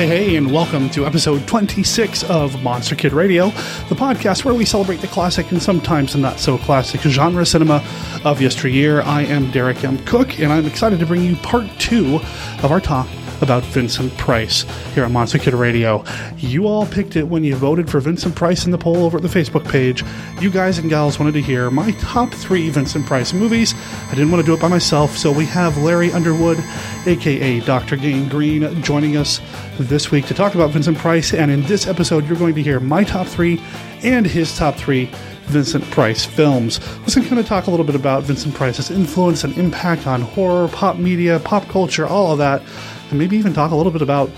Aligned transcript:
Hey, 0.00 0.06
hey, 0.06 0.36
and 0.36 0.50
welcome 0.50 0.88
to 0.92 1.04
episode 1.04 1.46
26 1.46 2.24
of 2.30 2.62
Monster 2.62 2.94
Kid 2.94 3.12
Radio, 3.12 3.48
the 3.90 3.94
podcast 3.94 4.46
where 4.46 4.54
we 4.54 4.64
celebrate 4.64 5.02
the 5.02 5.06
classic 5.08 5.50
and 5.50 5.62
sometimes 5.62 6.14
the 6.14 6.18
not 6.18 6.40
so 6.40 6.56
classic 6.56 7.02
genre 7.02 7.44
cinema 7.44 7.84
of 8.24 8.40
yesteryear. 8.40 9.02
I 9.02 9.24
am 9.24 9.50
Derek 9.50 9.84
M. 9.84 10.02
Cook, 10.06 10.40
and 10.40 10.50
I'm 10.54 10.64
excited 10.64 11.00
to 11.00 11.06
bring 11.06 11.22
you 11.22 11.36
part 11.36 11.66
two 11.78 12.16
of 12.62 12.70
our 12.70 12.80
talk 12.80 13.08
about 13.40 13.62
Vincent 13.64 14.16
Price 14.16 14.62
here 14.94 15.04
on 15.04 15.12
Monster 15.12 15.56
Radio. 15.56 16.04
You 16.38 16.66
all 16.66 16.86
picked 16.86 17.16
it 17.16 17.28
when 17.28 17.44
you 17.44 17.56
voted 17.56 17.90
for 17.90 18.00
Vincent 18.00 18.34
Price 18.34 18.64
in 18.64 18.70
the 18.70 18.78
poll 18.78 19.04
over 19.04 19.16
at 19.16 19.22
the 19.22 19.28
Facebook 19.28 19.68
page. 19.68 20.04
You 20.40 20.50
guys 20.50 20.78
and 20.78 20.90
gals 20.90 21.18
wanted 21.18 21.32
to 21.32 21.40
hear 21.40 21.70
my 21.70 21.92
top 21.92 22.32
three 22.32 22.68
Vincent 22.70 23.06
Price 23.06 23.32
movies. 23.32 23.74
I 24.08 24.14
didn't 24.14 24.30
want 24.30 24.44
to 24.44 24.46
do 24.46 24.54
it 24.54 24.60
by 24.60 24.68
myself, 24.68 25.16
so 25.16 25.32
we 25.32 25.46
have 25.46 25.76
Larry 25.78 26.12
Underwood, 26.12 26.58
aka 27.06 27.60
Dr. 27.60 27.96
Gangrene, 27.96 28.82
joining 28.82 29.16
us 29.16 29.40
this 29.78 30.10
week 30.10 30.26
to 30.26 30.34
talk 30.34 30.54
about 30.54 30.70
Vincent 30.70 30.98
Price. 30.98 31.32
And 31.32 31.50
in 31.50 31.62
this 31.62 31.86
episode, 31.86 32.26
you're 32.26 32.38
going 32.38 32.54
to 32.54 32.62
hear 32.62 32.80
my 32.80 33.04
top 33.04 33.26
three 33.26 33.60
and 34.02 34.26
his 34.26 34.56
top 34.56 34.76
three 34.76 35.10
Vincent 35.44 35.84
Price 35.90 36.24
films. 36.24 36.80
Let's 37.00 37.16
kind 37.16 37.38
of 37.38 37.46
talk 37.46 37.66
a 37.66 37.70
little 37.70 37.84
bit 37.84 37.96
about 37.96 38.22
Vincent 38.22 38.54
Price's 38.54 38.90
influence 38.90 39.42
and 39.42 39.56
impact 39.58 40.06
on 40.06 40.20
horror, 40.22 40.68
pop 40.68 40.96
media, 40.96 41.40
pop 41.40 41.66
culture, 41.68 42.06
all 42.06 42.32
of 42.32 42.38
that 42.38 42.62
and 43.10 43.18
maybe 43.18 43.36
even 43.36 43.52
talk 43.52 43.70
a 43.70 43.76
little 43.76 43.92
bit 43.92 44.02
about 44.02 44.30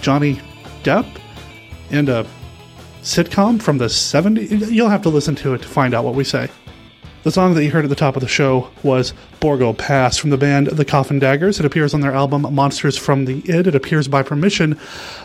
Johnny 0.00 0.40
Depp 0.82 1.06
and 1.90 2.08
a 2.08 2.26
sitcom 3.02 3.60
from 3.60 3.78
the 3.78 3.86
70s. 3.86 4.70
You'll 4.70 4.88
have 4.88 5.02
to 5.02 5.08
listen 5.08 5.34
to 5.36 5.54
it 5.54 5.62
to 5.62 5.68
find 5.68 5.94
out 5.94 6.04
what 6.04 6.14
we 6.14 6.24
say. 6.24 6.48
The 7.22 7.30
song 7.30 7.52
that 7.52 7.62
you 7.62 7.70
heard 7.70 7.84
at 7.84 7.90
the 7.90 7.96
top 7.96 8.16
of 8.16 8.22
the 8.22 8.28
show 8.28 8.70
was 8.82 9.12
Borgo 9.40 9.74
Pass 9.74 10.16
from 10.16 10.30
the 10.30 10.38
band 10.38 10.68
The 10.68 10.86
Coffin 10.86 11.18
Daggers. 11.18 11.60
It 11.60 11.66
appears 11.66 11.92
on 11.92 12.00
their 12.00 12.14
album 12.14 12.46
Monsters 12.54 12.96
from 12.96 13.26
the 13.26 13.42
Id. 13.46 13.66
It 13.66 13.74
appears 13.74 14.08
by 14.08 14.22
permission 14.22 14.78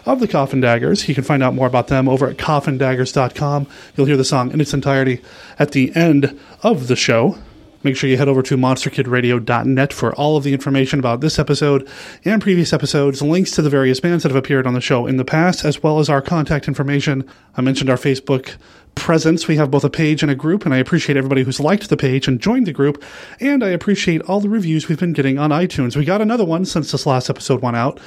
of 0.06 0.20
The 0.20 0.28
Coffin 0.28 0.60
Daggers. 0.60 1.08
You 1.08 1.16
can 1.16 1.24
find 1.24 1.42
out 1.42 1.54
more 1.54 1.68
about 1.68 1.88
them 1.88 2.10
over 2.10 2.28
at 2.28 2.36
coffindaggers.com. 2.36 3.68
You'll 3.96 4.08
hear 4.08 4.18
the 4.18 4.26
song 4.26 4.52
in 4.52 4.60
its 4.60 4.74
entirety 4.74 5.22
at 5.58 5.72
the 5.72 5.96
end 5.96 6.38
of 6.64 6.88
the 6.88 6.98
show. 6.98 7.38
Make 7.86 7.96
sure 7.96 8.10
you 8.10 8.18
head 8.18 8.28
over 8.28 8.42
to 8.42 8.58
monsterkidradio.net 8.58 9.94
for 9.94 10.16
all 10.16 10.38
of 10.38 10.44
the 10.44 10.54
information 10.54 10.98
about 10.98 11.22
this 11.22 11.38
episode 11.38 11.88
and 12.26 12.42
previous 12.42 12.74
episodes, 12.74 13.22
links 13.22 13.52
to 13.52 13.62
the 13.62 13.70
various 13.70 14.00
bands 14.00 14.24
that 14.24 14.30
have 14.30 14.36
appeared 14.36 14.66
on 14.66 14.74
the 14.74 14.82
show 14.82 15.06
in 15.06 15.18
the 15.18 15.24
past, 15.24 15.64
as 15.64 15.84
well 15.84 16.00
as 16.00 16.10
our 16.10 16.20
contact 16.20 16.68
information. 16.68 17.30
I 17.56 17.62
mentioned 17.62 17.92
our 17.92 17.96
Facebook 17.96 18.56
presence. 18.96 19.48
We 19.48 19.58
have 19.58 19.70
both 19.70 19.84
a 19.84 19.92
page 19.92 20.24
and 20.24 20.32
a 20.32 20.36
group, 20.36 20.66
and 20.66 20.74
I 20.74 20.78
appreciate 20.78 21.16
everybody 21.16 21.44
who's 21.44 21.60
liked 21.60 21.88
the 21.88 21.96
page 21.96 22.28
and 22.28 22.42
joined 22.42 22.66
the 22.66 22.74
group, 22.74 23.04
and 23.40 23.64
I 23.64 23.70
appreciate 23.70 24.24
all 24.24 24.40
the 24.40 24.50
reviews 24.50 24.90
we've 24.90 25.00
been 25.00 25.14
getting 25.14 25.38
on 25.38 25.52
iTunes. 25.52 25.96
We 25.96 26.06
got 26.06 26.22
another 26.22 26.44
one 26.44 26.66
since 26.66 26.92
this 26.92 27.06
last 27.06 27.30
episode 27.30 27.62
went 27.62 27.78
out. 27.78 28.00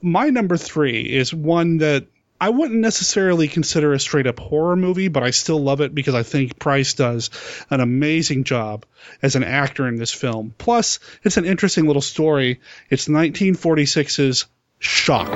My 0.01 0.31
number 0.31 0.57
three 0.57 1.03
is 1.03 1.35
one 1.35 1.79
that 1.79 2.07
I 2.43 2.49
wouldn't 2.49 2.81
necessarily 2.81 3.49
consider 3.49 3.93
a 3.93 4.01
straight 4.01 4.27
up 4.27 4.39
horror 4.39 4.75
movie, 4.75 5.09
but 5.09 5.23
I 5.23 5.31
still 5.31 5.61
love 5.63 5.83
it 5.83 5.95
because 5.95 6.15
I 6.15 6.23
think 6.23 6.59
Price 6.59 6.95
does 6.95 7.29
an 7.69 7.81
amazing 7.81 8.45
job 8.45 8.87
as 9.21 9.37
an 9.37 9.45
actor 9.45 9.87
in 9.87 9.97
this 9.97 10.11
film. 10.11 10.55
Plus, 10.57 11.01
it's 11.23 11.37
an 11.37 11.45
interesting 11.45 11.87
little 11.87 12.01
story. 12.01 12.61
It's 12.89 13.09
1946's 13.09 14.47
Shock. 14.79 15.29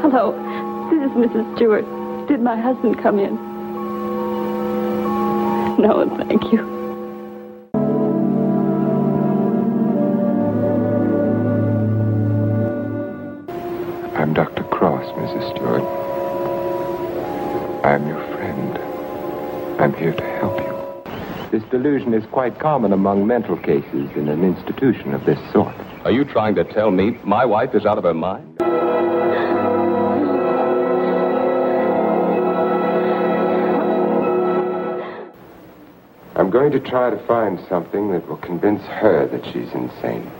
Hello, 0.00 0.32
this 0.90 1.02
is 1.02 1.10
Mrs. 1.14 1.56
Stewart. 1.56 2.28
Did 2.28 2.40
my 2.40 2.58
husband 2.58 3.02
come 3.02 3.18
in? 3.18 3.34
No, 5.82 6.08
thank 6.16 6.50
you. 6.50 6.73
Mrs. 15.16 15.50
Stewart. 15.54 15.82
I'm 17.84 18.06
your 18.08 18.20
friend. 18.34 18.78
I'm 19.80 19.94
here 19.94 20.12
to 20.12 20.24
help 20.38 20.58
you. 20.58 20.74
This 21.50 21.62
delusion 21.70 22.14
is 22.14 22.26
quite 22.26 22.58
common 22.58 22.92
among 22.92 23.26
mental 23.26 23.56
cases 23.56 24.10
in 24.16 24.28
an 24.28 24.42
institution 24.42 25.14
of 25.14 25.24
this 25.24 25.38
sort. 25.52 25.74
Are 26.04 26.10
you 26.10 26.24
trying 26.24 26.56
to 26.56 26.64
tell 26.64 26.90
me 26.90 27.12
my 27.24 27.44
wife 27.44 27.74
is 27.74 27.86
out 27.86 27.96
of 27.96 28.04
her 28.04 28.12
mind? 28.12 28.60
I'm 36.36 36.50
going 36.50 36.72
to 36.72 36.80
try 36.80 37.10
to 37.10 37.26
find 37.26 37.60
something 37.68 38.10
that 38.10 38.26
will 38.28 38.38
convince 38.38 38.82
her 38.82 39.28
that 39.28 39.44
she's 39.46 39.72
insane. 39.72 40.30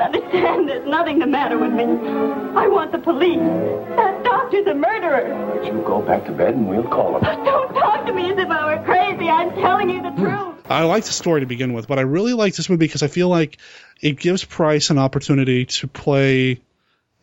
You 0.00 0.06
don't 0.06 0.14
understand. 0.14 0.68
There's 0.68 0.86
nothing 0.86 1.18
the 1.18 1.26
matter 1.26 1.58
with 1.58 1.72
me. 1.72 1.84
I 1.84 2.66
want 2.68 2.92
the 2.92 2.98
police. 2.98 3.38
That 3.38 4.24
doctor's 4.24 4.66
a 4.66 4.74
murderer. 4.74 5.52
But 5.54 5.66
You 5.66 5.82
go 5.82 6.00
back 6.00 6.24
to 6.26 6.32
bed 6.32 6.54
and 6.54 6.68
we'll 6.68 6.84
call 6.84 7.18
him. 7.18 7.44
Don't 7.44 7.74
talk 7.74 8.06
to 8.06 8.12
me 8.12 8.32
as 8.32 8.38
if 8.38 8.48
I 8.48 8.74
were 8.74 8.84
crazy. 8.84 9.28
I'm 9.28 9.50
telling 9.56 9.90
you 9.90 10.02
the 10.02 10.10
truth. 10.10 10.56
I 10.68 10.84
like 10.84 11.04
the 11.04 11.12
story 11.12 11.40
to 11.40 11.46
begin 11.46 11.72
with, 11.72 11.88
but 11.88 11.98
I 11.98 12.02
really 12.02 12.32
like 12.32 12.54
this 12.54 12.70
movie 12.70 12.86
because 12.86 13.02
I 13.02 13.08
feel 13.08 13.28
like 13.28 13.58
it 14.00 14.18
gives 14.18 14.44
Price 14.44 14.90
an 14.90 14.98
opportunity 14.98 15.66
to 15.66 15.88
play 15.88 16.60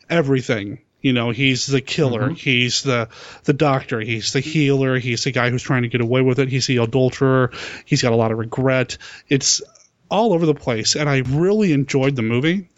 everything. 0.10 0.80
You 1.02 1.14
know, 1.14 1.30
he's 1.30 1.68
the 1.68 1.80
killer, 1.80 2.24
mm-hmm. 2.24 2.34
he's 2.34 2.84
the 2.84 3.08
the 3.44 3.54
doctor, 3.54 4.00
he's 4.02 4.34
the 4.34 4.40
healer, 4.40 4.98
he's 4.98 5.24
the 5.24 5.32
guy 5.32 5.50
who's 5.52 5.64
trying 5.64 5.84
to 5.84 5.88
get 5.88 6.02
away 6.02 6.22
with 6.22 6.40
it, 6.40 6.50
he's 6.50 6.68
the 6.68 6.78
adulterer, 6.78 7.52
he's 7.86 8.02
got 8.02 8.14
a 8.14 8.16
lot 8.16 8.32
of 8.32 8.40
regret. 8.40 8.98
It's 9.30 9.62
all 10.10 10.34
over 10.34 10.46
the 10.46 10.56
place, 10.56 10.96
and 10.96 11.10
I 11.10 11.20
really 11.20 11.74
enjoyed 11.74 12.16
the 12.16 12.22
movie. 12.22 12.70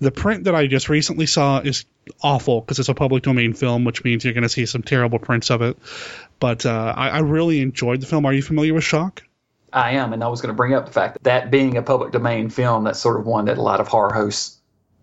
The 0.00 0.10
print 0.10 0.44
that 0.44 0.54
I 0.54 0.66
just 0.66 0.88
recently 0.88 1.26
saw 1.26 1.60
is 1.60 1.84
awful 2.22 2.60
because 2.60 2.78
it's 2.78 2.88
a 2.88 2.94
public 2.94 3.22
domain 3.22 3.52
film, 3.54 3.84
which 3.84 4.04
means 4.04 4.24
you're 4.24 4.34
going 4.34 4.42
to 4.42 4.48
see 4.48 4.66
some 4.66 4.82
terrible 4.82 5.18
prints 5.18 5.50
of 5.50 5.62
it. 5.62 5.78
But 6.40 6.64
uh, 6.66 6.94
I, 6.96 7.10
I, 7.10 7.18
really 7.20 7.60
enjoyed 7.60 8.00
the 8.00 8.06
film. 8.06 8.24
Are 8.24 8.32
you 8.32 8.42
familiar 8.42 8.74
with 8.74 8.84
Shock? 8.84 9.22
I 9.72 9.92
am, 9.92 10.12
and 10.12 10.24
I 10.24 10.28
was 10.28 10.40
going 10.40 10.48
to 10.48 10.56
bring 10.56 10.72
up 10.74 10.86
the 10.86 10.92
fact 10.92 11.14
that, 11.14 11.24
that 11.24 11.50
being 11.50 11.76
a 11.76 11.82
public 11.82 12.12
domain 12.12 12.48
film, 12.48 12.84
that's 12.84 12.98
sort 12.98 13.20
of 13.20 13.26
one 13.26 13.46
that 13.46 13.58
a 13.58 13.62
lot 13.62 13.80
of 13.80 13.88
horror 13.88 14.12
hosts 14.12 14.58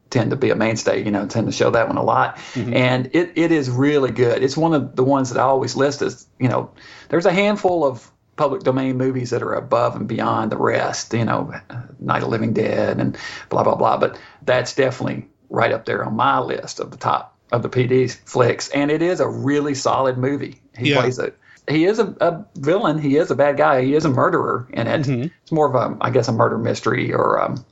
tend 0.10 0.32
to 0.32 0.36
be 0.36 0.50
a 0.50 0.56
mainstay, 0.56 1.04
you 1.04 1.12
know, 1.12 1.28
tend 1.28 1.46
to 1.48 1.52
show 1.52 1.72
that 1.72 1.88
one 1.88 1.98
a 1.98 2.04
lot. 2.04 2.38
Mm-hmm. 2.54 2.74
And 2.74 3.10
it, 3.14 3.34
it 3.36 3.52
is 3.52 3.70
really 3.70 4.12
good. 4.12 4.44
It's 4.44 4.56
one 4.56 4.74
of 4.74 4.96
the 4.96 5.04
ones 5.04 5.30
that 5.30 5.40
I 5.40 5.44
always 5.44 5.76
list 5.76 6.02
as, 6.02 6.26
you 6.40 6.48
know, 6.48 6.72
there's 7.10 7.26
a 7.26 7.34
handful 7.34 7.86
of 7.86 8.10
public 8.36 8.64
domain 8.64 8.98
movies 8.98 9.30
that 9.30 9.42
are 9.42 9.54
above 9.54 9.96
and 9.96 10.08
beyond 10.08 10.52
the 10.52 10.58
rest, 10.58 11.14
you 11.14 11.26
know, 11.26 11.54
Night 12.00 12.24
of 12.24 12.30
Living 12.30 12.54
Dead 12.54 13.00
and 13.00 13.18
blah, 13.50 13.64
blah, 13.64 13.76
blah. 13.76 13.98
But 13.98 14.20
that's 14.42 14.76
definitely 14.76 15.28
right 15.50 15.72
up 15.72 15.86
there 15.86 16.04
on 16.04 16.16
my 16.16 16.40
list 16.40 16.80
of 16.80 16.92
the 16.92 16.98
top 16.98 17.38
of 17.52 17.64
the 17.64 17.70
PD 17.70 18.14
flicks. 18.26 18.70
And 18.70 18.92
it 18.92 19.02
is 19.02 19.20
a 19.20 19.28
really 19.28 19.76
solid 19.76 20.18
movie. 20.18 20.62
He 20.78 20.92
yeah. 20.92 21.02
plays 21.02 21.20
it. 21.20 21.38
He 21.68 21.86
is 21.86 22.00
a, 22.00 22.16
a, 22.20 22.46
villain. 22.56 23.00
He 23.00 23.16
is 23.16 23.32
a 23.32 23.36
bad 23.36 23.58
guy. 23.58 23.84
He 23.84 23.96
is 23.96 24.06
a 24.06 24.10
murderer 24.10 24.68
in 24.72 24.88
it. 24.88 25.02
Mm-hmm. 25.02 25.28
It's 25.42 25.52
more 25.52 25.68
of 25.68 25.76
a, 25.76 25.98
I 26.00 26.12
guess, 26.12 26.28
a 26.28 26.32
murder 26.32 26.58
mystery 26.58 27.14
or, 27.14 27.42
um, 27.42 27.66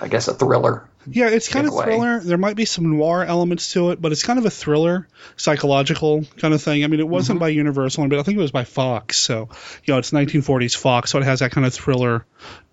I 0.00 0.08
guess, 0.08 0.28
a 0.28 0.34
thriller 0.34 0.88
yeah, 1.08 1.28
it's 1.28 1.48
kind 1.48 1.66
of 1.66 1.74
thriller. 1.74 2.20
There 2.20 2.38
might 2.38 2.56
be 2.56 2.64
some 2.64 2.96
noir 2.96 3.24
elements 3.24 3.72
to 3.72 3.90
it, 3.90 4.00
but 4.00 4.12
it's 4.12 4.22
kind 4.22 4.38
of 4.38 4.44
a 4.44 4.50
thriller, 4.50 5.08
psychological 5.36 6.24
kind 6.38 6.54
of 6.54 6.62
thing. 6.62 6.84
I 6.84 6.86
mean, 6.86 7.00
it 7.00 7.08
wasn't 7.08 7.36
mm-hmm. 7.36 7.44
by 7.44 7.48
Universal, 7.48 8.08
but 8.08 8.18
I 8.18 8.22
think 8.22 8.38
it 8.38 8.40
was 8.40 8.50
by 8.50 8.64
Fox. 8.64 9.18
So, 9.18 9.48
you 9.84 9.94
know, 9.94 9.98
it's 9.98 10.10
1940s 10.10 10.76
Fox, 10.76 11.10
so 11.10 11.18
it 11.18 11.24
has 11.24 11.40
that 11.40 11.52
kind 11.52 11.66
of 11.66 11.74
thriller, 11.74 12.26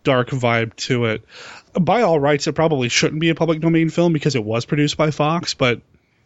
dark 0.04 0.30
vibe 0.30 0.76
to 0.76 1.06
it. 1.06 1.24
By 1.74 2.02
all 2.02 2.20
rights, 2.20 2.48
it 2.48 2.54
probably 2.54 2.90
shouldn't 2.90 3.22
be 3.22 3.30
a 3.30 3.36
public 3.36 3.60
domain 3.60 3.90
film 3.90 4.14
because 4.14 4.36
it 4.36 4.44
was 4.44 4.66
produced 4.66 4.98
by 4.98 5.12
Fox, 5.12 5.54
but, 5.54 5.82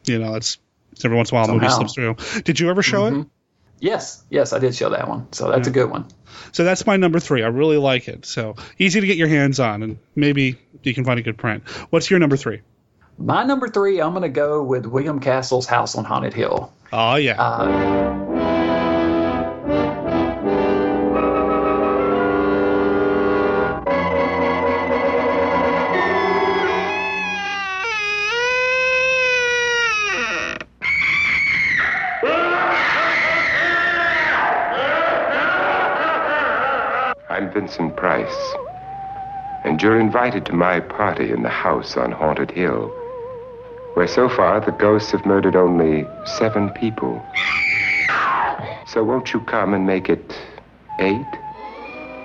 you 0.05 0.19
know, 0.19 0.35
it's 0.35 0.57
every 1.03 1.17
once 1.17 1.31
in 1.31 1.37
a 1.37 1.39
while 1.39 1.49
a 1.49 1.53
movie 1.53 1.69
slips 1.69 1.93
through. 1.93 2.15
Did 2.43 2.59
you 2.59 2.69
ever 2.69 2.81
show 2.81 3.03
mm-hmm. 3.03 3.21
it? 3.21 3.27
Yes, 3.79 4.23
yes, 4.29 4.53
I 4.53 4.59
did 4.59 4.75
show 4.75 4.89
that 4.89 5.07
one. 5.07 5.31
So 5.33 5.51
that's 5.51 5.67
a 5.67 5.71
good 5.71 5.89
one. 5.89 6.07
So 6.51 6.63
that's 6.63 6.85
my 6.85 6.97
number 6.97 7.19
three. 7.19 7.43
I 7.43 7.47
really 7.47 7.77
like 7.77 8.07
it. 8.07 8.25
So 8.25 8.55
easy 8.79 9.01
to 9.01 9.07
get 9.07 9.17
your 9.17 9.27
hands 9.27 9.59
on, 9.59 9.83
and 9.83 9.97
maybe 10.15 10.57
you 10.83 10.93
can 10.93 11.03
find 11.05 11.19
a 11.19 11.23
good 11.23 11.37
print. 11.37 11.67
What's 11.89 12.09
your 12.09 12.19
number 12.19 12.37
three? 12.37 12.61
My 13.17 13.43
number 13.43 13.67
three, 13.67 13.99
I'm 13.99 14.11
going 14.11 14.21
to 14.23 14.29
go 14.29 14.63
with 14.63 14.85
William 14.85 15.19
Castle's 15.19 15.65
House 15.65 15.95
on 15.95 16.03
Haunted 16.05 16.33
Hill. 16.33 16.71
Oh 16.93 17.15
yeah. 17.15 17.41
Uh, 17.41 18.23
I'm 37.29 37.53
Vincent 37.53 37.95
Price, 37.95 38.35
and 39.77 39.83
you're 39.83 39.99
invited 39.99 40.43
to 40.43 40.53
my 40.53 40.79
party 40.79 41.29
in 41.29 41.43
the 41.43 41.49
house 41.49 41.97
on 41.97 42.11
Haunted 42.11 42.49
Hill, 42.49 42.87
where 43.93 44.07
so 44.07 44.27
far 44.27 44.59
the 44.59 44.71
ghosts 44.71 45.11
have 45.11 45.23
murdered 45.23 45.55
only 45.55 46.03
seven 46.39 46.71
people. 46.71 47.23
So 48.87 49.03
won't 49.03 49.33
you 49.33 49.39
come 49.41 49.75
and 49.75 49.85
make 49.85 50.09
it 50.09 50.35
eight? 50.97 51.27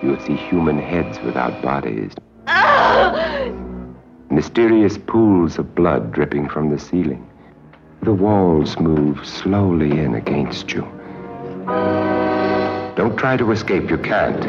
You'll 0.02 0.19
see 0.20 0.34
human 0.34 0.78
heads 0.78 1.20
without 1.20 1.60
bodies. 1.60 2.14
Ah! 2.46 3.52
Mysterious 4.31 4.96
pools 4.96 5.58
of 5.58 5.75
blood 5.75 6.10
dripping 6.10 6.49
from 6.49 6.70
the 6.70 6.78
ceiling. 6.78 7.31
The 8.00 8.14
walls 8.14 8.78
move 8.78 9.26
slowly 9.26 9.90
in 9.90 10.14
against 10.14 10.72
you. 10.72 10.88
Don't 12.96 13.19
try 13.19 13.37
to 13.37 13.50
escape, 13.50 13.90
you 13.90 13.99
can't. 13.99 14.43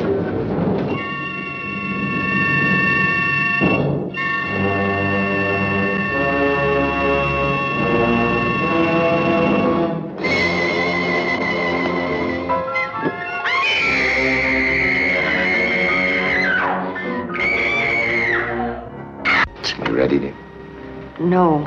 No. 21.23 21.65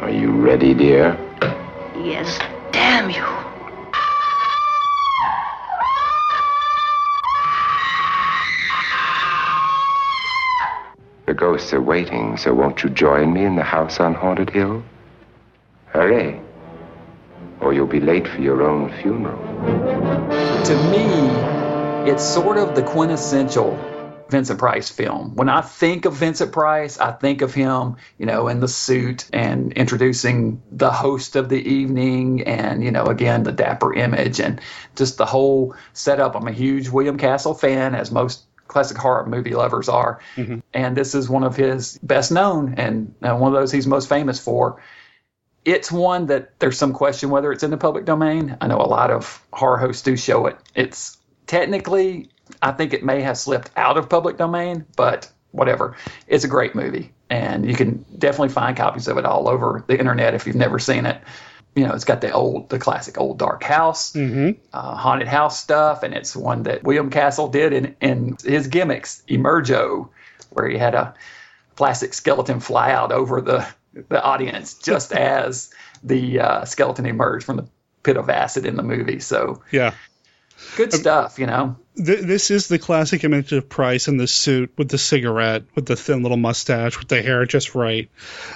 Are 0.00 0.10
you 0.10 0.30
ready, 0.30 0.74
dear? 0.74 1.16
Yes. 1.96 2.38
Damn 2.72 3.08
you. 3.08 3.24
The 11.24 11.32
ghosts 11.32 11.72
are 11.72 11.80
waiting, 11.80 12.36
so 12.36 12.52
won't 12.52 12.82
you 12.82 12.90
join 12.90 13.32
me 13.32 13.46
in 13.46 13.56
the 13.56 13.62
house 13.62 13.98
on 13.98 14.12
Haunted 14.12 14.50
Hill? 14.50 14.84
Hurry, 15.86 16.38
or 17.62 17.72
you'll 17.72 17.86
be 17.86 18.00
late 18.00 18.28
for 18.28 18.42
your 18.42 18.62
own 18.62 18.92
funeral. 19.00 19.40
to 20.64 20.74
me, 20.90 22.10
it's 22.10 22.22
sort 22.22 22.58
of 22.58 22.74
the 22.74 22.82
quintessential 22.82 23.93
Vincent 24.28 24.58
Price 24.58 24.88
film. 24.88 25.34
When 25.34 25.48
I 25.48 25.60
think 25.60 26.04
of 26.04 26.14
Vincent 26.14 26.52
Price, 26.52 26.98
I 26.98 27.12
think 27.12 27.42
of 27.42 27.54
him, 27.54 27.96
you 28.18 28.26
know, 28.26 28.48
in 28.48 28.60
the 28.60 28.68
suit 28.68 29.28
and 29.32 29.72
introducing 29.72 30.62
the 30.72 30.90
host 30.90 31.36
of 31.36 31.48
the 31.48 31.60
evening 31.60 32.42
and, 32.42 32.82
you 32.82 32.90
know, 32.90 33.04
again, 33.04 33.42
the 33.42 33.52
dapper 33.52 33.92
image 33.92 34.40
and 34.40 34.60
just 34.96 35.18
the 35.18 35.26
whole 35.26 35.74
setup. 35.92 36.36
I'm 36.36 36.48
a 36.48 36.52
huge 36.52 36.88
William 36.88 37.18
Castle 37.18 37.54
fan, 37.54 37.94
as 37.94 38.10
most 38.10 38.44
classic 38.66 38.96
horror 38.96 39.26
movie 39.26 39.54
lovers 39.54 39.88
are. 39.88 40.20
And 40.72 40.96
this 40.96 41.14
is 41.14 41.28
one 41.28 41.44
of 41.44 41.54
his 41.54 41.98
best 42.02 42.32
known 42.32 42.74
and 42.78 43.14
uh, 43.22 43.36
one 43.36 43.54
of 43.54 43.60
those 43.60 43.70
he's 43.70 43.86
most 43.86 44.08
famous 44.08 44.40
for 44.40 44.80
it's 45.64 45.90
one 45.90 46.26
that 46.26 46.58
there's 46.58 46.78
some 46.78 46.92
question 46.92 47.30
whether 47.30 47.50
it's 47.52 47.62
in 47.62 47.70
the 47.70 47.76
public 47.76 48.04
domain. 48.04 48.56
I 48.60 48.66
know 48.66 48.78
a 48.78 48.84
lot 48.86 49.10
of 49.10 49.42
horror 49.52 49.78
hosts 49.78 50.02
do 50.02 50.16
show 50.16 50.46
it. 50.46 50.58
It's 50.74 51.16
technically, 51.46 52.30
I 52.60 52.72
think 52.72 52.92
it 52.92 53.04
may 53.04 53.22
have 53.22 53.38
slipped 53.38 53.70
out 53.76 53.96
of 53.96 54.08
public 54.08 54.36
domain, 54.36 54.86
but 54.96 55.30
whatever. 55.50 55.96
It's 56.26 56.44
a 56.44 56.48
great 56.48 56.74
movie, 56.74 57.12
and 57.30 57.66
you 57.66 57.74
can 57.74 58.04
definitely 58.18 58.50
find 58.50 58.76
copies 58.76 59.08
of 59.08 59.18
it 59.18 59.24
all 59.24 59.48
over 59.48 59.84
the 59.86 59.98
internet 59.98 60.34
if 60.34 60.46
you've 60.46 60.56
never 60.56 60.78
seen 60.78 61.06
it. 61.06 61.20
You 61.74 61.86
know, 61.86 61.94
it's 61.94 62.04
got 62.04 62.20
the 62.20 62.30
old, 62.32 62.68
the 62.68 62.78
classic 62.78 63.18
old 63.18 63.38
dark 63.38 63.62
house, 63.64 64.14
uh, 64.72 64.94
haunted 64.94 65.26
house 65.26 65.58
stuff, 65.58 66.02
and 66.02 66.14
it's 66.14 66.36
one 66.36 66.64
that 66.64 66.84
William 66.84 67.10
Castle 67.10 67.48
did 67.48 67.72
in, 67.72 67.96
in 68.00 68.36
his 68.44 68.68
gimmicks, 68.68 69.22
Emergo, 69.28 70.10
where 70.50 70.68
he 70.68 70.78
had 70.78 70.94
a 70.94 71.14
plastic 71.76 72.14
skeleton 72.14 72.60
fly 72.60 72.92
out 72.92 73.10
over 73.10 73.40
the 73.40 73.66
the 74.08 74.22
audience 74.22 74.74
just 74.74 75.12
as 75.40 75.72
the 76.02 76.40
uh, 76.40 76.64
skeleton 76.64 77.06
emerged 77.06 77.46
from 77.46 77.56
the 77.56 77.68
pit 78.02 78.16
of 78.16 78.28
acid 78.28 78.66
in 78.66 78.76
the 78.76 78.82
movie. 78.82 79.20
So 79.20 79.62
yeah. 79.70 79.94
Good 80.76 80.92
uh, 80.92 80.96
stuff, 80.96 81.38
you 81.38 81.46
know. 81.46 81.76
Th- 81.96 82.20
this 82.20 82.50
is 82.50 82.66
the 82.66 82.78
classic 82.78 83.22
image 83.24 83.52
of 83.52 83.68
Price 83.68 84.08
in 84.08 84.16
the 84.16 84.26
suit 84.26 84.72
with 84.76 84.88
the 84.88 84.98
cigarette, 84.98 85.64
with 85.74 85.86
the 85.86 85.96
thin 85.96 86.22
little 86.22 86.36
mustache, 86.36 86.98
with 86.98 87.08
the 87.08 87.22
hair 87.22 87.44
just 87.46 87.74
right. 87.74 88.10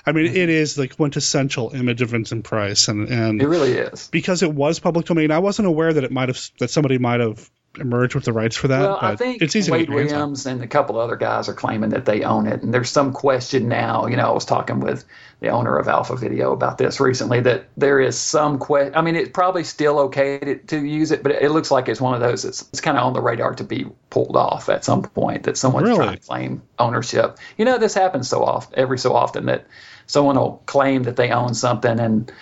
I 0.05 0.13
mean, 0.13 0.27
mm-hmm. 0.27 0.37
it 0.37 0.49
is 0.49 0.75
the 0.75 0.89
quintessential 0.89 1.71
image 1.75 2.03
of 2.03 2.11
Vincent 2.11 2.45
Price, 2.45 2.89
and 2.89 3.09
and 3.09 3.41
It 3.41 3.49
really 3.49 3.73
is. 3.73 4.09
because 4.09 4.43
it 4.43 4.53
was 4.53 4.81
public 4.81 5.07
domain, 5.07 5.31
I 5.31 5.39
wasn't 5.39 5.69
aware 5.69 5.93
that 5.93 6.05
it 6.05 6.11
might 6.11 6.29
have 6.29 6.41
that 6.59 6.71
somebody 6.71 6.99
might 6.99 7.21
have 7.21 7.49
emerged 7.81 8.15
with 8.15 8.25
the 8.25 8.33
rights 8.33 8.57
for 8.57 8.69
that. 8.69 8.81
Well, 8.81 8.99
but 9.01 9.13
I 9.13 9.17
think 9.17 9.43
it's 9.43 9.57
easy 9.57 9.71
Wade 9.71 9.87
to 9.87 9.87
get 9.87 9.93
your 9.93 10.01
hands 10.01 10.13
on. 10.13 10.19
Williams 10.19 10.47
and 10.47 10.63
a 10.63 10.67
couple 10.67 10.99
other 10.99 11.17
guys 11.17 11.49
are 11.49 11.55
claiming 11.55 11.91
that 11.91 12.05
they 12.05 12.23
own 12.23 12.47
it, 12.47 12.63
and 12.63 12.73
there's 12.73 12.91
some 12.91 13.13
question 13.13 13.69
now. 13.69 14.07
You 14.07 14.17
know, 14.17 14.29
I 14.29 14.33
was 14.33 14.45
talking 14.45 14.81
with 14.81 15.05
the 15.41 15.49
owner 15.49 15.77
of 15.77 15.89
Alpha 15.89 16.17
Video 16.17 16.53
about 16.53 16.79
this 16.79 17.01
recently. 17.01 17.41
That 17.41 17.69
there 17.77 18.01
is 18.01 18.19
some 18.19 18.59
question. 18.59 18.95
I 18.95 19.03
mean, 19.03 19.17
it's 19.17 19.31
probably 19.31 19.65
still 19.65 19.99
okay 20.01 20.39
to, 20.39 20.55
to 20.57 20.85
use 20.85 21.11
it, 21.13 21.23
but 21.23 21.33
it 21.33 21.51
looks 21.51 21.71
like 21.71 21.89
it's 21.89 22.01
one 22.01 22.15
of 22.15 22.21
those 22.21 22.43
that's 22.43 22.63
it's 22.71 22.81
kind 22.81 22.97
of 22.99 23.05
on 23.05 23.13
the 23.13 23.21
radar 23.21 23.55
to 23.55 23.65
be 23.65 23.87
pulled 24.11 24.37
off 24.37 24.69
at 24.69 24.85
some 24.85 25.03
point. 25.03 25.45
That 25.45 25.57
someone's 25.57 25.89
Really? 25.89 25.99
trying 25.99 26.17
to 26.17 26.27
claim 26.27 26.63
ownership. 26.79 27.39
You 27.57 27.65
know, 27.65 27.79
this 27.79 27.95
happens 27.95 28.29
so 28.29 28.43
often, 28.45 28.79
every 28.79 28.99
so 28.99 29.15
often 29.15 29.47
that 29.47 29.67
someone 30.07 30.37
will 30.37 30.63
claim 30.67 31.05
that 31.05 31.17
they 31.17 31.31
own 31.31 31.55
something, 31.55 32.01
and 32.01 32.33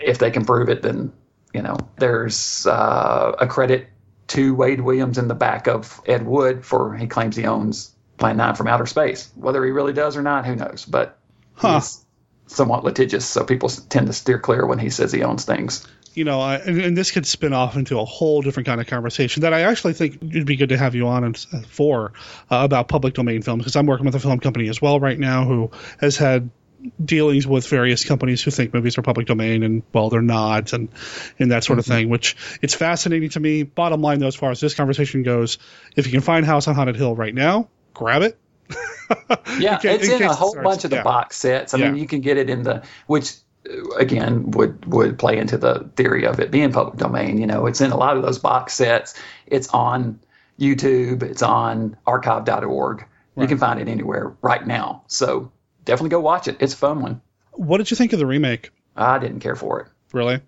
if 0.00 0.18
they 0.18 0.30
can 0.30 0.44
prove 0.44 0.68
it, 0.68 0.82
then 0.82 1.12
you 1.52 1.62
know 1.62 1.76
there's 1.98 2.66
uh, 2.66 3.32
a 3.38 3.46
credit 3.46 3.88
to 4.28 4.54
Wade 4.54 4.80
Williams 4.80 5.18
in 5.18 5.28
the 5.28 5.34
back 5.34 5.66
of 5.66 6.00
Ed 6.06 6.24
Wood 6.26 6.64
for 6.64 6.94
he 6.96 7.06
claims 7.06 7.36
he 7.36 7.44
owns 7.46 7.94
Plan 8.18 8.36
9 8.36 8.54
from 8.54 8.68
outer 8.68 8.86
space. 8.86 9.30
Whether 9.34 9.64
he 9.64 9.70
really 9.70 9.92
does 9.92 10.16
or 10.16 10.22
not, 10.22 10.46
who 10.46 10.56
knows? 10.56 10.84
But 10.84 11.18
Huh. 11.54 11.74
he's 11.74 12.04
somewhat 12.46 12.84
litigious, 12.84 13.24
so 13.26 13.44
people 13.44 13.68
tend 13.68 14.06
to 14.06 14.12
steer 14.12 14.38
clear 14.38 14.66
when 14.66 14.78
he 14.78 14.90
says 14.90 15.12
he 15.12 15.22
owns 15.22 15.44
things. 15.44 15.86
you 16.14 16.24
know, 16.24 16.40
I, 16.40 16.56
and, 16.56 16.78
and 16.80 16.96
this 16.96 17.10
could 17.10 17.26
spin 17.26 17.52
off 17.54 17.76
into 17.76 17.98
a 17.98 18.04
whole 18.04 18.42
different 18.42 18.66
kind 18.66 18.80
of 18.80 18.86
conversation 18.86 19.42
that 19.42 19.54
I 19.54 19.62
actually 19.62 19.94
think 19.94 20.16
it'd 20.22 20.44
be 20.46 20.56
good 20.56 20.68
to 20.68 20.76
have 20.76 20.94
you 20.94 21.08
on 21.08 21.24
and, 21.24 21.46
uh, 21.52 21.60
for 21.68 22.12
uh, 22.50 22.60
about 22.64 22.88
public 22.88 23.14
domain 23.14 23.40
films 23.42 23.62
because 23.62 23.76
I'm 23.76 23.86
working 23.86 24.04
with 24.04 24.14
a 24.14 24.20
film 24.20 24.38
company 24.38 24.68
as 24.68 24.80
well 24.82 25.00
right 25.00 25.18
now 25.18 25.44
who 25.46 25.70
has 26.00 26.16
had 26.18 26.50
dealings 27.04 27.46
with 27.46 27.66
various 27.68 28.04
companies 28.04 28.42
who 28.42 28.50
think 28.50 28.74
movies 28.74 28.98
are 28.98 29.02
public 29.02 29.26
domain 29.26 29.62
and 29.62 29.82
well 29.92 30.08
they're 30.10 30.22
not 30.22 30.72
and 30.72 30.88
and 31.38 31.52
that 31.52 31.64
sort 31.64 31.78
of 31.78 31.84
mm-hmm. 31.84 31.94
thing 31.94 32.08
which 32.08 32.36
it's 32.60 32.74
fascinating 32.74 33.30
to 33.30 33.40
me 33.40 33.62
bottom 33.62 34.00
line 34.02 34.18
though 34.18 34.26
as 34.26 34.34
far 34.34 34.50
as 34.50 34.60
this 34.60 34.74
conversation 34.74 35.22
goes 35.22 35.58
if 35.96 36.06
you 36.06 36.12
can 36.12 36.20
find 36.20 36.44
house 36.44 36.66
on 36.66 36.74
haunted 36.74 36.96
hill 36.96 37.14
right 37.14 37.34
now 37.34 37.68
grab 37.94 38.22
it 38.22 38.38
Yeah, 39.58 39.78
ca- 39.78 39.90
it's 39.90 40.08
in 40.08 40.22
in 40.22 40.28
a 40.28 40.32
whole 40.32 40.52
starts- 40.52 40.64
bunch 40.64 40.84
of 40.84 40.90
the 40.90 40.96
yeah. 40.96 41.02
box 41.02 41.36
sets. 41.36 41.74
I 41.74 41.78
mean, 41.78 41.96
you 41.96 42.06
can 42.06 42.20
get 42.20 42.38
it 42.38 42.48
in 42.48 42.62
the 42.62 42.82
which 43.06 43.34
again 43.98 44.50
would 44.52 44.84
would 44.86 45.18
play 45.18 45.38
into 45.38 45.58
the 45.58 45.90
theory 45.96 46.26
of 46.26 46.40
it 46.40 46.50
being 46.50 46.72
public 46.72 46.96
domain. 46.96 47.38
You 47.38 47.46
know, 47.46 47.66
it's 47.66 47.80
in 47.80 47.90
a 47.92 47.96
lot 47.96 48.16
of 48.16 48.22
those 48.22 48.38
box 48.38 48.74
sets. 48.74 49.14
It's 49.46 49.68
on 49.68 50.20
YouTube. 50.58 51.22
It's 51.22 51.42
on 51.42 51.96
archive.org. 52.06 53.06
You 53.36 53.46
can 53.46 53.58
find 53.58 53.80
it 53.80 53.88
anywhere 53.88 54.34
right 54.42 54.66
now. 54.66 55.04
So 55.06 55.52
definitely 55.84 56.10
go 56.10 56.20
watch 56.20 56.48
it. 56.48 56.56
It's 56.60 56.74
a 56.74 56.76
fun 56.76 57.00
one. 57.02 57.20
what 57.52 57.78
did 57.78 57.90
you 57.90 57.96
think 57.96 58.12
of 58.12 58.18
the 58.18 58.26
remake 58.26 58.70
I 58.96 59.18
didn't 59.18 59.40
care 59.40 59.56
for 59.56 59.80
it. 59.80 59.86
really 60.12 60.40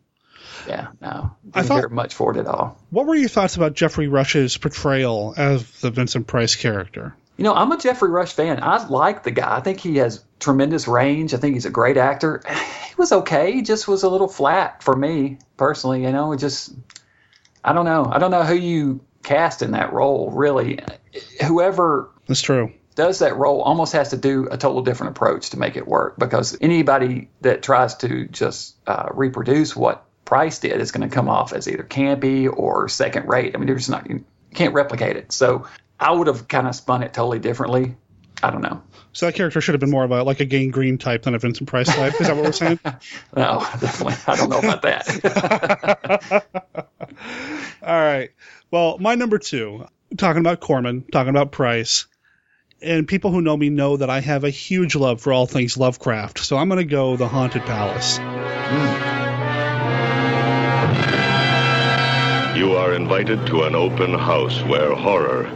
Yeah, 0.69 0.89
no, 1.01 1.09
I 1.53 1.61
didn't 1.61 1.69
thought- 1.69 1.81
care 1.81 1.89
much 1.89 2.15
for 2.15 2.33
it 2.37 2.39
at 2.39 2.47
all. 2.47 2.79
what 2.91 3.07
were 3.07 3.15
your 3.15 3.29
thoughts 3.29 3.57
about 3.57 3.75
geoffrey 3.75 4.09
rush's 4.09 4.57
portrayal 4.57 5.35
of 5.37 5.81
the 5.81 5.91
vincent 5.91 6.27
price 6.27 6.55
character 6.57 7.15
You 7.37 7.43
know, 7.45 7.55
I'm 7.55 7.73
a 7.73 7.77
Geoffrey 7.79 8.11
Rush 8.11 8.33
fan. 8.33 8.63
I 8.63 8.87
like 8.87 9.25
the 9.25 9.33
guy. 9.33 9.57
I 9.57 9.61
think 9.61 9.81
he 9.81 9.97
has 9.97 10.23
tremendous 10.39 10.87
range. 10.87 11.35
I 11.35 11.39
think 11.39 11.55
he's 11.55 11.67
a 11.67 11.71
great 11.71 11.97
actor. 11.97 12.41
He 12.95 12.95
was 12.97 13.11
okay. 13.11 13.51
He 13.51 13.63
just 13.63 13.89
was 13.89 14.05
a 14.05 14.09
little 14.09 14.29
flat 14.29 14.85
for 14.85 14.95
me 14.95 15.39
personally. 15.57 16.05
You 16.05 16.13
know, 16.13 16.31
it 16.33 16.37
just 16.39 16.73
I 17.65 17.73
don't 17.73 17.87
know. 17.87 18.05
I 18.09 18.21
don't 18.21 18.31
know 18.31 18.45
who 18.45 18.55
you 18.55 19.01
cast 19.25 19.63
in 19.63 19.73
that 19.73 19.93
role. 19.93 20.31
Really, 20.31 20.79
whoever 21.45 22.09
that's 22.29 22.41
true 22.43 22.73
does 22.95 23.19
that 23.21 23.37
role 23.37 23.61
almost 23.61 23.93
has 23.93 24.11
to 24.11 24.17
do 24.17 24.49
a 24.51 24.57
total 24.57 24.83
different 24.83 25.17
approach 25.17 25.51
to 25.51 25.59
make 25.59 25.77
it 25.77 25.87
work 25.87 26.17
because 26.19 26.57
anybody 26.61 27.29
that 27.41 27.63
tries 27.63 27.97
to 27.97 28.27
just 28.29 28.77
uh, 28.87 29.09
reproduce 29.13 29.75
what 29.75 30.05
Price 30.25 30.59
did 30.59 30.81
is 30.81 30.93
going 30.93 31.09
to 31.09 31.15
come 31.15 31.29
off 31.29 31.53
as 31.53 31.69
either 31.69 31.83
campy 31.83 32.51
or 32.51 32.89
second 32.89 33.29
rate. 33.29 33.55
I 33.55 33.59
mean, 33.59 33.67
there's 33.67 33.89
not 33.89 34.09
you 34.09 34.25
can't 34.55 34.73
replicate 34.73 35.17
it. 35.17 35.33
So 35.33 35.67
I 35.99 36.13
would 36.13 36.29
have 36.29 36.49
kind 36.49 36.67
of 36.67 36.75
spun 36.75 37.03
it 37.03 37.13
totally 37.13 37.41
differently. 37.41 37.97
I 38.43 38.51
don't 38.51 38.63
know. 38.63 38.83
So 39.13 39.27
that 39.27 39.35
character 39.35 39.61
should 39.61 39.75
have 39.75 39.81
been 39.81 39.91
more 39.91 40.05
of 40.05 40.11
a 40.11 40.23
like 40.23 40.41
a 40.41 40.47
Gangrene 40.47 40.99
type 40.99 41.23
than 41.23 41.35
a 41.35 41.39
Vincent 41.39 41.69
Price 41.69 41.87
type. 41.95 42.21
Is 42.21 42.27
that 42.27 42.37
what 42.37 42.45
we're 42.45 42.53
saying? 42.53 42.81
no, 43.37 43.61
definitely. 43.81 44.15
I 44.27 44.37
don't 44.37 44.51
know 44.51 44.59
about 44.59 44.83
that. 44.83 46.45
All 47.83 48.01
right. 48.01 48.31
Well, 48.71 48.99
my 48.99 49.15
number 49.15 49.39
two, 49.39 49.87
talking 50.17 50.41
about 50.41 50.61
Corman, 50.61 51.05
talking 51.13 51.31
about 51.31 51.53
Price, 51.53 52.07
and 52.85 53.09
people 53.09 53.31
who 53.31 53.41
know 53.41 53.57
me 53.57 53.71
know 53.71 53.97
that 53.97 54.11
I 54.11 54.21
have 54.21 54.45
a 54.45 54.51
huge 54.51 54.95
love 54.95 55.21
for 55.21 55.33
all 55.33 55.47
things 55.47 55.77
Lovecraft. 55.77 56.39
So 56.39 56.57
I'm 56.57 56.69
going 56.69 56.79
to 56.79 56.85
go 56.85 57.17
The 57.17 57.27
Haunted 57.27 57.63
Palace. 57.63 58.19
Hmm. 58.21 59.15
You 62.59 62.73
are 62.77 62.95
invited 62.95 63.47
to 63.49 63.65
an 63.65 63.75
open 63.75 64.15
house 64.15 64.63
where 64.63 64.95
horror 64.95 65.51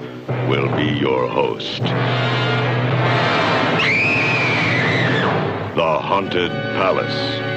will 0.49 0.75
be 0.77 0.99
your 0.99 1.29
host. 1.29 1.83
The 5.77 5.99
Haunted 6.01 6.51
Palace. 6.51 7.48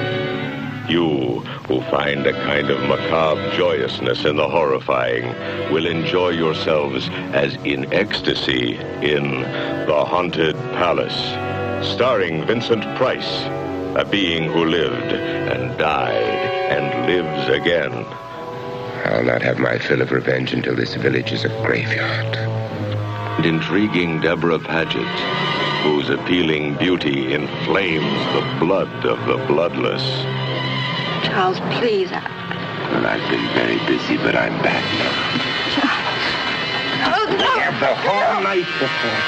You, 0.92 1.40
who 1.68 1.80
find 1.90 2.26
a 2.26 2.34
kind 2.34 2.68
of 2.68 2.78
macabre 2.82 3.56
joyousness 3.56 4.26
in 4.26 4.36
the 4.36 4.46
horrifying, 4.46 5.24
will 5.72 5.86
enjoy 5.86 6.28
yourselves 6.32 7.08
as 7.32 7.54
in 7.64 7.90
ecstasy 7.94 8.74
in 9.00 9.40
The 9.86 10.04
Haunted 10.04 10.54
Palace. 10.74 11.16
Starring 11.94 12.44
Vincent 12.44 12.82
Price, 12.98 13.46
a 13.96 14.04
being 14.04 14.52
who 14.52 14.66
lived 14.66 15.14
and 15.14 15.78
died 15.78 16.12
and 16.70 17.06
lives 17.06 17.48
again. 17.48 18.04
I'll 19.06 19.24
not 19.24 19.40
have 19.40 19.58
my 19.58 19.78
fill 19.78 20.02
of 20.02 20.10
revenge 20.10 20.52
until 20.52 20.76
this 20.76 20.94
village 20.96 21.32
is 21.32 21.46
a 21.46 21.64
graveyard. 21.64 22.36
And 22.36 23.46
intriguing 23.46 24.20
Debra 24.20 24.58
Paget, 24.58 25.18
whose 25.84 26.10
appealing 26.10 26.74
beauty 26.74 27.32
inflames 27.32 28.26
the 28.34 28.56
blood 28.60 29.06
of 29.06 29.18
the 29.26 29.42
bloodless. 29.46 30.51
Charles, 31.32 31.58
please. 31.80 32.10
Well, 32.10 33.06
I've 33.06 33.30
been 33.30 33.48
very 33.54 33.78
busy, 33.86 34.18
but 34.18 34.36
I'm 34.36 34.52
back 34.62 34.84
now. 35.00 35.12
Oh, 37.08 37.24
no! 37.38 37.58
Have 37.58 37.80
the 37.80 37.94
whole 37.94 38.42
night 38.42 38.68
before. 38.78 39.20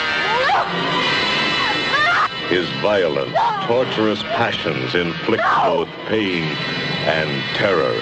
His 2.50 2.68
violent, 2.82 3.34
torturous 3.66 4.22
passions 4.22 4.94
inflict 4.94 5.42
both 5.64 5.88
pain 6.06 6.42
and 7.06 7.30
terror. 7.56 7.98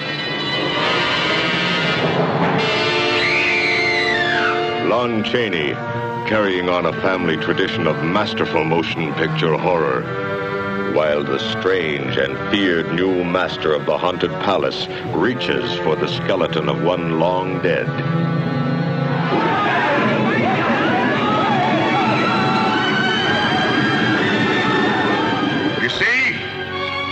Lon 4.89 5.23
Chaney, 5.23 5.75
carrying 6.27 6.67
on 6.67 6.87
a 6.87 6.93
family 7.01 7.37
tradition 7.37 7.87
of 7.87 8.03
masterful 8.03 8.65
motion 8.65 9.13
picture 9.13 9.57
horror, 9.57 10.03
while 10.91 11.23
the 11.23 11.39
strange 11.39 12.17
and 12.17 12.37
feared 12.51 12.93
new 12.93 13.23
master 13.23 13.73
of 13.73 13.85
the 13.85 13.97
haunted 13.97 14.31
palace 14.41 14.87
reaches 15.13 15.73
for 15.79 15.95
the 15.95 16.07
skeleton 16.07 16.67
of 16.67 16.83
one 16.83 17.19
long 17.19 17.61
dead. 17.61 17.87
You 25.81 25.89
see? 25.89 26.33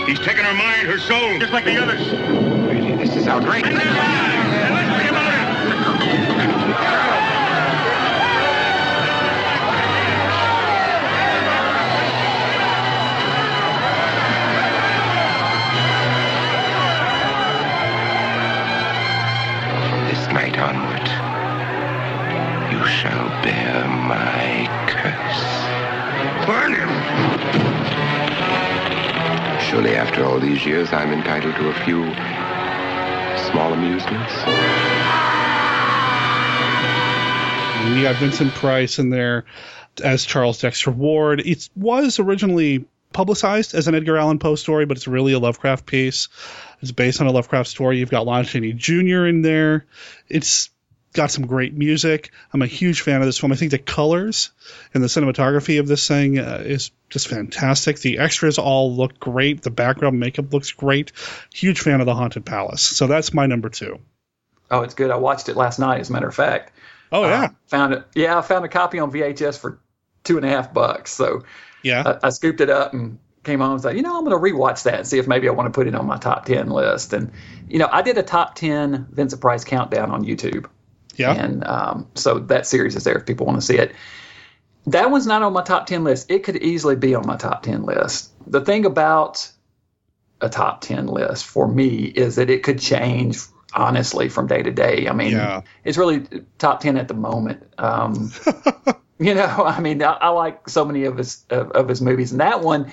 He's 0.06 0.20
taken 0.20 0.44
her 0.44 0.54
mind, 0.54 0.86
her 0.86 0.98
soul, 0.98 1.38
just 1.38 1.52
like 1.52 1.64
the 1.64 1.76
others. 1.82 2.06
Really, 2.68 2.96
this 2.96 3.16
is 3.16 3.26
outrageous. 3.26 4.31
These 30.62 30.70
years, 30.70 30.92
I'm 30.92 31.12
entitled 31.12 31.54
to 31.56 31.68
a 31.68 31.74
few 31.84 32.04
small 33.50 33.72
amusements. 33.72 34.32
You 37.88 38.02
got 38.02 38.16
Vincent 38.16 38.52
Price 38.54 38.98
in 38.98 39.10
there 39.10 39.44
as 40.02 40.24
Charles 40.24 40.60
Dexter 40.60 40.90
Ward. 40.90 41.40
It 41.40 41.68
was 41.74 42.18
originally 42.18 42.84
publicized 43.12 43.74
as 43.74 43.88
an 43.88 43.94
Edgar 43.94 44.16
Allan 44.16 44.38
Poe 44.38 44.54
story, 44.54 44.86
but 44.86 44.96
it's 44.96 45.08
really 45.08 45.32
a 45.32 45.38
Lovecraft 45.38 45.84
piece. 45.84 46.28
It's 46.80 46.92
based 46.92 47.20
on 47.20 47.26
a 47.26 47.32
Lovecraft 47.32 47.68
story. 47.68 47.98
You've 47.98 48.10
got 48.10 48.26
Lon 48.26 48.44
Chaney 48.44 48.72
Jr. 48.72 49.26
in 49.26 49.42
there. 49.42 49.86
It's 50.28 50.70
got 51.12 51.30
some 51.30 51.46
great 51.46 51.74
music. 51.74 52.30
I'm 52.52 52.62
a 52.62 52.66
huge 52.66 53.02
fan 53.02 53.20
of 53.20 53.26
this 53.26 53.38
film. 53.38 53.52
I 53.52 53.56
think 53.56 53.70
the 53.70 53.78
colors 53.78 54.50
and 54.94 55.02
the 55.02 55.08
cinematography 55.08 55.78
of 55.80 55.86
this 55.86 56.06
thing 56.08 56.38
uh, 56.38 56.62
is 56.64 56.90
just 57.10 57.28
fantastic. 57.28 57.98
The 57.98 58.18
extras 58.18 58.58
all 58.58 58.94
look 58.94 59.18
great. 59.20 59.62
The 59.62 59.70
background 59.70 60.18
makeup 60.18 60.52
looks 60.52 60.72
great. 60.72 61.12
Huge 61.52 61.80
fan 61.80 62.00
of 62.00 62.06
the 62.06 62.14
Haunted 62.14 62.44
Palace. 62.46 62.82
So 62.82 63.06
that's 63.06 63.34
my 63.34 63.46
number 63.46 63.68
two. 63.68 63.98
oh, 64.70 64.82
it's 64.82 64.94
good. 64.94 65.10
I 65.10 65.16
watched 65.16 65.48
it 65.48 65.56
last 65.56 65.78
night, 65.78 66.00
as 66.00 66.08
a 66.08 66.12
matter 66.12 66.28
of 66.28 66.34
fact. 66.34 66.72
Oh 67.10 67.24
yeah, 67.24 67.44
Uh, 67.44 67.48
found 67.66 67.92
it. 67.92 68.04
Yeah, 68.14 68.38
I 68.38 68.40
found 68.40 68.64
a 68.64 68.68
copy 68.68 68.98
on 68.98 69.12
VHS 69.12 69.58
for 69.58 69.78
two 70.24 70.38
and 70.38 70.46
a 70.46 70.48
half 70.48 70.72
bucks. 70.72 71.12
So 71.12 71.44
yeah. 71.82 72.18
I, 72.22 72.28
I 72.28 72.30
scooped 72.30 72.62
it 72.62 72.70
up 72.70 72.94
and 72.94 73.18
came 73.44 73.60
home 73.60 73.72
and 73.72 73.82
said, 73.82 73.96
you 73.96 74.02
know, 74.02 74.16
I'm 74.16 74.24
going 74.24 74.34
to 74.34 74.52
rewatch 74.52 74.84
that 74.84 74.94
and 74.94 75.06
see 75.06 75.18
if 75.18 75.26
maybe 75.26 75.48
I 75.48 75.52
want 75.52 75.66
to 75.66 75.76
put 75.78 75.86
it 75.88 75.94
on 75.94 76.06
my 76.06 76.16
top 76.16 76.46
10 76.46 76.70
list. 76.70 77.12
And, 77.12 77.32
you 77.68 77.80
know, 77.80 77.88
I 77.90 78.00
did 78.02 78.16
a 78.16 78.22
top 78.22 78.54
10 78.54 79.08
Vincent 79.10 79.42
Price 79.42 79.64
countdown 79.64 80.10
on 80.10 80.24
YouTube. 80.24 80.66
Yeah. 81.16 81.32
And 81.32 81.64
um, 81.64 82.08
so 82.14 82.38
that 82.38 82.66
series 82.66 82.96
is 82.96 83.04
there 83.04 83.16
if 83.16 83.26
people 83.26 83.46
want 83.46 83.60
to 83.60 83.66
see 83.66 83.78
it. 83.78 83.94
That 84.86 85.10
one's 85.10 85.26
not 85.26 85.42
on 85.42 85.52
my 85.52 85.62
top 85.62 85.86
10 85.86 86.02
list. 86.04 86.30
It 86.30 86.42
could 86.42 86.56
easily 86.56 86.96
be 86.96 87.14
on 87.14 87.26
my 87.26 87.36
top 87.36 87.62
10 87.62 87.84
list. 87.84 88.32
The 88.50 88.60
thing 88.60 88.84
about 88.84 89.48
a 90.40 90.48
top 90.48 90.80
10 90.80 91.06
list 91.06 91.46
for 91.46 91.68
me 91.68 92.04
is 92.04 92.36
that 92.36 92.50
it 92.50 92.64
could 92.64 92.80
change 92.80 93.38
honestly 93.74 94.28
from 94.28 94.48
day 94.48 94.62
to 94.62 94.70
day. 94.72 95.08
I 95.08 95.12
mean, 95.12 95.32
Yeah. 95.32 95.62
it's 95.84 95.96
really 95.96 96.26
top 96.58 96.80
10 96.80 96.96
at 96.96 97.06
the 97.08 97.14
moment. 97.14 97.62
Um, 97.78 98.32
you 99.20 99.34
know, 99.34 99.44
I 99.46 99.80
mean, 99.80 100.02
I, 100.02 100.12
I 100.14 100.28
like 100.30 100.68
so 100.68 100.84
many 100.84 101.04
of 101.04 101.16
his 101.16 101.44
of, 101.48 101.70
of 101.70 101.88
his 101.88 102.02
movies, 102.02 102.32
and 102.32 102.40
that 102.40 102.60
one 102.60 102.92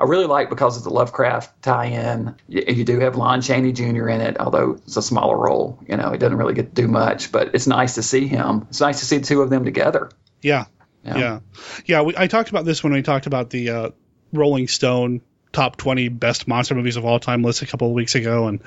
I 0.00 0.04
really 0.04 0.24
like 0.24 0.48
because 0.48 0.78
of 0.78 0.82
the 0.84 0.90
Lovecraft 0.90 1.62
tie-in. 1.62 2.34
You, 2.48 2.64
you 2.68 2.84
do 2.84 3.00
have 3.00 3.16
Lon 3.16 3.42
Chaney 3.42 3.72
Jr. 3.72 4.08
in 4.08 4.22
it, 4.22 4.40
although 4.40 4.72
it's 4.86 4.96
a 4.96 5.02
smaller 5.02 5.36
role. 5.36 5.78
You 5.86 5.98
know, 5.98 6.10
he 6.10 6.16
doesn't 6.16 6.38
really 6.38 6.54
get 6.54 6.74
to 6.74 6.82
do 6.82 6.88
much, 6.88 7.30
but 7.30 7.54
it's 7.54 7.66
nice 7.66 7.96
to 7.96 8.02
see 8.02 8.26
him. 8.26 8.66
It's 8.70 8.80
nice 8.80 9.00
to 9.00 9.04
see 9.04 9.18
the 9.18 9.26
two 9.26 9.42
of 9.42 9.50
them 9.50 9.64
together. 9.64 10.10
Yeah. 10.40 10.64
Yeah. 11.04 11.18
Yeah. 11.18 11.40
Yeah. 11.84 12.02
we, 12.02 12.14
I 12.16 12.28
talked 12.28 12.48
about 12.48 12.64
this 12.64 12.82
when 12.82 12.94
we 12.94 13.02
talked 13.02 13.26
about 13.26 13.50
the 13.50 13.70
uh, 13.70 13.90
Rolling 14.32 14.68
Stone 14.68 15.20
top 15.52 15.76
20 15.76 16.08
best 16.08 16.48
monster 16.48 16.74
movies 16.74 16.96
of 16.96 17.04
all 17.04 17.18
time 17.18 17.42
list 17.42 17.60
a 17.60 17.66
couple 17.66 17.88
of 17.88 17.94
weeks 17.94 18.14
ago. 18.14 18.46
And 18.46 18.62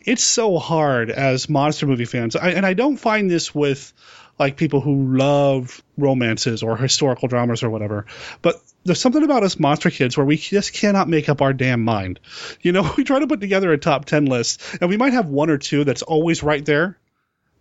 it's 0.00 0.24
so 0.24 0.58
hard 0.58 1.10
as 1.10 1.48
monster 1.48 1.86
movie 1.86 2.06
fans. 2.06 2.34
I, 2.34 2.50
and 2.50 2.66
I 2.66 2.74
don't 2.74 2.96
find 2.96 3.30
this 3.30 3.54
with 3.54 3.92
like 4.38 4.56
people 4.56 4.80
who 4.80 5.16
love 5.16 5.80
romances 5.96 6.64
or 6.64 6.76
historical 6.76 7.28
dramas 7.28 7.62
or 7.62 7.70
whatever. 7.70 8.06
But 8.40 8.56
there's 8.84 9.00
something 9.00 9.22
about 9.22 9.42
us 9.42 9.58
monster 9.60 9.90
kids 9.90 10.16
where 10.16 10.26
we 10.26 10.36
just 10.36 10.72
cannot 10.72 11.08
make 11.08 11.28
up 11.28 11.40
our 11.42 11.52
damn 11.52 11.82
mind. 11.84 12.20
You 12.60 12.72
know, 12.72 12.92
we 12.96 13.04
try 13.04 13.18
to 13.20 13.26
put 13.26 13.40
together 13.40 13.72
a 13.72 13.78
top 13.78 14.04
10 14.06 14.26
list 14.26 14.62
and 14.80 14.90
we 14.90 14.96
might 14.96 15.12
have 15.12 15.28
one 15.28 15.50
or 15.50 15.58
two 15.58 15.84
that's 15.84 16.02
always 16.02 16.42
right 16.42 16.64
there. 16.64 16.98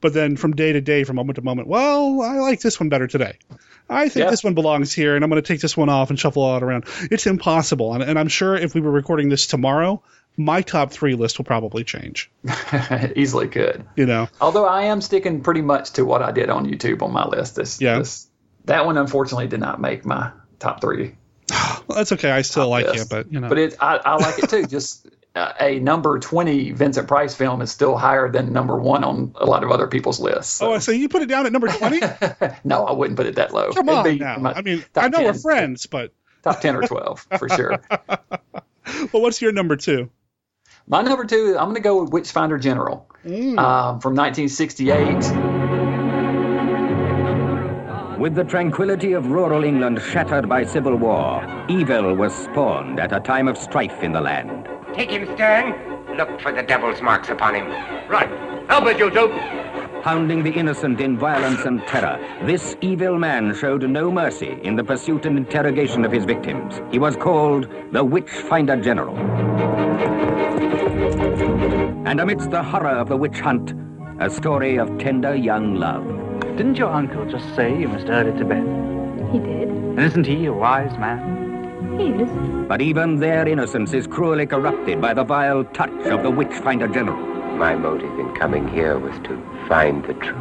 But 0.01 0.13
then 0.15 0.35
from 0.35 0.53
day 0.55 0.73
to 0.73 0.81
day, 0.81 1.03
from 1.03 1.17
moment 1.17 1.35
to 1.35 1.43
moment, 1.43 1.67
well, 1.67 2.21
I 2.23 2.39
like 2.39 2.59
this 2.59 2.79
one 2.79 2.89
better 2.89 3.05
today. 3.05 3.37
I 3.87 4.09
think 4.09 4.23
Yeah. 4.23 4.29
this 4.31 4.43
one 4.43 4.55
belongs 4.55 4.91
here, 4.91 5.15
and 5.15 5.23
I'm 5.23 5.29
going 5.29 5.39
to 5.39 5.47
take 5.47 5.61
this 5.61 5.77
one 5.77 5.89
off 5.89 6.09
and 6.09 6.19
shuffle 6.19 6.57
it 6.57 6.63
around. 6.63 6.85
It's 7.11 7.27
impossible, 7.27 7.93
and, 7.93 8.01
and 8.01 8.17
I'm 8.17 8.27
sure 8.29 8.55
if 8.55 8.73
we 8.73 8.81
were 8.81 8.89
recording 8.89 9.29
this 9.29 9.45
tomorrow, 9.45 10.01
my 10.37 10.63
top 10.63 10.91
three 10.91 11.13
list 11.13 11.37
will 11.37 11.45
probably 11.45 11.83
change. 11.83 12.31
Easily 13.15 13.47
could. 13.47 13.85
You 13.95 14.07
know, 14.07 14.27
Although 14.39 14.65
I 14.65 14.85
am 14.85 15.01
sticking 15.01 15.41
pretty 15.41 15.61
much 15.61 15.91
to 15.91 16.05
what 16.05 16.23
I 16.23 16.31
did 16.31 16.49
on 16.49 16.65
YouTube 16.65 17.03
on 17.03 17.11
my 17.11 17.27
list. 17.27 17.55
This, 17.57 17.79
Yeah. 17.79 17.99
this 17.99 18.27
that 18.65 18.87
one 18.87 18.97
unfortunately 18.97 19.47
did 19.47 19.59
not 19.59 19.79
make 19.81 20.03
my 20.05 20.31
top 20.61 20.79
three. 20.79 21.15
well, 21.51 21.97
that's 21.97 22.11
okay. 22.13 22.31
I 22.31 22.43
still 22.43 22.69
like 22.69 22.85
it, 22.85 23.07
but 23.09 23.31
you 23.31 23.39
know, 23.39 23.49
But 23.49 23.57
it, 23.57 23.75
I, 23.81 23.97
I 23.97 24.15
like 24.15 24.39
it 24.39 24.49
too. 24.49 24.65
Just 24.67 25.07
uh, 25.35 25.53
a 25.59 25.79
number 25.79 26.19
twenty 26.19 26.71
Vincent 26.71 27.07
Price 27.07 27.35
film 27.35 27.61
is 27.61 27.71
still 27.71 27.97
higher 27.97 28.31
than 28.31 28.53
number 28.53 28.77
one 28.77 29.03
on 29.03 29.33
a 29.35 29.45
lot 29.45 29.63
of 29.63 29.71
other 29.71 29.87
people's 29.87 30.19
lists. 30.19 30.61
oh, 30.61 30.79
so 30.79 30.91
you 30.91 31.09
put 31.09 31.21
it 31.21 31.27
down 31.27 31.45
at 31.45 31.51
number 31.51 31.67
twenty? 31.67 31.99
no, 32.63 32.85
I 32.85 32.93
wouldn't 32.93 33.17
put 33.17 33.25
it 33.25 33.35
that 33.35 33.53
low. 33.53 33.71
Come 33.71 33.89
on 33.89 34.17
now. 34.17 34.53
I 34.55 34.61
mean, 34.61 34.85
I 34.95 35.09
know 35.09 35.23
we're 35.23 35.33
friends, 35.33 35.87
but 35.87 36.13
top 36.43 36.61
ten 36.61 36.75
or 36.75 36.83
twelve 36.83 37.27
for 37.37 37.49
sure. 37.49 37.81
well, 37.89 39.21
what's 39.21 39.41
your 39.41 39.51
number 39.51 39.75
two? 39.75 40.09
My 40.87 41.01
number 41.01 41.25
two, 41.25 41.55
I'm 41.57 41.65
going 41.65 41.75
to 41.75 41.81
go 41.81 42.01
with 42.01 42.11
Witchfinder 42.11 42.57
General 42.57 43.07
um, 43.23 43.99
from 43.99 44.15
1968. 44.15 45.60
With 48.21 48.35
the 48.35 48.43
tranquility 48.43 49.13
of 49.13 49.31
rural 49.31 49.63
England 49.63 49.99
shattered 49.99 50.47
by 50.47 50.63
civil 50.63 50.95
war, 50.95 51.43
evil 51.67 52.13
was 52.13 52.31
spawned 52.35 52.99
at 52.99 53.11
a 53.11 53.19
time 53.19 53.47
of 53.47 53.57
strife 53.57 54.03
in 54.03 54.11
the 54.11 54.21
land. 54.21 54.69
Take 54.93 55.09
him, 55.09 55.25
Stern. 55.33 55.73
Look 56.17 56.39
for 56.39 56.51
the 56.51 56.61
devil's 56.61 57.01
marks 57.01 57.29
upon 57.29 57.55
him. 57.55 57.65
Right. 58.07 58.29
Help 58.69 58.85
it, 58.85 58.99
you 58.99 59.09
two. 59.09 59.29
Hounding 60.03 60.43
the 60.43 60.51
innocent 60.51 61.01
in 61.01 61.17
violence 61.17 61.65
and 61.65 61.81
terror, 61.87 62.19
this 62.45 62.77
evil 62.81 63.17
man 63.17 63.55
showed 63.55 63.89
no 63.89 64.11
mercy 64.11 64.59
in 64.61 64.75
the 64.75 64.83
pursuit 64.83 65.25
and 65.25 65.35
interrogation 65.35 66.05
of 66.05 66.11
his 66.11 66.23
victims. 66.23 66.79
He 66.91 66.99
was 66.99 67.15
called 67.15 67.67
the 67.91 68.03
Witchfinder 68.03 68.79
General. 68.79 69.17
And 72.07 72.21
amidst 72.21 72.51
the 72.51 72.61
horror 72.61 72.97
of 72.99 73.09
the 73.09 73.17
witch 73.17 73.39
hunt, 73.39 73.73
a 74.19 74.29
story 74.29 74.77
of 74.77 74.99
tender 74.99 75.33
young 75.33 75.73
love. 75.73 76.30
Didn't 76.57 76.75
your 76.75 76.89
uncle 76.89 77.25
just 77.25 77.55
say 77.55 77.79
you 77.79 77.87
must 77.87 78.07
hurry 78.07 78.37
to 78.37 78.45
bed? 78.45 78.63
He 79.31 79.39
did. 79.39 79.67
And 79.69 79.99
isn't 79.99 80.25
he 80.25 80.45
a 80.45 80.53
wise 80.53 80.97
man? 80.97 81.97
He 81.99 82.09
is. 82.09 82.67
But 82.67 82.81
even 82.81 83.19
their 83.19 83.47
innocence 83.47 83.93
is 83.93 84.07
cruelly 84.07 84.45
corrupted 84.45 85.01
by 85.01 85.13
the 85.13 85.23
vile 85.23 85.63
touch 85.65 86.05
of 86.07 86.23
the 86.23 86.29
Witchfinder 86.31 86.87
General. 86.87 87.17
My 87.57 87.75
motive 87.75 88.17
in 88.19 88.33
coming 88.35 88.67
here 88.67 88.97
was 88.97 89.13
to 89.27 89.41
find 89.67 90.03
the 90.05 90.13
truth. 90.15 90.37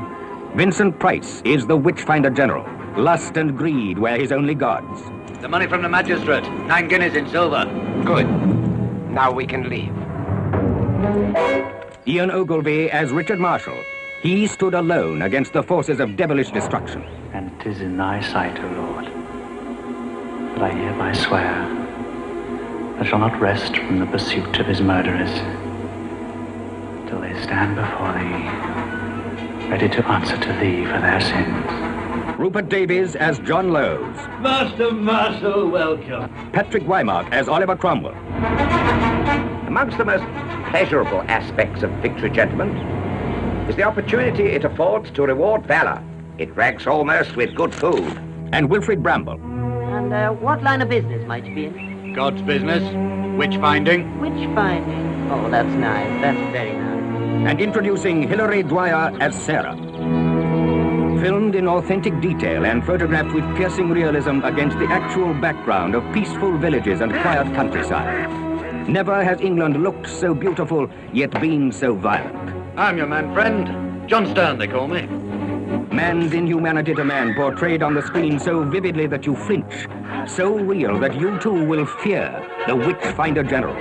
Vincent 0.54 0.99
Price 0.99 1.42
is 1.45 1.66
the 1.66 1.76
Witchfinder 1.76 2.30
General. 2.30 2.66
Lust 2.97 3.37
and 3.37 3.57
greed 3.57 3.99
were 3.99 4.16
his 4.16 4.33
only 4.33 4.54
gods. 4.54 5.02
The 5.40 5.49
money 5.49 5.66
from 5.66 5.83
the 5.83 5.88
magistrate. 5.88 6.45
Nine 6.66 6.88
guineas 6.88 7.14
in 7.14 7.28
silver. 7.28 7.64
Good. 8.04 8.28
Now 9.11 9.30
we 9.33 9.47
can 9.47 9.69
leave. 9.69 9.95
Ian 12.07 12.30
Ogilvy 12.30 12.90
as 12.90 13.11
Richard 13.11 13.38
Marshall. 13.38 13.78
He 14.22 14.46
stood 14.46 14.74
alone 14.74 15.22
against 15.22 15.54
the 15.54 15.62
forces 15.62 15.98
of 15.98 16.14
devilish 16.14 16.50
destruction. 16.50 17.02
And 17.32 17.50
'tis 17.58 17.80
in 17.80 17.96
thy 17.96 18.20
sight, 18.20 18.58
O 18.62 18.66
Lord, 18.66 19.06
that 20.54 20.62
I 20.62 20.68
hereby 20.68 21.12
swear 21.12 21.66
I 23.00 23.04
shall 23.04 23.18
not 23.18 23.40
rest 23.40 23.78
from 23.78 23.98
the 23.98 24.04
pursuit 24.04 24.58
of 24.58 24.66
his 24.66 24.82
murderers 24.82 25.32
till 27.08 27.18
they 27.18 27.32
stand 27.40 27.76
before 27.76 28.12
thee, 28.12 29.70
ready 29.70 29.88
to 29.88 30.06
answer 30.06 30.36
to 30.36 30.52
thee 30.60 30.84
for 30.84 31.00
their 31.00 31.20
sins. 31.22 32.38
Rupert 32.38 32.68
Davies 32.68 33.16
as 33.16 33.38
John 33.38 33.72
Lowes. 33.72 34.16
Master 34.40 34.92
Marshall, 34.92 35.70
welcome. 35.70 36.28
Patrick 36.52 36.82
Wymark 36.82 37.32
as 37.32 37.48
Oliver 37.48 37.74
Cromwell. 37.74 38.14
Amongst 39.66 39.96
the 39.96 40.04
most 40.04 40.24
pleasurable 40.68 41.22
aspects 41.22 41.82
of 41.82 41.90
victory, 42.02 42.28
gentlemen, 42.28 43.00
is 43.70 43.76
the 43.76 43.84
opportunity 43.84 44.46
it 44.46 44.64
affords 44.64 45.12
to 45.12 45.22
reward 45.22 45.64
valor. 45.64 46.02
It 46.38 46.52
ranks 46.56 46.88
almost 46.88 47.36
with 47.36 47.54
good 47.54 47.72
food. 47.72 48.18
And 48.52 48.68
Wilfrid 48.68 49.00
Brambell. 49.00 49.38
And 49.96 50.12
uh, 50.12 50.30
what 50.32 50.60
line 50.64 50.82
of 50.82 50.88
business 50.88 51.24
might 51.28 51.44
you 51.44 51.54
be 51.54 51.66
in? 51.66 52.12
God's 52.12 52.42
business. 52.42 52.82
Witch 53.38 53.56
finding. 53.58 54.18
Witch 54.18 54.52
finding. 54.56 55.30
Oh, 55.30 55.48
that's 55.48 55.72
nice. 55.76 56.20
That's 56.20 56.52
very 56.52 56.72
nice. 56.72 57.48
And 57.48 57.60
introducing 57.60 58.26
Hilary 58.26 58.64
Dwyer 58.64 59.16
as 59.20 59.40
Sarah. 59.40 59.76
Filmed 61.20 61.54
in 61.54 61.68
authentic 61.68 62.20
detail 62.20 62.66
and 62.66 62.85
photographed 62.85 63.33
with 63.33 63.44
piercing 63.56 63.90
realism 63.90 64.40
against 64.42 64.80
the 64.80 64.87
actual 64.87 65.33
background 65.35 65.94
of 65.94 66.02
peaceful 66.12 66.59
villages 66.59 67.00
and 67.00 67.12
quiet 67.12 67.46
countryside. 67.54 68.28
Never 68.88 69.22
has 69.22 69.40
England 69.40 69.80
looked 69.80 70.09
so 70.09 70.35
beautiful, 70.35 70.90
yet 71.12 71.30
been 71.40 71.70
so 71.70 71.94
violent. 71.94 72.60
I'm 72.76 72.96
your 72.96 73.06
man 73.06 73.35
friend. 73.35 74.09
John 74.09 74.26
Stern, 74.30 74.59
they 74.59 74.68
call 74.68 74.87
me. 74.87 75.02
Man's 75.92 76.33
inhumanity 76.33 76.94
to 76.94 77.04
man 77.04 77.35
portrayed 77.35 77.83
on 77.83 77.94
the 77.94 78.02
screen 78.02 78.38
so 78.38 78.62
vividly 78.62 79.06
that 79.09 79.26
you 79.26 79.35
flinch, 79.35 79.87
so 80.28 80.54
real 80.54 80.98
that 81.00 81.18
you 81.18 81.38
too 81.40 81.66
will 81.66 81.85
fear 81.85 82.48
the 82.68 82.76
Witchfinder 82.76 83.42
General. 83.42 83.74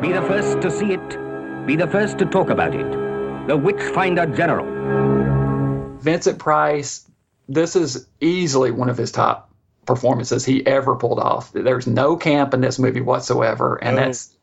Be 0.00 0.12
the 0.12 0.22
first 0.22 0.62
to 0.62 0.70
see 0.70 0.94
it, 0.94 1.66
be 1.66 1.76
the 1.76 1.86
first 1.86 2.18
to 2.18 2.24
talk 2.24 2.48
about 2.48 2.74
it. 2.74 3.46
The 3.46 3.56
Witchfinder 3.56 4.26
General. 4.26 5.98
Vincent 5.98 6.38
Price, 6.38 7.08
this 7.48 7.76
is 7.76 8.06
easily 8.20 8.70
one 8.70 8.88
of 8.88 8.96
his 8.96 9.12
top 9.12 9.53
performances 9.86 10.44
he 10.44 10.66
ever 10.66 10.96
pulled 10.96 11.18
off. 11.18 11.52
There's 11.52 11.86
no 11.86 12.16
camp 12.16 12.54
in 12.54 12.60
this 12.60 12.78
movie 12.78 13.00
whatsoever, 13.00 13.76
and 13.76 13.96
that's 13.98 14.34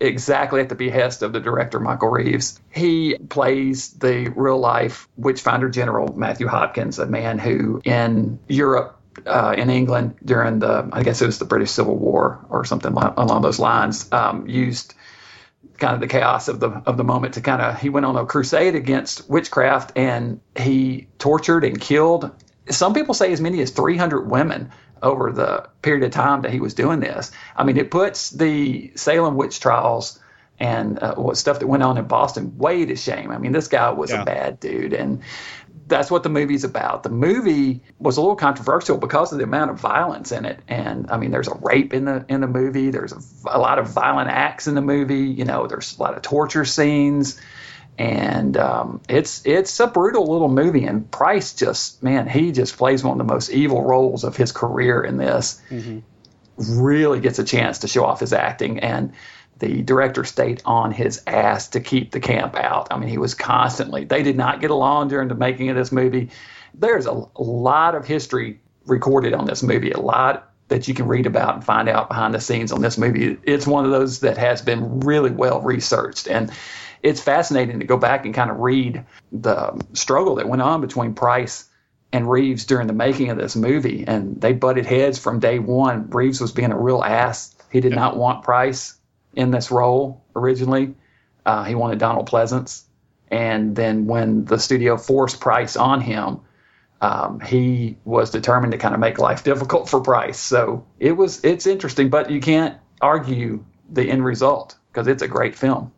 exactly 0.00 0.60
at 0.60 0.68
the 0.68 0.74
behest 0.74 1.22
of 1.22 1.32
the 1.32 1.40
director 1.40 1.80
Michael 1.80 2.08
Reeves. 2.08 2.60
He 2.70 3.16
plays 3.16 3.90
the 3.90 4.32
real 4.34 4.58
life 4.58 5.08
Witchfinder 5.16 5.68
General 5.68 6.16
Matthew 6.16 6.46
Hopkins, 6.46 6.98
a 6.98 7.06
man 7.06 7.38
who 7.38 7.80
in 7.84 8.38
Europe. 8.48 8.94
Uh, 9.26 9.52
in 9.58 9.68
England 9.68 10.14
during 10.24 10.60
the, 10.60 10.88
I 10.92 11.02
guess 11.02 11.20
it 11.20 11.26
was 11.26 11.40
the 11.40 11.44
British 11.44 11.72
Civil 11.72 11.96
War 11.96 12.46
or 12.50 12.64
something 12.64 12.92
along 12.92 13.42
those 13.42 13.58
lines, 13.58 14.08
um, 14.12 14.46
used 14.46 14.94
kind 15.78 15.94
of 15.94 16.00
the 16.00 16.06
chaos 16.06 16.48
of 16.48 16.60
the 16.60 16.68
of 16.68 16.96
the 16.96 17.04
moment 17.04 17.34
to 17.34 17.40
kind 17.40 17.62
of 17.62 17.80
he 17.80 17.88
went 17.88 18.06
on 18.06 18.16
a 18.16 18.26
crusade 18.26 18.74
against 18.74 19.28
witchcraft 19.28 19.92
and 19.96 20.40
he 20.56 21.08
tortured 21.18 21.64
and 21.64 21.80
killed 21.80 22.30
some 22.70 22.94
people 22.94 23.14
say 23.14 23.32
as 23.32 23.40
many 23.40 23.60
as 23.60 23.70
300 23.70 24.28
women 24.28 24.70
over 25.02 25.32
the 25.32 25.68
period 25.82 26.04
of 26.04 26.10
time 26.10 26.42
that 26.42 26.52
he 26.52 26.60
was 26.60 26.74
doing 26.74 27.00
this. 27.00 27.30
I 27.56 27.64
mean, 27.64 27.76
it 27.76 27.90
puts 27.90 28.30
the 28.30 28.92
Salem 28.96 29.36
witch 29.36 29.60
trials 29.60 30.20
and 30.60 30.98
uh, 30.98 31.14
what 31.14 31.36
stuff 31.36 31.60
that 31.60 31.66
went 31.66 31.82
on 31.82 31.98
in 31.98 32.06
Boston 32.06 32.58
way 32.58 32.84
to 32.84 32.96
shame. 32.96 33.30
I 33.30 33.38
mean, 33.38 33.52
this 33.52 33.68
guy 33.68 33.90
was 33.90 34.10
yeah. 34.10 34.22
a 34.22 34.24
bad 34.24 34.60
dude, 34.60 34.92
and 34.92 35.22
that's 35.86 36.10
what 36.10 36.22
the 36.22 36.28
movie's 36.28 36.64
about. 36.64 37.02
The 37.02 37.10
movie 37.10 37.80
was 37.98 38.16
a 38.16 38.20
little 38.20 38.36
controversial 38.36 38.98
because 38.98 39.32
of 39.32 39.38
the 39.38 39.44
amount 39.44 39.70
of 39.70 39.78
violence 39.78 40.32
in 40.32 40.44
it, 40.44 40.60
and 40.68 41.10
I 41.10 41.16
mean, 41.16 41.30
there's 41.30 41.48
a 41.48 41.54
rape 41.54 41.94
in 41.94 42.04
the 42.04 42.24
in 42.28 42.40
the 42.40 42.48
movie. 42.48 42.90
There's 42.90 43.12
a, 43.12 43.20
a 43.46 43.58
lot 43.58 43.78
of 43.78 43.88
violent 43.88 44.30
acts 44.30 44.66
in 44.66 44.74
the 44.74 44.82
movie. 44.82 45.26
You 45.26 45.44
know, 45.44 45.66
there's 45.66 45.96
a 45.96 46.02
lot 46.02 46.16
of 46.16 46.22
torture 46.22 46.64
scenes 46.64 47.40
and 47.98 48.56
um, 48.56 49.00
it's 49.08 49.44
it's 49.44 49.78
a 49.80 49.86
brutal 49.86 50.30
little 50.30 50.48
movie. 50.48 50.84
And 50.84 51.10
Price 51.10 51.54
just 51.54 52.02
man, 52.02 52.28
he 52.28 52.52
just 52.52 52.76
plays 52.76 53.02
one 53.02 53.20
of 53.20 53.26
the 53.26 53.32
most 53.32 53.50
evil 53.50 53.82
roles 53.82 54.24
of 54.24 54.36
his 54.36 54.52
career 54.52 55.02
in 55.02 55.16
this. 55.16 55.60
Mm-hmm. 55.68 56.00
Really 56.80 57.20
gets 57.20 57.38
a 57.38 57.44
chance 57.44 57.78
to 57.80 57.88
show 57.88 58.04
off 58.04 58.20
his 58.20 58.32
acting, 58.32 58.80
and 58.80 59.12
the 59.58 59.82
director 59.82 60.24
stayed 60.24 60.62
on 60.64 60.92
his 60.92 61.22
ass 61.26 61.68
to 61.68 61.80
keep 61.80 62.10
the 62.10 62.20
camp 62.20 62.56
out. 62.56 62.88
I 62.90 62.98
mean, 62.98 63.08
he 63.08 63.18
was 63.18 63.34
constantly. 63.34 64.04
They 64.04 64.22
did 64.22 64.36
not 64.36 64.60
get 64.60 64.70
along 64.70 65.08
during 65.08 65.28
the 65.28 65.34
making 65.34 65.68
of 65.68 65.76
this 65.76 65.92
movie. 65.92 66.30
There's 66.74 67.06
a, 67.06 67.12
a 67.12 67.42
lot 67.42 67.94
of 67.94 68.06
history 68.06 68.60
recorded 68.86 69.34
on 69.34 69.46
this 69.46 69.62
movie. 69.62 69.92
A 69.92 70.00
lot 70.00 70.52
that 70.68 70.86
you 70.86 70.94
can 70.94 71.06
read 71.06 71.26
about 71.26 71.54
and 71.54 71.64
find 71.64 71.88
out 71.88 72.08
behind 72.08 72.34
the 72.34 72.40
scenes 72.40 72.72
on 72.72 72.80
this 72.80 72.98
movie. 72.98 73.38
It's 73.42 73.66
one 73.66 73.84
of 73.84 73.90
those 73.90 74.20
that 74.20 74.36
has 74.36 74.62
been 74.62 75.00
really 75.00 75.30
well 75.30 75.60
researched 75.60 76.28
and 76.28 76.52
it's 77.02 77.20
fascinating 77.20 77.80
to 77.80 77.86
go 77.86 77.96
back 77.96 78.24
and 78.24 78.34
kind 78.34 78.50
of 78.50 78.58
read 78.58 79.04
the 79.32 79.80
struggle 79.92 80.36
that 80.36 80.48
went 80.48 80.62
on 80.62 80.80
between 80.80 81.14
Price 81.14 81.68
and 82.12 82.30
Reeves 82.30 82.64
during 82.64 82.86
the 82.86 82.92
making 82.92 83.30
of 83.30 83.36
this 83.36 83.54
movie. 83.54 84.04
And 84.06 84.40
they 84.40 84.52
butted 84.52 84.86
heads 84.86 85.18
from 85.18 85.40
day 85.40 85.58
one. 85.58 86.10
Reeves 86.10 86.40
was 86.40 86.52
being 86.52 86.72
a 86.72 86.78
real 86.78 87.02
ass. 87.02 87.54
He 87.70 87.80
did 87.80 87.94
not 87.94 88.16
want 88.16 88.44
Price 88.44 88.94
in 89.34 89.50
this 89.50 89.70
role 89.70 90.24
originally. 90.34 90.94
Uh, 91.44 91.64
he 91.64 91.74
wanted 91.74 91.98
Donald 91.98 92.28
Pleasence. 92.28 92.84
And 93.30 93.76
then 93.76 94.06
when 94.06 94.46
the 94.46 94.58
studio 94.58 94.96
forced 94.96 95.40
Price 95.40 95.76
on 95.76 96.00
him, 96.00 96.40
um, 97.00 97.40
he 97.40 97.96
was 98.04 98.30
determined 98.30 98.72
to 98.72 98.78
kind 98.78 98.94
of 98.94 99.00
make 99.00 99.18
life 99.18 99.44
difficult 99.44 99.88
for 99.88 100.00
Price. 100.00 100.38
So 100.38 100.86
it 100.98 101.12
was 101.12 101.44
it's 101.44 101.66
interesting, 101.66 102.08
but 102.08 102.30
you 102.30 102.40
can't 102.40 102.76
argue 103.00 103.64
the 103.90 104.10
end 104.10 104.24
result 104.24 104.76
because 104.90 105.06
it's 105.06 105.22
a 105.22 105.28
great 105.28 105.54
film. 105.54 105.92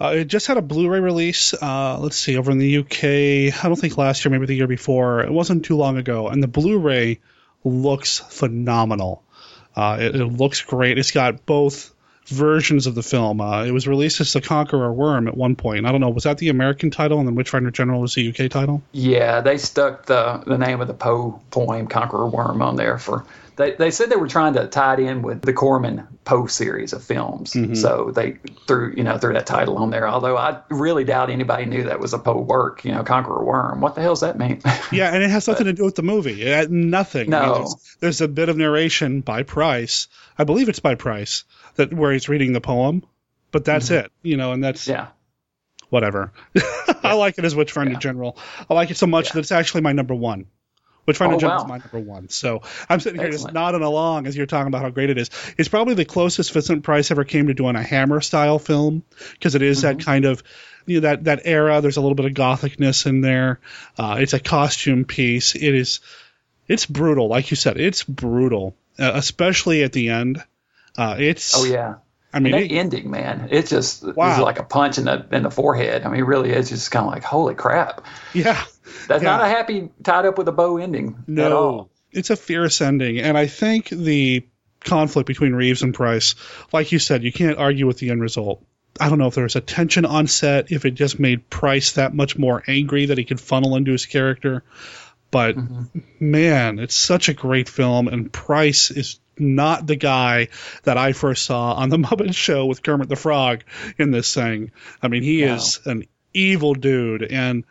Uh, 0.00 0.14
it 0.16 0.24
just 0.26 0.46
had 0.46 0.56
a 0.56 0.62
Blu-ray 0.62 1.00
release. 1.00 1.52
Uh, 1.52 1.98
let's 1.98 2.16
see, 2.16 2.38
over 2.38 2.50
in 2.50 2.58
the 2.58 2.78
UK. 2.78 3.62
I 3.62 3.68
don't 3.68 3.76
think 3.76 3.98
last 3.98 4.24
year, 4.24 4.32
maybe 4.32 4.46
the 4.46 4.56
year 4.56 4.66
before. 4.66 5.20
It 5.20 5.30
wasn't 5.30 5.64
too 5.64 5.76
long 5.76 5.98
ago, 5.98 6.28
and 6.28 6.42
the 6.42 6.48
Blu-ray 6.48 7.20
looks 7.64 8.18
phenomenal. 8.18 9.22
Uh, 9.76 9.98
it, 10.00 10.16
it, 10.16 10.24
looks 10.24 10.62
great. 10.62 10.98
It's 10.98 11.10
got 11.10 11.44
both 11.44 11.92
versions 12.26 12.86
of 12.86 12.94
the 12.94 13.02
film. 13.02 13.40
Uh, 13.40 13.64
it 13.64 13.72
was 13.72 13.86
released 13.86 14.20
as 14.20 14.32
The 14.32 14.40
Conqueror 14.40 14.92
Worm 14.92 15.28
at 15.28 15.36
one 15.36 15.54
point. 15.54 15.86
I 15.86 15.92
don't 15.92 16.00
know, 16.00 16.10
was 16.10 16.24
that 16.24 16.38
the 16.38 16.48
American 16.48 16.90
title, 16.90 17.18
and 17.18 17.28
then 17.28 17.34
Witchfinder 17.34 17.70
General 17.70 18.00
was 18.00 18.14
the 18.14 18.28
UK 18.28 18.50
title? 18.50 18.82
Yeah, 18.92 19.42
they 19.42 19.58
stuck 19.58 20.06
the 20.06 20.42
the 20.46 20.58
name 20.58 20.80
of 20.80 20.88
the 20.88 20.94
Poe 20.94 21.40
poem 21.50 21.86
Conqueror 21.86 22.28
Worm 22.28 22.62
on 22.62 22.76
there 22.76 22.98
for 22.98 23.26
They, 23.60 23.72
they 23.72 23.90
said 23.90 24.10
they 24.10 24.16
were 24.16 24.26
trying 24.28 24.54
to 24.54 24.66
tie 24.66 24.94
it 24.94 25.00
in 25.00 25.22
with 25.22 25.42
the 25.42 25.52
Corman 25.52 26.08
Poe 26.24 26.46
series 26.46 26.92
of 26.92 27.04
films, 27.04 27.52
Mhm. 27.52 27.76
so 27.76 28.10
they 28.14 28.38
threw 28.66 28.92
you 28.96 29.04
know 29.04 29.18
threw 29.18 29.34
that 29.34 29.46
title 29.46 29.76
on 29.78 29.90
there. 29.90 30.08
Although 30.08 30.36
I 30.36 30.60
really 30.70 31.04
doubt 31.04 31.30
anybody 31.30 31.66
knew 31.66 31.84
that 31.84 32.00
was 32.00 32.12
a 32.14 32.18
Poe 32.18 32.40
work. 32.40 32.84
You 32.84 32.92
know, 32.92 33.04
Conqueror 33.04 33.44
Worm. 33.44 33.80
What 33.80 33.94
the 33.94 34.00
hell 34.02 34.12
does 34.12 34.20
that 34.20 34.38
mean? 34.38 34.60
Yeah, 34.92 35.14
and 35.14 35.22
it 35.22 35.30
has 35.30 35.46
nothing 35.46 35.66
to 35.66 35.72
do 35.72 35.84
with 35.84 35.94
the 35.94 36.02
movie. 36.02 36.42
It 36.42 36.70
nothing. 36.70 37.32
I 37.32 37.40
mean, 37.40 37.48
No. 37.48 37.54
there's, 37.58 37.96
there's 38.00 38.20
a 38.22 38.28
bit 38.28 38.48
of 38.48 38.56
narration 38.56 39.20
by 39.20 39.44
Price. 39.44 40.08
I 40.36 40.42
believe 40.44 40.68
it's 40.68 40.80
by 40.80 40.96
Price 40.96 41.44
that 41.76 41.92
where 41.92 42.12
he's 42.12 42.28
reading 42.28 42.52
the 42.52 42.60
poem, 42.60 43.04
but 43.52 43.64
that's 43.64 43.88
Mhm. 43.90 44.04
it. 44.04 44.12
You 44.22 44.36
know, 44.36 44.52
and 44.52 44.64
that's 44.64 44.88
yeah. 44.88 45.08
whatever. 45.90 46.32
I 47.02 47.14
like 47.14 47.38
it 47.38 47.44
as 47.44 47.54
Witchfinder 47.54 47.94
General. 47.96 48.36
I 48.68 48.74
like 48.74 48.90
it 48.90 48.96
so 48.96 49.06
much 49.06 49.30
that 49.32 49.38
it's 49.40 49.52
actually 49.52 49.82
my 49.82 49.92
number 49.92 50.14
one. 50.14 50.46
Witchfinder 51.06 51.36
Oh, 51.36 51.38
General 51.38 51.58
wow. 51.58 51.64
is 51.64 51.68
my 51.68 51.78
number 51.78 51.98
one. 51.98 52.28
So 52.28 52.62
I'm 52.88 53.00
sitting 53.00 53.20
here 53.20 53.30
just 53.30 53.52
nodding 53.52 53.82
along 53.82 54.26
as 54.26 54.36
you're 54.36 54.46
talking 54.46 54.68
about 54.68 54.82
how 54.82 54.90
great 54.90 55.10
it 55.10 55.18
is. 55.18 55.30
It's 55.58 55.68
probably 55.68 55.94
the 55.94 56.04
closest 56.04 56.52
Vincent 56.52 56.82
Price 56.84 57.10
ever 57.10 57.24
came 57.24 57.46
to 57.48 57.54
doing 57.54 57.76
a 57.76 57.82
Hammer 57.82 58.20
style 58.20 58.58
film 58.58 59.02
because 59.32 59.54
it 59.54 59.62
is 59.62 59.78
Mm-hmm. 59.82 59.98
that 59.98 60.04
kind 60.04 60.24
of 60.24 60.42
you 60.86 61.00
know 61.00 61.08
that 61.08 61.24
that 61.24 61.40
era. 61.44 61.80
There's 61.80 61.96
a 61.96 62.00
little 62.00 62.14
bit 62.14 62.26
of 62.26 62.34
gothicness 62.34 63.06
in 63.06 63.20
there. 63.20 63.60
Uh, 63.98 64.16
it's 64.20 64.32
a 64.32 64.40
costume 64.40 65.04
piece. 65.04 65.54
It 65.54 65.74
is 65.74 66.00
it's 66.68 66.86
brutal, 66.86 67.28
like 67.28 67.50
you 67.50 67.56
said. 67.56 67.78
It's 67.80 68.02
brutal, 68.04 68.76
uh, 68.98 69.12
especially 69.14 69.82
at 69.82 69.92
the 69.92 70.10
end. 70.10 70.42
Uh, 70.96 71.16
it's 71.18 71.56
Oh 71.56 71.64
yeah. 71.64 71.96
I 72.32 72.38
mean, 72.38 72.54
And 72.54 72.62
it- 72.64 72.72
ending, 72.76 73.10
man, 73.10 73.48
it 73.50 73.66
just 73.66 74.04
Wow. 74.04 74.32
is 74.34 74.38
like 74.38 74.60
a 74.60 74.62
punch 74.62 74.98
in 74.98 75.04
the 75.06 75.26
in 75.32 75.42
the 75.42 75.50
forehead. 75.50 76.04
I 76.04 76.08
mean, 76.08 76.20
it 76.20 76.26
really 76.26 76.50
is 76.50 76.68
just 76.68 76.90
kind 76.90 77.04
of 77.06 77.12
like, 77.12 77.24
holy 77.24 77.54
crap. 77.56 78.02
yeah. 78.32 78.62
That's 79.08 79.22
Yeah. 79.22 79.36
not 79.36 79.42
a 79.42 79.48
happy 79.48 79.88
tied 80.02 80.26
up 80.26 80.38
with 80.38 80.48
a 80.48 80.52
bow 80.52 80.78
ending 80.78 81.16
No, 81.26 81.46
at 81.46 81.52
all. 81.52 81.90
it's 82.12 82.30
a 82.30 82.36
fierce 82.36 82.80
ending, 82.80 83.18
and 83.18 83.36
I 83.36 83.46
think 83.46 83.88
the 83.88 84.44
conflict 84.84 85.26
between 85.26 85.52
Reeves 85.52 85.82
and 85.82 85.92
Price, 85.94 86.34
like 86.72 86.92
you 86.92 86.98
said, 86.98 87.22
you 87.22 87.32
can't 87.32 87.58
argue 87.58 87.86
with 87.86 87.98
the 87.98 88.10
end 88.10 88.20
result. 88.22 88.64
I 88.98 89.08
don't 89.08 89.18
know 89.18 89.28
if 89.28 89.34
there 89.34 89.44
was 89.44 89.56
a 89.56 89.60
tension 89.60 90.04
on 90.04 90.26
set, 90.26 90.72
if 90.72 90.84
it 90.84 90.92
just 90.92 91.18
made 91.20 91.48
Price 91.50 91.92
that 91.92 92.14
much 92.14 92.36
more 92.38 92.62
angry 92.66 93.06
that 93.06 93.18
he 93.18 93.24
could 93.24 93.40
funnel 93.40 93.76
into 93.76 93.92
his 93.92 94.06
character. 94.06 94.62
But 95.30 95.56
mm-hmm. 95.56 96.00
man, 96.18 96.78
it's 96.78 96.94
such 96.96 97.28
a 97.28 97.34
great 97.34 97.68
film, 97.68 98.08
and 98.08 98.32
Price 98.32 98.90
is 98.90 99.20
not 99.38 99.86
the 99.86 99.96
guy 99.96 100.48
that 100.82 100.98
I 100.98 101.12
first 101.12 101.44
saw 101.44 101.74
on 101.74 101.88
the 101.88 101.96
Muppet 101.98 102.34
Show 102.34 102.66
with 102.66 102.82
Kermit 102.82 103.08
the 103.08 103.16
Frog 103.16 103.62
in 103.96 104.10
this 104.10 104.34
thing. 104.34 104.72
I 105.02 105.08
mean, 105.08 105.22
he 105.22 105.42
No. 105.44 105.54
is 105.54 105.80
an 105.84 106.04
evil 106.34 106.74
dude, 106.74 107.22
and 107.22 107.64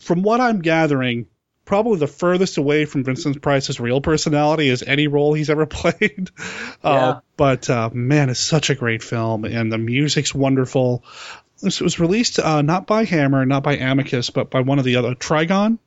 from 0.00 0.22
what 0.22 0.40
I'm 0.40 0.60
gathering, 0.60 1.26
probably 1.64 1.98
the 1.98 2.06
furthest 2.06 2.58
away 2.58 2.84
from 2.84 3.04
Vincent 3.04 3.40
Price's 3.40 3.80
real 3.80 4.00
personality 4.00 4.68
is 4.68 4.82
any 4.82 5.06
role 5.06 5.32
he's 5.34 5.50
ever 5.50 5.66
played. 5.66 6.30
Yeah. 6.84 6.90
Uh, 6.90 7.20
but 7.36 7.68
uh, 7.70 7.90
man, 7.92 8.30
it's 8.30 8.40
such 8.40 8.70
a 8.70 8.74
great 8.74 9.02
film, 9.02 9.44
and 9.44 9.72
the 9.72 9.78
music's 9.78 10.34
wonderful. 10.34 11.04
This 11.62 11.80
was 11.80 11.98
released 11.98 12.38
uh, 12.38 12.62
not 12.62 12.86
by 12.86 13.04
Hammer, 13.04 13.46
not 13.46 13.62
by 13.62 13.76
Amicus, 13.76 14.30
but 14.30 14.50
by 14.50 14.60
one 14.60 14.78
of 14.78 14.84
the 14.84 14.96
other 14.96 15.14
Tigon. 15.14 15.78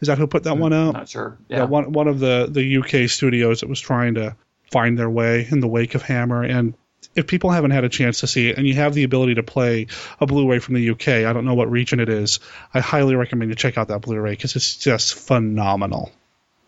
Is 0.00 0.08
that 0.08 0.18
who 0.18 0.26
put 0.26 0.42
that 0.44 0.58
one 0.58 0.72
out? 0.72 0.94
Not 0.94 1.08
sure. 1.08 1.38
Yeah, 1.48 1.58
Yeah. 1.58 1.64
one 1.64 1.92
one 1.92 2.08
of 2.08 2.18
the 2.18 2.48
the 2.50 2.78
UK 2.78 3.08
studios 3.08 3.60
that 3.60 3.68
was 3.68 3.80
trying 3.80 4.14
to 4.14 4.34
find 4.72 4.98
their 4.98 5.08
way 5.10 5.46
in 5.48 5.60
the 5.60 5.68
wake 5.68 5.94
of 5.94 6.02
Hammer. 6.02 6.42
And 6.42 6.74
if 7.14 7.26
people 7.26 7.50
haven't 7.50 7.72
had 7.72 7.84
a 7.84 7.88
chance 7.88 8.20
to 8.20 8.26
see 8.26 8.48
it, 8.50 8.58
and 8.58 8.66
you 8.66 8.74
have 8.74 8.94
the 8.94 9.04
ability 9.04 9.34
to 9.34 9.42
play 9.42 9.86
a 10.20 10.26
Blu-ray 10.26 10.58
from 10.58 10.74
the 10.74 10.90
UK, 10.90 11.08
I 11.08 11.32
don't 11.32 11.44
know 11.44 11.54
what 11.54 11.70
region 11.70 12.00
it 12.00 12.08
is. 12.08 12.40
I 12.72 12.80
highly 12.80 13.14
recommend 13.14 13.50
you 13.50 13.54
check 13.54 13.78
out 13.78 13.88
that 13.88 14.00
Blu-ray 14.00 14.32
because 14.32 14.56
it's 14.56 14.76
just 14.76 15.14
phenomenal. 15.14 16.10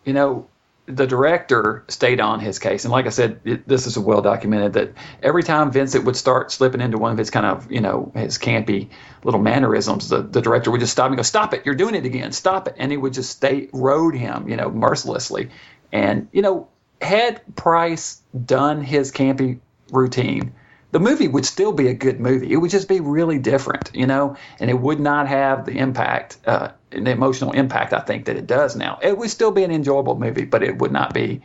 you 0.03 0.13
know, 0.13 0.47
the 0.87 1.07
director 1.07 1.83
stayed 1.87 2.19
on 2.19 2.39
his 2.39 2.59
case, 2.59 2.85
and 2.85 2.91
like 2.91 3.07
I 3.07 3.09
said, 3.09 3.39
it, 3.43 3.67
this 3.67 3.87
is 3.87 3.97
well 3.97 4.21
documented 4.21 4.73
that 4.73 4.93
every 5.23 5.41
time 5.41 5.71
Vincent 5.71 6.05
would 6.05 6.15
start 6.15 6.51
slipping 6.51 6.79
into 6.79 6.99
one 6.99 7.11
of 7.11 7.17
his 7.17 7.31
kind 7.31 7.45
of, 7.45 7.71
you 7.71 7.81
know, 7.81 8.11
his 8.13 8.37
campy 8.37 8.89
little 9.23 9.41
mannerisms, 9.41 10.09
the, 10.09 10.21
the 10.21 10.41
director 10.41 10.69
would 10.69 10.81
just 10.81 10.91
stop 10.91 11.07
and 11.07 11.17
go, 11.17 11.23
"Stop 11.23 11.55
it! 11.55 11.65
You're 11.65 11.73
doing 11.73 11.95
it 11.95 12.05
again! 12.05 12.31
Stop 12.33 12.67
it!" 12.67 12.75
And 12.77 12.91
he 12.91 12.97
would 12.97 13.13
just 13.13 13.31
stay 13.31 13.67
rode 13.73 14.15
him, 14.15 14.47
you 14.47 14.57
know, 14.57 14.69
mercilessly. 14.69 15.49
And 15.91 16.27
you 16.31 16.43
know, 16.43 16.67
had 17.01 17.41
Price 17.55 18.21
done 18.45 18.83
his 18.83 19.11
campy 19.11 19.59
routine, 19.91 20.53
the 20.91 20.99
movie 20.99 21.27
would 21.27 21.45
still 21.45 21.73
be 21.73 21.87
a 21.87 21.93
good 21.93 22.19
movie. 22.19 22.51
It 22.51 22.57
would 22.57 22.71
just 22.71 22.87
be 22.87 22.99
really 22.99 23.37
different, 23.37 23.91
you 23.93 24.05
know, 24.05 24.37
and 24.59 24.69
it 24.69 24.79
would 24.79 24.99
not 24.99 25.27
have 25.27 25.65
the 25.65 25.77
impact, 25.77 26.37
uh, 26.45 26.69
the 26.89 27.11
emotional 27.11 27.51
impact 27.51 27.91
I 27.93 27.99
think 27.99 28.25
that 28.25 28.37
it 28.37 28.47
does 28.47 28.75
now. 28.75 28.99
It 29.01 29.17
would 29.17 29.29
still 29.29 29.51
be 29.51 29.63
an 29.63 29.71
enjoyable 29.71 30.17
movie, 30.17 30.45
but 30.45 30.63
it 30.63 30.77
would 30.77 30.91
not 30.91 31.13
be 31.13 31.41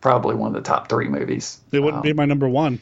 probably 0.00 0.34
one 0.34 0.48
of 0.48 0.54
the 0.54 0.68
top 0.68 0.88
three 0.88 1.08
movies. 1.08 1.60
It 1.70 1.80
wouldn't 1.80 2.02
be 2.02 2.12
my 2.12 2.24
number 2.24 2.48
one. 2.48 2.80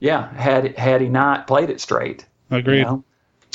Yeah, 0.00 0.32
had 0.34 0.76
had 0.76 1.00
he 1.00 1.08
not 1.08 1.46
played 1.46 1.70
it 1.70 1.80
straight. 1.80 2.26
Agreed. 2.50 2.78
You 2.78 2.84
know? 2.84 3.04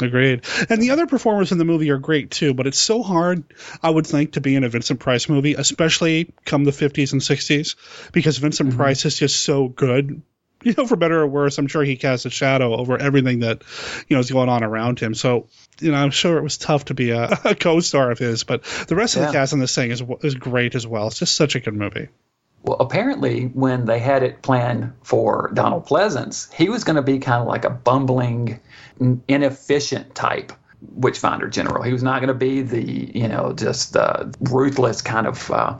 Agreed. 0.01 0.45
And 0.69 0.81
the 0.81 0.91
other 0.91 1.07
performers 1.07 1.51
in 1.51 1.57
the 1.57 1.65
movie 1.65 1.89
are 1.89 1.97
great 1.97 2.31
too, 2.31 2.53
but 2.53 2.67
it's 2.67 2.79
so 2.79 3.03
hard, 3.03 3.43
I 3.83 3.89
would 3.89 4.07
think, 4.07 4.33
to 4.33 4.41
be 4.41 4.55
in 4.55 4.63
a 4.63 4.69
Vincent 4.69 4.99
Price 4.99 5.27
movie, 5.27 5.55
especially 5.55 6.31
come 6.45 6.63
the 6.63 6.71
50s 6.71 7.11
and 7.11 7.21
60s, 7.21 7.75
because 8.13 8.37
Vincent 8.37 8.75
Price 8.75 9.05
is 9.05 9.17
just 9.17 9.41
so 9.41 9.67
good. 9.67 10.21
You 10.63 10.73
know, 10.77 10.85
for 10.85 10.97
better 10.97 11.21
or 11.21 11.27
worse, 11.27 11.57
I'm 11.57 11.67
sure 11.67 11.83
he 11.83 11.95
casts 11.95 12.25
a 12.25 12.29
shadow 12.29 12.75
over 12.75 12.97
everything 12.97 13.39
that, 13.39 13.63
you 14.07 14.15
know, 14.15 14.19
is 14.19 14.29
going 14.29 14.49
on 14.49 14.63
around 14.63 14.99
him. 14.99 15.13
So, 15.15 15.47
you 15.79 15.91
know, 15.91 15.97
I'm 15.97 16.11
sure 16.11 16.37
it 16.37 16.43
was 16.43 16.57
tough 16.57 16.85
to 16.85 16.93
be 16.93 17.11
a, 17.11 17.29
a 17.45 17.55
co-star 17.55 18.11
of 18.11 18.19
his, 18.19 18.43
but 18.43 18.63
the 18.87 18.95
rest 18.95 19.15
of 19.15 19.21
the 19.21 19.31
cast 19.31 19.53
in 19.53 19.59
this 19.59 19.73
thing 19.73 19.91
is 19.91 20.03
is 20.21 20.35
great 20.35 20.75
as 20.75 20.85
well. 20.85 21.07
It's 21.07 21.19
just 21.19 21.35
such 21.35 21.55
a 21.55 21.59
good 21.59 21.75
movie. 21.75 22.09
Well, 22.63 22.77
apparently, 22.79 23.45
when 23.45 23.85
they 23.85 23.99
had 23.99 24.21
it 24.21 24.41
planned 24.41 24.93
for 25.01 25.49
Donald 25.53 25.85
Pleasence, 25.85 26.53
he 26.53 26.67
was 26.67 26.83
going 26.83 26.97
to 26.97 27.01
be 27.01 27.19
kind 27.19 27.41
of 27.41 27.47
like 27.47 27.63
a 27.63 27.69
bumbling, 27.69 28.59
inefficient 29.27 30.13
type 30.13 30.51
Witchfinder 30.81 31.47
general. 31.49 31.83
He 31.83 31.93
was 31.93 32.03
not 32.03 32.19
going 32.19 32.29
to 32.29 32.33
be 32.33 32.61
the, 32.61 32.81
you 32.81 33.27
know, 33.27 33.53
just 33.53 33.95
uh, 33.95 34.25
ruthless 34.39 35.01
kind 35.01 35.27
of 35.27 35.51
uh, 35.51 35.77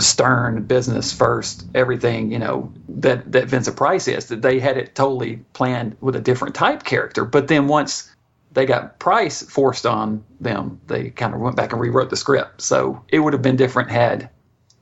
stern 0.00 0.62
business 0.64 1.12
first, 1.12 1.66
everything, 1.74 2.32
you 2.32 2.38
know, 2.38 2.72
that, 2.88 3.32
that 3.32 3.46
Vincent 3.46 3.76
Price 3.76 4.08
is. 4.08 4.26
That 4.26 4.42
they 4.42 4.60
had 4.60 4.76
it 4.76 4.94
totally 4.94 5.36
planned 5.52 5.96
with 6.00 6.16
a 6.16 6.20
different 6.20 6.54
type 6.54 6.84
character. 6.84 7.24
But 7.24 7.48
then 7.48 7.68
once 7.68 8.10
they 8.52 8.66
got 8.66 8.98
Price 8.98 9.42
forced 9.42 9.86
on 9.86 10.24
them, 10.40 10.80
they 10.86 11.10
kind 11.10 11.34
of 11.34 11.40
went 11.40 11.56
back 11.56 11.72
and 11.72 11.80
rewrote 11.80 12.10
the 12.10 12.16
script. 12.16 12.62
So 12.62 13.04
it 13.08 13.18
would 13.18 13.32
have 13.32 13.42
been 13.42 13.56
different 13.56 13.90
had 13.90 14.30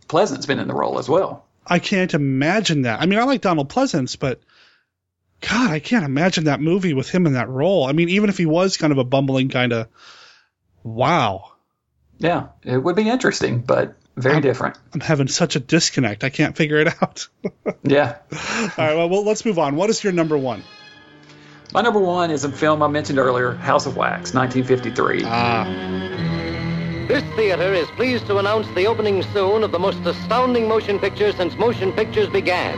Pleasant's 0.09 0.47
been 0.47 0.61
in 0.61 0.69
the 0.69 0.75
role 0.75 0.99
as 0.99 1.09
well. 1.09 1.47
I 1.67 1.81
can't 1.81 2.15
imagine 2.15 2.83
that. 2.83 3.01
I 3.01 3.07
mean, 3.07 3.19
I 3.19 3.25
like 3.25 3.41
Donald 3.41 3.69
Pleasence, 3.69 4.17
but 4.19 4.41
God, 5.41 5.71
I 5.71 5.81
can't 5.81 6.05
imagine 6.05 6.45
that 6.45 6.61
movie 6.61 6.95
with 6.95 7.11
him 7.11 7.27
in 7.27 7.33
that 7.33 7.49
role. 7.49 7.85
I 7.85 7.93
mean, 7.93 8.09
even 8.11 8.31
if 8.31 8.39
he 8.39 8.47
was 8.47 8.77
kind 8.77 8.93
of 8.93 8.99
a 8.99 9.05
bumbling 9.05 9.49
kind 9.49 9.73
of, 9.73 9.89
wow, 10.85 11.53
Yeah, 12.19 12.49
it 12.62 12.79
would 12.79 12.97
be 12.97 13.09
interesting, 13.09 13.61
but 13.61 13.97
very 14.17 14.41
different. 14.41 14.79
I'm 14.95 15.01
having 15.01 15.29
such 15.29 15.57
a 15.57 15.61
disconnect. 15.61 16.25
I 16.25 16.31
can't 16.31 16.57
figure 16.57 16.79
it 16.79 16.89
out. 17.03 17.29
Yeah. 17.83 18.17
All 18.33 18.39
right, 18.79 18.97
well, 18.97 19.09
well, 19.09 19.25
let's 19.25 19.45
move 19.45 19.61
on. 19.61 19.77
What 19.77 19.91
is 19.91 20.03
your 20.03 20.13
number 20.13 20.37
one? 20.37 20.65
My 21.73 21.83
number 21.83 22.01
one 22.01 22.33
is 22.33 22.43
a 22.43 22.51
film 22.51 22.83
I 22.83 22.89
mentioned 22.89 23.19
earlier, 23.21 23.53
House 23.53 23.87
of 23.87 23.97
Wax, 23.97 24.35
1953. 24.35 25.23
Ah. 25.25 25.65
This 27.07 27.23
theater 27.37 27.73
is 27.73 27.87
pleased 27.91 28.27
to 28.27 28.39
announce 28.39 28.67
the 28.75 28.87
opening 28.87 29.23
soon 29.23 29.63
of 29.63 29.71
the 29.71 29.79
most 29.79 29.99
astounding 30.05 30.67
motion 30.67 30.99
picture 30.99 31.31
since 31.33 31.55
motion 31.55 31.93
pictures 31.93 32.29
began. 32.29 32.77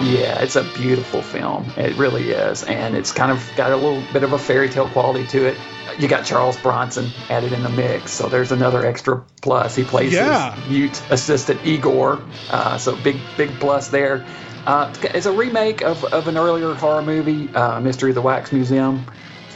Yeah, 0.00 0.40
it's 0.42 0.56
a 0.56 0.64
beautiful 0.64 1.22
film. 1.22 1.74
It 1.76 1.96
really 1.96 2.30
is. 2.30 2.62
And 2.62 2.96
it's 2.96 3.12
kind 3.12 3.32
of 3.32 3.54
got 3.54 3.72
a 3.72 3.76
little 3.76 4.02
bit 4.02 4.22
of 4.24 4.32
a 4.32 4.38
fairy 4.38 4.68
tale 4.68 4.88
quality 4.88 5.26
to 5.28 5.46
it. 5.46 5.66
You 5.98 6.08
got 6.08 6.24
Charles 6.24 6.58
Bronson 6.58 7.24
added 7.28 7.52
in 7.52 7.62
the 7.62 7.70
mix, 7.70 8.12
so 8.12 8.28
there's 8.28 8.52
another 8.52 8.84
extra 8.84 9.24
plus. 9.42 9.74
He 9.76 9.84
plays 9.84 10.12
Yeah. 10.12 10.56
his 10.56 10.66
Ute 10.66 11.06
assistant 11.10 11.64
Igor, 11.64 12.28
uh, 12.50 12.78
so 12.78 12.96
big 12.96 13.36
big 13.36 13.60
plus 13.60 13.88
there. 13.88 14.26
Uh, 14.66 14.92
it's 15.14 15.26
a 15.26 15.32
remake 15.32 15.82
of, 15.82 16.04
of 16.04 16.26
an 16.26 16.36
earlier 16.36 16.74
horror 16.74 17.02
movie, 17.02 17.54
uh, 17.54 17.80
Mystery 17.80 18.10
of 18.10 18.16
the 18.16 18.22
Wax 18.22 18.50
Museum 18.52 19.06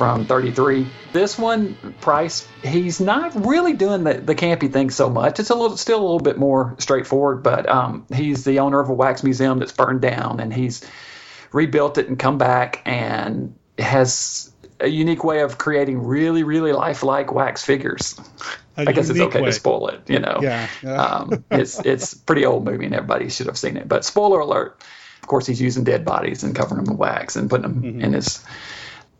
from 0.00 0.24
33. 0.24 0.86
This 1.12 1.38
one, 1.38 1.74
Price, 2.00 2.48
he's 2.64 3.00
not 3.02 3.34
really 3.46 3.74
doing 3.74 4.02
the, 4.02 4.14
the 4.14 4.34
campy 4.34 4.72
thing 4.72 4.88
so 4.88 5.10
much. 5.10 5.38
It's 5.38 5.50
a 5.50 5.54
little, 5.54 5.76
still 5.76 5.98
a 5.98 6.00
little 6.00 6.20
bit 6.20 6.38
more 6.38 6.74
straightforward, 6.78 7.42
but 7.42 7.68
um, 7.68 8.06
he's 8.10 8.42
the 8.44 8.60
owner 8.60 8.80
of 8.80 8.88
a 8.88 8.94
wax 8.94 9.22
museum 9.22 9.58
that's 9.58 9.72
burned 9.72 10.00
down, 10.00 10.40
and 10.40 10.54
he's 10.54 10.82
rebuilt 11.52 11.98
it 11.98 12.08
and 12.08 12.18
come 12.18 12.38
back 12.38 12.80
and 12.86 13.54
has 13.78 14.50
a 14.80 14.88
unique 14.88 15.22
way 15.22 15.40
of 15.40 15.58
creating 15.58 16.02
really, 16.02 16.44
really 16.44 16.72
lifelike 16.72 17.30
wax 17.30 17.62
figures. 17.62 18.18
A 18.78 18.88
I 18.88 18.92
guess 18.92 19.10
it's 19.10 19.20
okay 19.20 19.42
way. 19.42 19.48
to 19.48 19.52
spoil 19.52 19.88
it, 19.88 20.08
you 20.08 20.18
know. 20.20 20.38
Yeah, 20.40 20.66
yeah. 20.82 21.02
um, 21.04 21.44
it's 21.50 21.78
it's 21.78 22.14
pretty 22.14 22.46
old 22.46 22.64
movie 22.64 22.86
and 22.86 22.94
everybody 22.94 23.28
should 23.28 23.48
have 23.48 23.58
seen 23.58 23.76
it. 23.76 23.86
But 23.86 24.06
spoiler 24.06 24.40
alert, 24.40 24.80
of 25.20 25.28
course, 25.28 25.46
he's 25.46 25.60
using 25.60 25.84
dead 25.84 26.06
bodies 26.06 26.42
and 26.42 26.56
covering 26.56 26.84
them 26.84 26.94
with 26.94 26.98
wax 26.98 27.36
and 27.36 27.50
putting 27.50 27.64
them 27.64 27.82
Mm-hmm. 27.82 28.00
in 28.00 28.12
his 28.14 28.42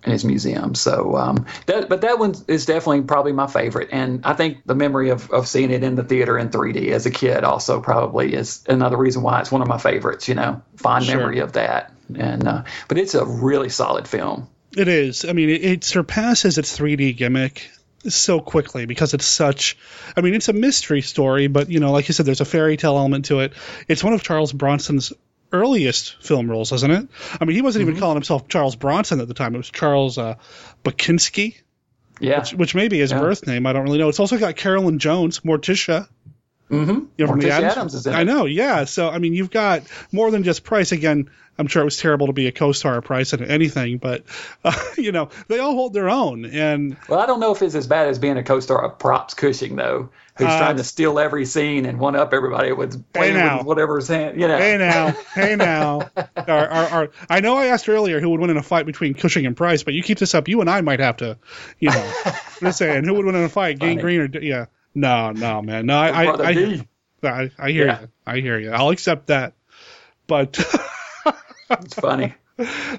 in 0.05 0.13
his 0.13 0.25
museum. 0.25 0.75
So, 0.75 1.17
um, 1.17 1.47
that, 1.67 1.89
but 1.89 2.01
that 2.03 2.19
one 2.19 2.35
is 2.49 2.67
definitely 2.67 3.03
probably 3.03 3.33
my 3.33 3.47
favorite. 3.47 3.91
And 3.93 4.25
I 4.25 4.35
think 4.35 4.59
the 4.65 4.75
memory 4.75 5.11
of, 5.11 5.31
of 5.31 5.47
seeing 5.47 5.71
it 5.71 5.83
in 5.83 5.95
the 5.95 6.05
theater 6.05 6.39
in 6.39 6.49
3D 6.51 6.89
as 6.93 7.07
a 7.07 7.11
kid 7.11 7.45
also 7.45 7.81
probably 7.81 8.33
is 8.35 8.65
another 8.69 8.97
reason 8.97 9.23
why 9.23 9.41
it's 9.41 9.53
one 9.53 9.63
of 9.63 9.69
my 9.69 9.79
favorites, 9.79 10.29
you 10.29 10.35
know, 10.35 10.63
fond 10.77 11.05
Sure. 11.05 11.17
memory 11.17 11.41
of 11.41 11.53
that. 11.53 11.93
And, 12.19 12.47
uh, 12.47 12.65
but 12.89 12.99
it's 12.99 13.15
a 13.15 13.25
really 13.25 13.69
solid 13.69 14.09
film. 14.09 14.49
It 14.77 14.89
is. 14.89 15.25
I 15.25 15.33
mean, 15.33 15.51
it, 15.51 15.65
it 15.65 15.85
surpasses 15.85 16.57
its 16.59 16.79
3D 16.79 17.17
gimmick 17.17 17.71
so 18.09 18.41
quickly 18.41 18.87
because 18.87 19.13
it's 19.15 19.27
such. 19.27 19.77
I 20.17 20.23
mean, 20.23 20.35
it's 20.35 20.49
a 20.49 20.53
mystery 20.55 21.03
story, 21.03 21.49
but 21.49 21.69
you 21.69 21.81
know, 21.81 21.93
like 21.93 22.09
you 22.09 22.15
said, 22.15 22.25
there's 22.25 22.41
a 22.41 22.47
fairy 22.47 22.77
tale 22.77 22.97
element 22.97 23.27
to 23.27 23.41
it. 23.41 23.53
It's 23.89 24.03
one 24.03 24.13
of 24.15 24.23
Charles 24.23 24.53
Bronson's 24.53 25.13
earliest 25.53 26.17
film 26.23 26.51
roles, 26.51 26.73
isn't 26.73 26.91
it? 26.91 27.09
I 27.41 27.45
mean, 27.45 27.57
he 27.57 27.63
wasn't 27.63 27.83
even 27.83 27.99
calling 27.99 28.17
himself 28.17 28.49
Charles 28.49 28.77
Bronson 28.77 29.21
at 29.21 29.29
the 29.29 29.35
time. 29.35 29.55
It 29.55 29.59
was 29.59 29.71
Charles 29.71 30.17
uh, 30.19 30.37
Buchinsky, 30.85 31.57
Yeah. 32.21 32.41
which, 32.41 32.53
which 32.55 32.75
may 32.75 32.89
be 32.89 32.99
his 32.99 33.11
Yeah. 33.11 33.21
birth 33.21 33.47
name. 33.47 33.67
I 33.67 33.73
don't 33.73 33.85
really 33.85 33.99
know. 33.99 34.09
It's 34.09 34.21
also 34.21 34.39
got 34.39 34.57
Carolyn 34.57 34.99
Jones, 34.99 35.41
Morticia. 35.41 36.09
Mm-hmm. 36.71 37.05
You 37.19 37.27
know, 37.27 37.33
Morticia 37.33 37.63
Addams 37.63 37.95
is 37.95 38.07
in 38.07 38.15
I 38.15 38.23
it. 38.23 38.25
know, 38.25 38.47
yeah. 38.47 38.85
So 38.85 39.09
I 39.09 39.19
mean, 39.19 39.35
you've 39.35 39.51
got 39.51 39.83
more 40.13 40.31
than 40.31 40.45
just 40.45 40.63
Price. 40.65 40.93
Again, 40.93 41.29
I'm 41.59 41.67
sure 41.67 41.83
it 41.83 41.85
was 41.85 41.97
terrible 41.99 42.29
to 42.29 42.33
be 42.33 42.47
a 42.47 42.53
co-star 42.53 42.97
of 42.99 43.05
Price 43.05 43.33
in 43.33 43.45
anything, 43.45 43.99
but 43.99 44.23
uh, 44.65 44.73
you 44.97 45.13
know, 45.13 45.31
they 45.49 45.59
all 45.59 45.73
hold 45.75 45.93
their 45.93 46.09
own. 46.09 46.45
And 46.45 46.97
Well, 47.09 47.19
I 47.19 47.27
don't 47.27 47.41
know 47.41 47.53
if 47.53 47.61
it's 47.63 47.75
as 47.75 47.87
bad 47.87 48.09
as 48.09 48.19
being 48.19 48.37
a 48.39 48.43
co-star 48.45 48.83
of 48.85 48.99
Props 48.99 49.35
Cushing 49.35 49.75
though, 49.77 50.11
who's 50.39 50.47
Uh, 50.47 50.59
trying 50.59 50.77
to 50.77 50.85
steal 50.85 51.19
every 51.19 51.45
scene 51.45 51.87
and 51.87 51.99
one 51.99 52.15
up 52.17 52.33
everybody 52.33 52.73
with 52.73 53.05
playing 53.13 53.35
now. 53.35 53.59
with 53.59 53.67
whatever's 53.67 54.07
hand. 54.09 54.41
You 54.41 54.47
know. 54.49 54.57
hey 54.57 54.79
now, 54.79 55.09
hey 55.35 55.57
now. 55.57 56.09
Our, 56.37 56.69
our, 56.69 56.85
our, 56.89 57.11
I 57.29 57.41
know 57.41 57.57
I 57.57 57.67
asked 57.67 57.89
earlier 57.89 58.21
who 58.21 58.31
would 58.31 58.41
win 58.41 58.51
in 58.51 58.57
a 58.57 58.63
fight 58.63 58.87
between 58.87 59.15
Cushing 59.15 59.45
and 59.45 59.57
Price, 59.57 59.83
but 59.83 59.93
you 59.93 60.03
keep 60.05 60.19
this 60.19 60.35
up, 60.35 60.47
you 60.49 60.61
and 60.61 60.71
I 60.71 60.81
might 60.83 61.01
have 61.01 61.17
to, 61.19 61.37
you 61.81 61.91
know, 61.91 62.13
I'm 62.25 62.35
just 62.61 62.79
saying 62.79 63.05
who 63.05 63.15
would 63.15 63.27
win 63.27 63.35
in 63.35 63.43
a 63.43 63.49
fight, 63.49 63.79
Gangrene 63.81 64.21
or 64.21 64.39
yeah. 64.41 64.67
No, 64.95 65.31
no, 65.33 65.63
man, 65.63 65.87
no. 65.87 65.97
I, 65.97 66.09
I, 66.09 66.25
I. 66.25 66.49
I, 66.49 66.53
hear 66.53 67.87
Yeah. 67.87 68.01
you. 68.01 68.09
I 68.27 68.41
hear 68.41 68.59
you. 68.59 68.71
I'll 68.73 68.91
accept 68.91 69.27
that. 69.29 69.53
But 70.27 70.59
It's 71.71 71.95
funny. 71.95 72.35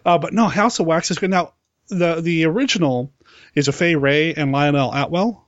Uh, 0.06 0.18
but 0.18 0.34
no, 0.34 0.48
House 0.48 0.80
of 0.80 0.86
Wax 0.86 1.12
is 1.12 1.20
good. 1.20 1.30
Now, 1.30 1.54
the 1.88 2.22
the 2.22 2.46
original 2.46 3.12
is 3.54 3.68
a 3.68 3.72
Fay 3.72 3.96
Wray 3.96 4.34
and 4.34 4.52
Lionel 4.52 4.92
Atwill 4.92 5.42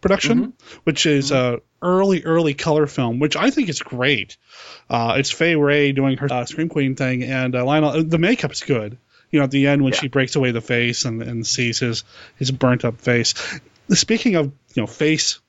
production, 0.00 0.54
which 0.84 1.04
is 1.06 1.30
a 1.32 1.60
early 1.82 2.22
early 2.24 2.54
color 2.54 2.86
film, 2.86 3.18
which 3.18 3.36
I 3.36 3.50
think 3.50 3.68
is 3.68 3.80
great. 3.80 4.36
Uh, 4.88 5.16
it's 5.18 5.30
Fay 5.30 5.56
Wray 5.56 5.92
doing 5.92 6.16
her 6.18 6.32
uh, 6.32 6.44
Scream 6.46 6.68
Queen 6.68 6.94
thing, 6.94 7.24
and 7.24 7.54
uh, 7.54 7.64
Lionel. 7.64 8.04
The 8.04 8.18
makeup's 8.18 8.62
good. 8.62 8.98
You 9.30 9.38
know, 9.40 9.44
at 9.44 9.50
the 9.50 9.66
end 9.68 9.82
when 9.82 9.92
she 9.92 10.08
breaks 10.08 10.34
away 10.36 10.50
the 10.50 10.60
face 10.60 11.04
and, 11.04 11.22
and 11.22 11.46
sees 11.46 11.78
his 11.80 12.04
his 12.36 12.50
burnt 12.50 12.84
up 12.84 12.98
face. 13.00 13.34
Speaking 13.90 14.36
of 14.36 14.46
you 14.74 14.82
know 14.82 14.86
face 14.86 15.40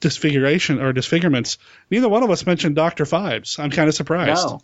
disfiguration 0.00 0.80
or 0.80 0.92
disfigurements, 0.92 1.58
neither 1.90 2.08
one 2.08 2.22
of 2.22 2.30
us 2.30 2.46
mentioned 2.46 2.76
Doctor 2.76 3.04
Phibes. 3.04 3.58
I'm 3.58 3.70
kind 3.70 3.88
of 3.88 3.94
surprised. 3.94 4.46
No. 4.46 4.60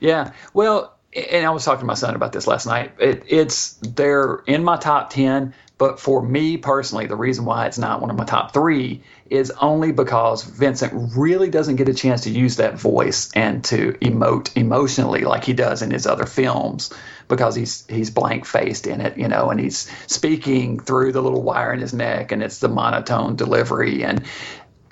Yeah. 0.00 0.32
Well, 0.52 0.96
and 1.14 1.46
I 1.46 1.50
was 1.50 1.64
talking 1.64 1.80
to 1.80 1.86
my 1.86 1.94
son 1.94 2.14
about 2.14 2.32
this 2.32 2.46
last 2.46 2.66
night. 2.66 2.92
It, 2.98 3.24
it's 3.28 3.74
they're 3.82 4.42
in 4.46 4.64
my 4.64 4.76
top 4.76 5.10
ten, 5.10 5.54
but 5.76 6.00
for 6.00 6.22
me 6.22 6.56
personally, 6.56 7.06
the 7.06 7.16
reason 7.16 7.44
why 7.44 7.66
it's 7.66 7.78
not 7.78 8.00
one 8.00 8.10
of 8.10 8.16
my 8.16 8.24
top 8.24 8.54
three 8.54 9.02
is 9.28 9.50
only 9.50 9.92
because 9.92 10.42
Vincent 10.44 11.16
really 11.16 11.50
doesn't 11.50 11.76
get 11.76 11.88
a 11.88 11.94
chance 11.94 12.22
to 12.22 12.30
use 12.30 12.56
that 12.56 12.78
voice 12.78 13.30
and 13.34 13.64
to 13.64 13.92
emote 13.94 14.56
emotionally 14.56 15.22
like 15.22 15.44
he 15.44 15.52
does 15.52 15.82
in 15.82 15.90
his 15.90 16.06
other 16.06 16.26
films 16.26 16.92
because 17.28 17.54
he's 17.54 17.86
he's 17.88 18.10
blank 18.10 18.44
faced 18.44 18.86
in 18.86 19.00
it, 19.00 19.16
you 19.18 19.28
know, 19.28 19.50
and 19.50 19.58
he's 19.58 19.90
speaking 20.06 20.78
through 20.80 21.12
the 21.12 21.22
little 21.22 21.42
wire 21.42 21.72
in 21.72 21.80
his 21.80 21.92
neck 21.92 22.32
and 22.32 22.42
it's 22.42 22.58
the 22.58 22.68
monotone 22.68 23.36
delivery 23.36 24.04
and 24.04 24.24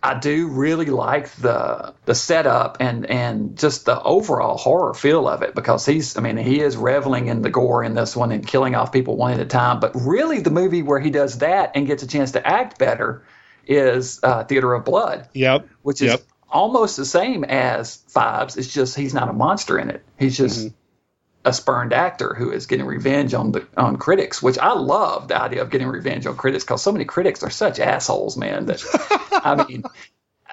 I 0.02 0.18
do 0.18 0.48
really 0.48 0.86
like 0.86 1.30
the 1.32 1.94
the 2.06 2.14
setup 2.14 2.78
and 2.80 3.04
and 3.06 3.58
just 3.58 3.84
the 3.84 4.00
overall 4.02 4.56
horror 4.56 4.94
feel 4.94 5.28
of 5.28 5.42
it 5.42 5.54
because 5.54 5.84
he's 5.84 6.16
I 6.16 6.20
mean 6.20 6.36
he 6.36 6.60
is 6.60 6.76
reveling 6.76 7.28
in 7.28 7.42
the 7.42 7.50
gore 7.50 7.84
in 7.84 7.94
this 7.94 8.16
one 8.16 8.32
and 8.32 8.46
killing 8.46 8.74
off 8.74 8.92
people 8.92 9.16
one 9.16 9.32
at 9.32 9.40
a 9.40 9.46
time. 9.46 9.80
But 9.80 9.92
really, 9.94 10.40
the 10.40 10.50
movie 10.50 10.82
where 10.82 11.00
he 11.00 11.10
does 11.10 11.38
that 11.38 11.72
and 11.74 11.86
gets 11.86 12.02
a 12.02 12.06
chance 12.06 12.32
to 12.32 12.46
act 12.46 12.78
better 12.78 13.24
is 13.66 14.20
uh, 14.22 14.44
Theater 14.44 14.72
of 14.74 14.84
Blood, 14.84 15.28
Yep. 15.34 15.68
which 15.82 16.00
is 16.00 16.12
Yep. 16.12 16.22
almost 16.48 16.96
the 16.96 17.04
same 17.04 17.44
as 17.44 18.02
Phibes. 18.12 18.56
It's 18.56 18.72
just 18.72 18.96
he's 18.96 19.14
not 19.14 19.28
a 19.28 19.32
monster 19.32 19.78
in 19.78 19.90
it. 19.90 20.02
He's 20.18 20.36
just 20.36 20.72
a 21.44 21.52
spurned 21.52 21.92
actor 21.92 22.34
who 22.34 22.50
is 22.50 22.66
getting 22.66 22.86
revenge 22.86 23.32
on 23.32 23.52
the 23.52 23.66
on 23.76 23.96
critics, 23.96 24.42
which 24.42 24.58
I 24.58 24.72
love 24.72 25.28
the 25.28 25.40
idea 25.40 25.62
of 25.62 25.70
getting 25.70 25.88
revenge 25.88 26.26
on 26.26 26.36
critics 26.36 26.64
because 26.64 26.82
so 26.82 26.92
many 26.92 27.04
critics 27.04 27.42
are 27.42 27.50
such 27.50 27.80
assholes, 27.80 28.36
man. 28.36 28.66
That 28.66 28.82
I 29.32 29.64
mean, 29.64 29.84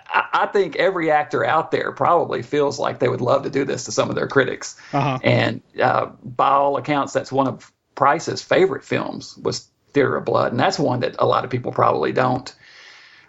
I, 0.08 0.28
I 0.34 0.46
think 0.48 0.78
every 0.78 1.12
actor 1.12 1.44
out 1.44 1.72
there 1.72 1.92
probably 1.92 2.42
feels 2.42 2.80
like 2.80 3.00
they 3.00 3.10
would 3.10 3.22
love 3.22 3.44
to 3.44 3.50
do 3.50 3.66
this 3.66 3.86
to 3.86 3.92
some 3.92 4.10
of 4.10 4.16
their 4.16 4.28
critics. 4.28 4.78
Uh-huh. 4.94 5.20
And 5.24 5.62
uh, 5.82 6.08
by 6.24 6.52
all 6.52 6.78
accounts, 6.78 7.12
that's 7.14 7.32
one 7.32 7.48
of 7.48 7.72
Price's 7.96 8.42
favorite 8.42 8.86
films 8.86 9.36
was 9.38 9.68
Theater 9.92 10.16
of 10.16 10.26
Blood, 10.26 10.52
and 10.52 10.60
that's 10.60 10.80
one 10.80 11.02
that 11.02 11.16
a 11.20 11.26
lot 11.26 11.44
of 11.44 11.50
people 11.50 11.72
probably 11.72 12.14
don't 12.14 12.54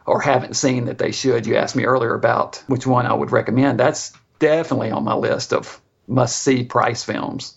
or 0.06 0.20
haven't 0.20 0.54
seen 0.54 0.86
that 0.86 0.98
they 0.98 1.12
should. 1.12 1.46
You 1.46 1.56
asked 1.56 1.76
me 1.76 1.84
earlier 1.84 2.14
about 2.14 2.62
which 2.66 2.86
one 2.86 3.06
I 3.06 3.14
would 3.14 3.32
recommend. 3.32 3.80
That's 3.80 4.12
definitely 4.38 4.90
on 4.90 5.04
my 5.04 5.14
list 5.14 5.52
of 5.52 5.80
must 6.08 6.40
see 6.40 6.64
Price 6.64 7.04
films. 7.04 7.54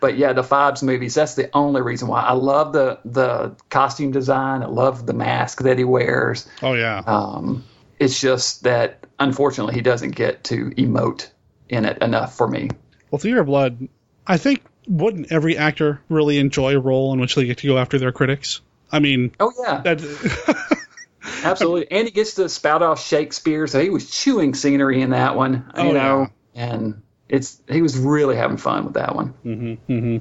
But 0.00 0.18
yeah, 0.18 0.32
the 0.32 0.42
Phibes 0.42 0.82
movies, 0.82 1.14
that's 1.14 1.34
the 1.36 1.48
only 1.54 1.80
reason 1.80 2.08
why. 2.08 2.22
I 2.22 2.32
love 2.32 2.72
the 2.72 2.98
the 3.04 3.56
costume 3.70 4.10
design. 4.10 4.62
I 4.62 4.66
love 4.66 5.06
the 5.06 5.12
mask 5.14 5.62
that 5.62 5.78
he 5.78 5.84
wears. 5.84 6.48
Oh 6.60 6.74
yeah. 6.74 7.02
Um, 7.06 7.64
it's 8.00 8.20
just 8.20 8.64
that 8.64 9.06
unfortunately 9.20 9.74
he 9.74 9.80
doesn't 9.80 10.10
get 10.16 10.42
to 10.44 10.70
emote 10.70 11.30
in 11.68 11.84
it 11.84 12.02
enough 12.02 12.36
for 12.36 12.48
me. 12.48 12.70
Well, 13.10 13.20
Theater 13.20 13.40
of 13.42 13.46
Blood, 13.46 13.88
I 14.26 14.38
think, 14.38 14.62
wouldn't 14.88 15.30
every 15.30 15.56
actor 15.56 16.00
really 16.08 16.38
enjoy 16.38 16.74
a 16.74 16.80
role 16.80 17.12
in 17.12 17.20
which 17.20 17.36
they 17.36 17.44
get 17.44 17.58
to 17.58 17.68
go 17.68 17.78
after 17.78 17.98
their 18.00 18.10
critics? 18.10 18.60
I 18.90 18.98
mean, 18.98 19.30
Oh 19.38 19.52
yeah, 19.62 19.82
that, 19.82 20.76
absolutely. 21.44 21.90
and 21.90 22.06
he 22.06 22.10
gets 22.10 22.34
to 22.34 22.48
spout 22.48 22.82
off 22.82 23.04
Shakespeare, 23.06 23.66
so 23.66 23.80
he 23.80 23.90
was 23.90 24.10
chewing 24.10 24.54
scenery 24.54 25.00
in 25.00 25.10
that 25.10 25.36
one. 25.36 25.70
Oh, 25.74 25.86
you 25.86 25.92
know, 25.92 26.28
and 26.54 27.02
it's 27.32 27.60
he 27.66 27.80
was 27.80 27.98
really 27.98 28.36
having 28.36 28.58
fun 28.58 28.84
with 28.84 28.94
that 28.94 29.16
one. 29.16 29.28
hmm 29.42 29.74
hmm 29.86 30.18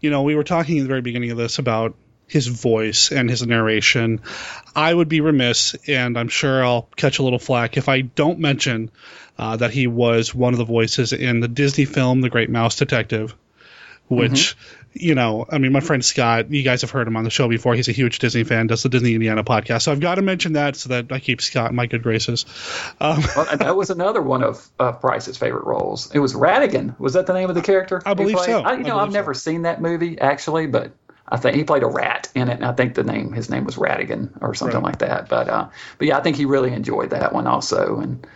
you 0.00 0.10
know, 0.10 0.22
we 0.24 0.34
were 0.34 0.44
talking 0.44 0.78
at 0.78 0.82
the 0.82 0.88
very 0.88 1.00
beginning 1.00 1.30
of 1.30 1.38
this 1.38 1.58
about 1.58 1.94
his 2.26 2.48
voice 2.48 3.12
and 3.12 3.30
his 3.30 3.46
narration. 3.46 4.20
I 4.74 4.92
would 4.92 5.08
be 5.08 5.20
remiss, 5.20 5.76
and 5.86 6.18
I'm 6.18 6.28
sure 6.28 6.62
I'll 6.62 6.88
catch 6.96 7.20
a 7.20 7.22
little 7.22 7.38
flack 7.38 7.76
if 7.76 7.88
I 7.88 8.00
don't 8.02 8.40
mention 8.40 8.90
uh, 9.38 9.56
that 9.56 9.70
he 9.70 9.86
was 9.86 10.34
one 10.34 10.52
of 10.52 10.58
the 10.58 10.64
voices 10.64 11.12
in 11.12 11.40
the 11.40 11.48
Disney 11.48 11.84
film 11.84 12.20
The 12.20 12.28
Great 12.28 12.50
Mouse 12.50 12.76
Detective, 12.76 13.34
which. 14.08 14.56
You 14.94 15.14
know, 15.14 15.46
I 15.48 15.58
mean, 15.58 15.70
my 15.72 15.80
friend 15.80 16.04
Scott, 16.04 16.50
you 16.50 16.62
guys 16.62 16.80
have 16.80 16.90
heard 16.90 17.06
him 17.06 17.16
on 17.16 17.22
the 17.24 17.30
show 17.30 17.46
before. 17.48 17.74
He's 17.74 17.88
a 17.88 17.92
huge 17.92 18.18
Disney 18.18 18.42
fan, 18.44 18.66
does 18.66 18.82
the 18.82 18.88
Disney 18.88 19.14
Indiana 19.14 19.44
podcast. 19.44 19.82
So 19.82 19.92
I've 19.92 20.00
got 20.00 20.16
to 20.16 20.22
mention 20.22 20.54
that 20.54 20.76
so 20.76 20.88
that 20.88 21.12
I 21.12 21.20
keep 21.20 21.40
Scott 21.40 21.70
in 21.70 21.76
my 21.76 21.86
good 21.86 22.02
graces. 22.02 22.46
Um, 23.00 23.22
Well, 23.36 23.56
that 23.56 23.76
was 23.76 23.90
another 23.90 24.22
one 24.22 24.42
of 24.42 24.66
uh, 24.80 24.92
Price's 24.92 25.36
favorite 25.36 25.64
roles. 25.64 26.10
It 26.12 26.18
was 26.18 26.34
Ratigan. 26.34 26.98
Was 26.98 27.12
that 27.12 27.26
the 27.26 27.34
name 27.34 27.48
of 27.48 27.54
the 27.54 27.62
character? 27.62 28.02
I 28.04 28.14
believe 28.14 28.38
so. 28.40 28.60
I, 28.62 28.74
you 28.78 28.84
know, 28.84 28.96
I 28.98 29.02
have 29.04 29.12
never 29.12 29.34
seen 29.34 29.62
that 29.62 29.80
movie 29.80 30.18
actually, 30.18 30.66
but 30.66 30.92
I 31.28 31.36
think 31.36 31.56
he 31.56 31.64
played 31.64 31.82
a 31.82 31.88
rat 31.88 32.30
in 32.34 32.48
it, 32.48 32.54
and 32.54 32.64
I 32.64 32.72
think 32.72 32.94
the 32.94 33.04
name 33.04 33.32
his 33.34 33.50
name 33.50 33.64
was 33.64 33.76
Ratigan 33.76 34.30
or 34.40 34.54
something 34.54 34.76
Right. 34.76 34.84
like 34.84 34.98
that. 35.00 35.28
But 35.28 35.48
uh, 35.48 35.68
but 35.98 36.08
yeah, 36.08 36.16
I 36.18 36.22
think 36.22 36.36
he 36.36 36.46
really 36.46 36.72
enjoyed 36.72 37.10
that 37.10 37.32
one 37.34 37.46
also. 37.46 38.00
And 38.00 38.26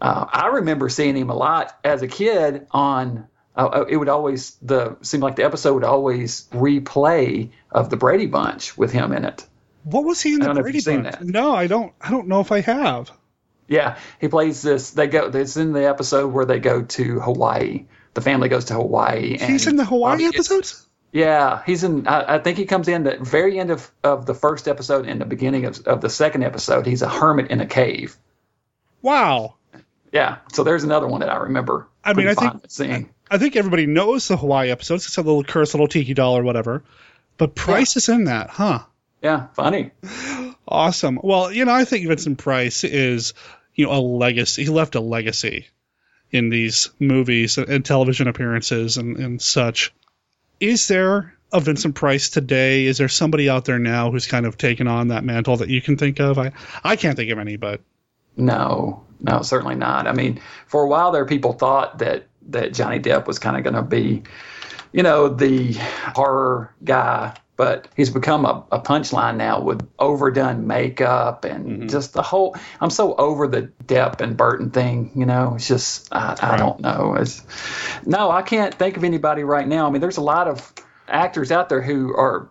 uh, 0.00 0.26
I 0.28 0.48
remember 0.48 0.88
seeing 0.88 1.16
him 1.16 1.30
a 1.30 1.36
lot 1.36 1.78
as 1.84 2.02
a 2.02 2.08
kid 2.08 2.66
on. 2.72 3.28
Uh, 3.66 3.84
it 3.88 3.96
would 3.96 4.08
always 4.08 4.56
the 4.62 4.96
seemed 5.02 5.22
like 5.22 5.36
the 5.36 5.44
episode 5.44 5.74
would 5.74 5.84
always 5.84 6.46
replay 6.52 7.50
of 7.70 7.90
the 7.90 7.96
Brady 7.96 8.26
Bunch 8.26 8.76
with 8.78 8.92
him 8.92 9.12
in 9.12 9.24
it. 9.24 9.46
what 9.84 10.04
was 10.04 10.20
he 10.20 10.34
in 10.34 10.40
the 10.40 10.46
don't 10.46 10.54
know 10.56 10.60
if 10.60 10.64
Brady 10.64 10.80
Bunch? 11.02 11.20
No, 11.20 11.54
I 11.54 11.66
don't. 11.66 11.92
I 12.00 12.10
don't 12.10 12.28
know 12.28 12.40
if 12.40 12.52
I 12.52 12.60
have. 12.60 13.10
Yeah, 13.68 13.96
he 14.20 14.28
plays 14.28 14.62
this. 14.62 14.90
They 14.90 15.06
go. 15.06 15.26
It's 15.32 15.56
in 15.56 15.72
the 15.72 15.88
episode 15.88 16.28
where 16.32 16.44
they 16.44 16.58
go 16.58 16.82
to 16.82 17.20
Hawaii. 17.20 17.86
The 18.14 18.20
family 18.20 18.48
goes 18.48 18.64
to 18.66 18.74
Hawaii. 18.74 19.36
And 19.40 19.50
He's 19.52 19.66
in 19.68 19.76
the 19.76 19.84
Hawaii 19.84 20.12
Bobby 20.14 20.24
gets- 20.24 20.50
episodes. 20.50 20.86
Yeah, 21.12 21.62
he's 21.66 21.82
in. 21.84 22.06
I, 22.06 22.36
I 22.36 22.38
think 22.38 22.56
he 22.58 22.66
comes 22.66 22.86
in 22.88 23.02
the 23.02 23.16
very 23.20 23.58
end 23.58 23.70
of, 23.72 23.90
of 24.04 24.26
the 24.26 24.34
first 24.34 24.68
episode 24.68 25.06
and 25.06 25.20
the 25.20 25.24
beginning 25.24 25.64
of, 25.64 25.84
of 25.86 26.00
the 26.00 26.08
second 26.10 26.44
episode. 26.44 26.86
He's 26.86 27.02
a 27.02 27.08
hermit 27.08 27.50
in 27.50 27.60
a 27.60 27.66
cave. 27.66 28.16
Wow. 29.02 29.54
Yeah, 30.12 30.38
so 30.52 30.64
there's 30.64 30.84
another 30.84 31.06
one 31.06 31.20
that 31.20 31.30
I 31.30 31.36
remember. 31.36 31.88
I 32.04 32.12
mean, 32.14 32.26
I 32.28 32.34
think- 32.34 32.64
seeing. 32.68 33.10
I 33.30 33.38
think 33.38 33.56
everybody 33.56 33.86
knows 33.86 34.28
the 34.28 34.36
Hawaii 34.36 34.70
episodes. 34.70 35.06
It's 35.06 35.16
a 35.16 35.22
little 35.22 35.44
curse, 35.44 35.72
little 35.72 35.86
tiki 35.86 36.14
doll 36.14 36.36
or 36.36 36.42
whatever. 36.42 36.82
But 37.38 37.54
Price 37.54 37.96
is 37.96 38.08
in 38.08 38.24
that, 38.24 38.50
huh? 38.50 38.80
Yeah, 39.22 39.46
funny. 39.54 39.92
Awesome. 40.66 41.18
Well, 41.22 41.52
you 41.52 41.64
know, 41.64 41.72
I 41.72 41.84
think 41.84 42.06
Vincent 42.06 42.38
Price 42.38 42.84
is, 42.84 43.34
you 43.74 43.86
know, 43.86 43.92
a 43.92 44.00
legacy. 44.00 44.64
He 44.64 44.70
left 44.70 44.94
a 44.94 45.00
legacy 45.00 45.68
in 46.30 46.48
these 46.48 46.90
movies 46.98 47.58
and 47.58 47.84
television 47.84 48.28
appearances 48.28 48.96
and, 48.96 49.16
and 49.16 49.42
such. 49.42 49.92
Is 50.58 50.88
there 50.88 51.34
a 51.52 51.60
Vincent 51.60 51.94
Price 51.94 52.30
today? 52.30 52.86
Is 52.86 52.98
there 52.98 53.08
somebody 53.08 53.48
out 53.48 53.64
there 53.64 53.78
now 53.78 54.10
who's 54.10 54.26
kind 54.26 54.46
of 54.46 54.56
taken 54.56 54.86
on 54.86 55.08
that 55.08 55.24
mantle 55.24 55.56
that 55.58 55.68
you 55.68 55.82
can 55.82 55.96
think 55.96 56.20
of? 56.20 56.38
I 56.38 56.52
I 56.84 56.96
can't 56.96 57.16
think 57.16 57.30
of 57.30 57.38
any, 57.38 57.56
but 57.56 57.80
no, 58.36 59.04
no, 59.20 59.42
certainly 59.42 59.74
not. 59.74 60.06
I 60.06 60.12
mean, 60.12 60.40
for 60.66 60.82
a 60.82 60.88
while 60.88 61.10
there, 61.10 61.26
people 61.26 61.52
thought 61.52 61.98
that 61.98 62.26
that 62.52 62.74
Johnny 62.74 63.00
Depp 63.00 63.26
was 63.26 63.38
kind 63.38 63.56
of 63.56 63.62
going 63.62 63.74
to 63.74 63.82
be, 63.82 64.22
you 64.92 65.02
know, 65.02 65.28
the 65.28 65.72
horror 66.14 66.74
guy, 66.84 67.34
but 67.56 67.88
he's 67.94 68.08
become 68.08 68.46
a, 68.46 68.64
a 68.72 68.80
punchline 68.80 69.36
now 69.36 69.60
with 69.60 69.86
overdone 69.98 70.66
makeup 70.66 71.44
and 71.44 71.66
mm-hmm. 71.66 71.88
just 71.88 72.14
the 72.14 72.22
whole. 72.22 72.56
I'm 72.80 72.90
so 72.90 73.14
over 73.16 73.46
the 73.46 73.70
Depp 73.84 74.20
and 74.20 74.36
Burton 74.36 74.70
thing. 74.70 75.10
You 75.14 75.26
know, 75.26 75.56
it's 75.56 75.68
just 75.68 76.08
I, 76.10 76.28
right. 76.28 76.44
I 76.44 76.56
don't 76.56 76.80
know. 76.80 77.16
It's 77.18 77.42
no, 78.06 78.30
I 78.30 78.42
can't 78.42 78.74
think 78.74 78.96
of 78.96 79.04
anybody 79.04 79.44
right 79.44 79.68
now. 79.68 79.86
I 79.86 79.90
mean, 79.90 80.00
there's 80.00 80.16
a 80.16 80.22
lot 80.22 80.48
of 80.48 80.72
actors 81.08 81.52
out 81.52 81.68
there 81.68 81.82
who 81.82 82.16
are 82.16 82.50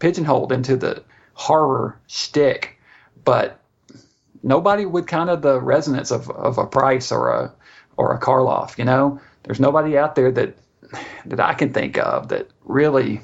pigeonholed 0.00 0.52
into 0.52 0.76
the 0.76 1.02
horror 1.34 1.98
shtick, 2.06 2.78
but 3.24 3.58
nobody 4.42 4.84
with 4.84 5.06
kind 5.06 5.30
of 5.30 5.42
the 5.42 5.60
resonance 5.60 6.10
of, 6.10 6.28
of 6.30 6.58
a 6.58 6.66
Price 6.66 7.10
or 7.10 7.30
a 7.30 7.54
or 7.96 8.14
a 8.14 8.20
Karloff. 8.20 8.76
You 8.76 8.84
know, 8.84 9.20
there's 9.42 9.60
nobody 9.60 9.96
out 9.96 10.14
there 10.14 10.30
that 10.32 10.56
that 11.26 11.40
I 11.40 11.54
can 11.54 11.72
think 11.72 11.98
of 11.98 12.28
that 12.28 12.48
really. 12.64 13.20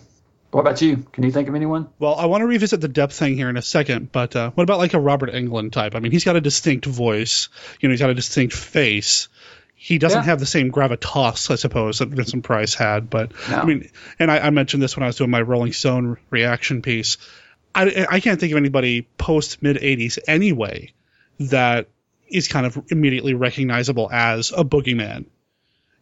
What 0.50 0.62
about 0.62 0.80
you? 0.80 1.04
Can 1.12 1.24
you 1.24 1.30
think 1.30 1.46
of 1.50 1.54
anyone? 1.54 1.90
Well, 1.98 2.14
I 2.14 2.24
want 2.24 2.40
to 2.40 2.46
revisit 2.46 2.80
the 2.80 2.88
Depp 2.88 3.12
thing 3.12 3.34
here 3.34 3.50
in 3.50 3.58
a 3.58 3.62
second, 3.62 4.10
but 4.10 4.34
uh, 4.34 4.50
what 4.52 4.62
about 4.62 4.78
like 4.78 4.94
a 4.94 4.98
Robert 4.98 5.30
Englund 5.30 5.72
type? 5.72 5.94
I 5.94 6.00
mean, 6.00 6.10
he's 6.10 6.24
got 6.24 6.36
a 6.36 6.40
distinct 6.40 6.86
voice. 6.86 7.50
You 7.80 7.88
know, 7.88 7.92
he's 7.92 8.00
got 8.00 8.08
a 8.08 8.14
distinct 8.14 8.54
face 8.54 9.28
he 9.80 9.98
doesn't 9.98 10.22
yeah. 10.22 10.24
have 10.24 10.40
the 10.40 10.46
same 10.46 10.72
gravitas, 10.72 11.52
I 11.52 11.54
suppose, 11.54 12.00
that 12.00 12.08
Vincent 12.08 12.42
Price 12.42 12.74
had. 12.74 13.08
But 13.08 13.30
no. 13.48 13.58
I 13.58 13.64
mean, 13.64 13.88
and 14.18 14.28
I, 14.28 14.40
I, 14.40 14.50
mentioned 14.50 14.82
this 14.82 14.96
when 14.96 15.04
I 15.04 15.06
was 15.06 15.14
doing 15.14 15.30
my 15.30 15.40
Rolling 15.40 15.72
Stone 15.72 16.16
reaction 16.30 16.82
piece. 16.82 17.16
I, 17.72 18.06
I 18.10 18.18
can't 18.18 18.40
think 18.40 18.50
of 18.50 18.56
anybody 18.56 19.02
post 19.18 19.62
mid 19.62 19.76
'80s 19.76 20.18
anyway 20.26 20.92
that 21.38 21.88
is 22.26 22.48
kind 22.48 22.66
of 22.66 22.76
immediately 22.90 23.34
recognizable 23.34 24.10
as 24.10 24.50
a 24.50 24.64
boogeyman. 24.64 25.26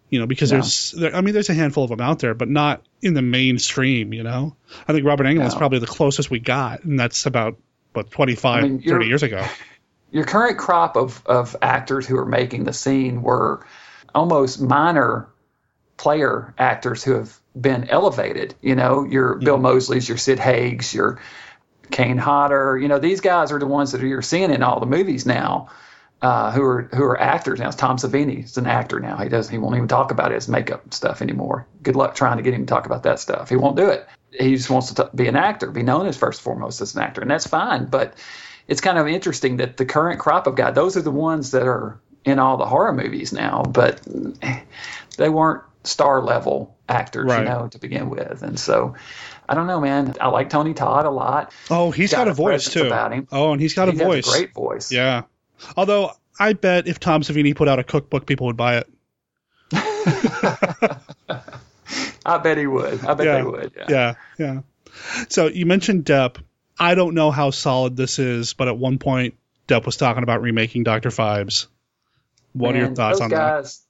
You 0.08 0.20
know, 0.20 0.26
because 0.26 0.52
no. 0.52 0.58
there's, 0.58 0.92
there, 0.92 1.14
I 1.14 1.20
mean, 1.20 1.34
there's 1.34 1.50
a 1.50 1.54
handful 1.54 1.84
of 1.84 1.90
them 1.90 2.00
out 2.00 2.20
there, 2.20 2.34
but 2.34 2.48
not 2.48 2.86
in 3.02 3.14
the 3.14 3.22
mainstream. 3.22 4.12
You 4.12 4.22
know, 4.22 4.56
I 4.86 4.92
think 4.92 5.04
Robert 5.04 5.24
Englund's 5.24 5.54
no. 5.54 5.58
probably 5.58 5.80
the 5.80 5.86
closest 5.86 6.30
we 6.30 6.38
got, 6.38 6.84
and 6.84 6.98
that's 6.98 7.26
about 7.26 7.56
what 7.92 8.10
25, 8.10 8.64
I 8.64 8.68
mean, 8.68 8.82
30 8.82 9.06
years 9.06 9.22
ago 9.22 9.44
your 10.10 10.24
current 10.24 10.58
crop 10.58 10.96
of, 10.96 11.22
of 11.26 11.56
actors 11.60 12.06
who 12.06 12.16
are 12.16 12.26
making 12.26 12.64
the 12.64 12.72
scene 12.72 13.22
were 13.22 13.66
almost 14.14 14.60
minor 14.60 15.28
player 15.96 16.54
actors 16.58 17.02
who 17.02 17.12
have 17.12 17.38
been 17.58 17.88
elevated. 17.88 18.54
You 18.62 18.76
know, 18.76 19.04
your 19.04 19.34
mm-hmm. 19.34 19.44
Bill 19.44 19.58
Moseley's, 19.58 20.08
your 20.08 20.18
Sid 20.18 20.38
Haigs, 20.38 20.94
your 20.94 21.20
Kane 21.90 22.18
Hodder. 22.18 22.78
You 22.78 22.88
know, 22.88 22.98
these 22.98 23.20
guys 23.20 23.52
are 23.52 23.58
the 23.58 23.66
ones 23.66 23.92
that 23.92 24.00
you're 24.00 24.22
seeing 24.22 24.50
in 24.50 24.62
all 24.62 24.80
the 24.80 24.86
movies 24.86 25.26
now. 25.26 25.68
Uh, 26.22 26.50
who 26.50 26.62
are 26.62 26.82
who 26.94 27.02
are 27.02 27.20
actors 27.20 27.58
now? 27.58 27.70
Tom 27.70 27.98
Savini 27.98 28.44
is 28.44 28.56
an 28.56 28.66
actor 28.66 29.00
now. 29.00 29.18
He 29.18 29.28
doesn't. 29.28 29.52
He 29.52 29.58
won't 29.58 29.76
even 29.76 29.88
talk 29.88 30.10
about 30.10 30.32
his 30.32 30.48
makeup 30.48 30.94
stuff 30.94 31.20
anymore. 31.20 31.66
Good 31.82 31.94
luck 31.94 32.14
trying 32.14 32.38
to 32.38 32.42
get 32.42 32.54
him 32.54 32.64
to 32.64 32.66
talk 32.66 32.86
about 32.86 33.02
that 33.02 33.20
stuff. 33.20 33.50
He 33.50 33.56
won't 33.56 33.76
do 33.76 33.90
it. 33.90 34.06
He 34.32 34.56
just 34.56 34.70
wants 34.70 34.92
to 34.92 35.04
t- 35.04 35.10
be 35.14 35.28
an 35.28 35.36
actor, 35.36 35.70
be 35.70 35.82
known 35.82 36.06
as 36.06 36.16
first 36.16 36.40
and 36.40 36.44
foremost 36.44 36.80
as 36.80 36.94
an 36.94 37.02
actor, 37.02 37.20
and 37.20 37.30
that's 37.30 37.46
fine. 37.46 37.84
But 37.84 38.14
it's 38.66 38.80
kind 38.80 38.98
of 38.98 39.06
interesting 39.06 39.58
that 39.58 39.76
the 39.76 39.84
current 39.84 40.18
crop 40.18 40.46
of 40.46 40.56
guys, 40.56 40.74
those 40.74 40.96
are 40.96 41.02
the 41.02 41.10
ones 41.10 41.50
that 41.50 41.66
are 41.66 42.00
in 42.24 42.38
all 42.38 42.56
the 42.56 42.66
horror 42.66 42.92
movies 42.92 43.32
now, 43.32 43.62
but 43.62 44.00
they 45.16 45.28
weren't 45.28 45.62
star 45.84 46.22
level 46.22 46.76
actors, 46.88 47.26
right. 47.26 47.40
you 47.40 47.44
know, 47.44 47.68
to 47.68 47.78
begin 47.78 48.10
with. 48.10 48.42
And 48.42 48.58
so 48.58 48.94
I 49.48 49.54
don't 49.54 49.66
know, 49.66 49.80
man. 49.80 50.14
I 50.20 50.28
like 50.28 50.50
Tony 50.50 50.74
Todd 50.74 51.06
a 51.06 51.10
lot. 51.10 51.52
Oh, 51.70 51.90
he's 51.90 52.10
got, 52.10 52.24
got 52.24 52.28
a, 52.28 52.34
voice 52.34 52.68
too. 52.68 52.86
About 52.86 53.12
him. 53.12 53.28
Oh, 53.30 53.52
and 53.52 53.60
he's 53.60 53.74
got 53.74 53.92
he 53.92 54.00
a 54.00 54.04
voice. 54.04 54.26
A 54.26 54.30
great 54.30 54.54
voice. 54.54 54.90
Yeah. 54.90 55.22
Although 55.76 56.12
I 56.38 56.52
bet 56.52 56.86
if 56.86 57.00
Tom 57.00 57.22
Savini 57.22 57.54
put 57.54 57.68
out 57.68 57.78
a 57.78 57.84
cookbook, 57.84 58.26
people 58.26 58.46
would 58.46 58.56
buy 58.56 58.78
it. 58.78 58.88
I 62.26 62.38
bet 62.38 62.58
he 62.58 62.66
would. 62.66 63.04
I 63.04 63.14
bet 63.14 63.26
yeah. 63.26 63.36
they 63.36 63.42
would. 63.42 63.72
Yeah. 63.76 63.84
yeah. 63.88 64.14
Yeah. 64.38 64.60
So 65.28 65.48
you 65.48 65.66
mentioned 65.66 66.04
Depp. 66.04 66.36
I 66.78 66.94
don't 66.94 67.14
know 67.14 67.30
how 67.30 67.50
solid 67.50 67.96
this 67.96 68.18
is, 68.18 68.52
but 68.52 68.68
at 68.68 68.76
one 68.76 68.98
point, 68.98 69.34
Depp 69.66 69.86
was 69.86 69.96
talking 69.96 70.22
about 70.22 70.42
remaking 70.42 70.84
Doctor 70.84 71.08
Phibes. 71.08 71.66
What 72.52 72.72
Man, 72.72 72.82
are 72.82 72.86
your 72.86 72.94
thoughts 72.94 73.20
on 73.20 73.30
guys, 73.30 73.84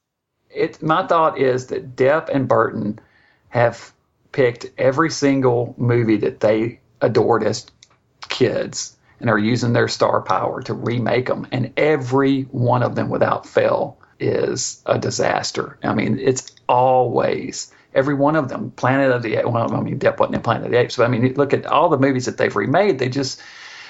that? 0.51 0.65
It, 0.65 0.83
my 0.83 1.07
thought 1.07 1.39
is 1.39 1.69
that 1.69 1.97
Depp 1.97 2.29
and 2.29 2.49
Burton 2.49 3.01
have 3.49 3.93
picked 4.33 4.67
every 4.79 5.11
single 5.11 5.75
movie 5.77 6.19
that 6.19 6.41
they 6.41 6.81
adored 7.01 7.43
as 7.43 7.67
kids 8.29 8.96
and 9.21 9.31
are 9.31 9.39
using 9.39 9.73
their 9.73 9.89
star 9.89 10.21
power 10.23 10.63
to 10.63 10.75
remake 10.75 11.27
them, 11.27 11.47
and 11.53 11.73
every 11.77 12.43
one 12.43 12.83
of 12.83 12.95
them, 12.95 13.09
without 13.09 13.47
fail, 13.47 13.99
is 14.19 14.83
a 14.87 14.99
disaster. 14.99 15.79
I 15.83 15.95
mean, 15.95 16.19
it's 16.19 16.53
always 16.69 17.73
every 17.95 18.15
one 18.15 18.37
of 18.37 18.49
them. 18.49 18.71
Planet 18.73 19.13
of 19.13 19.23
the 19.23 19.37
Apes. 19.37 19.47
Well, 19.47 19.75
I 19.75 19.81
mean, 19.81 19.99
Depp 19.99 20.19
wasn't 20.19 20.37
in 20.37 20.43
Planet 20.43 20.67
of 20.67 20.73
the 20.73 20.79
Apes, 20.79 20.97
but 20.97 21.05
I 21.05 21.09
mean, 21.09 21.35
look 21.35 21.55
at 21.55 21.67
all 21.67 21.89
the 21.89 21.99
movies 21.99 22.27
that 22.27 22.37
they've 22.37 22.55
remade. 22.55 22.99
They 22.99 23.09
just 23.09 23.41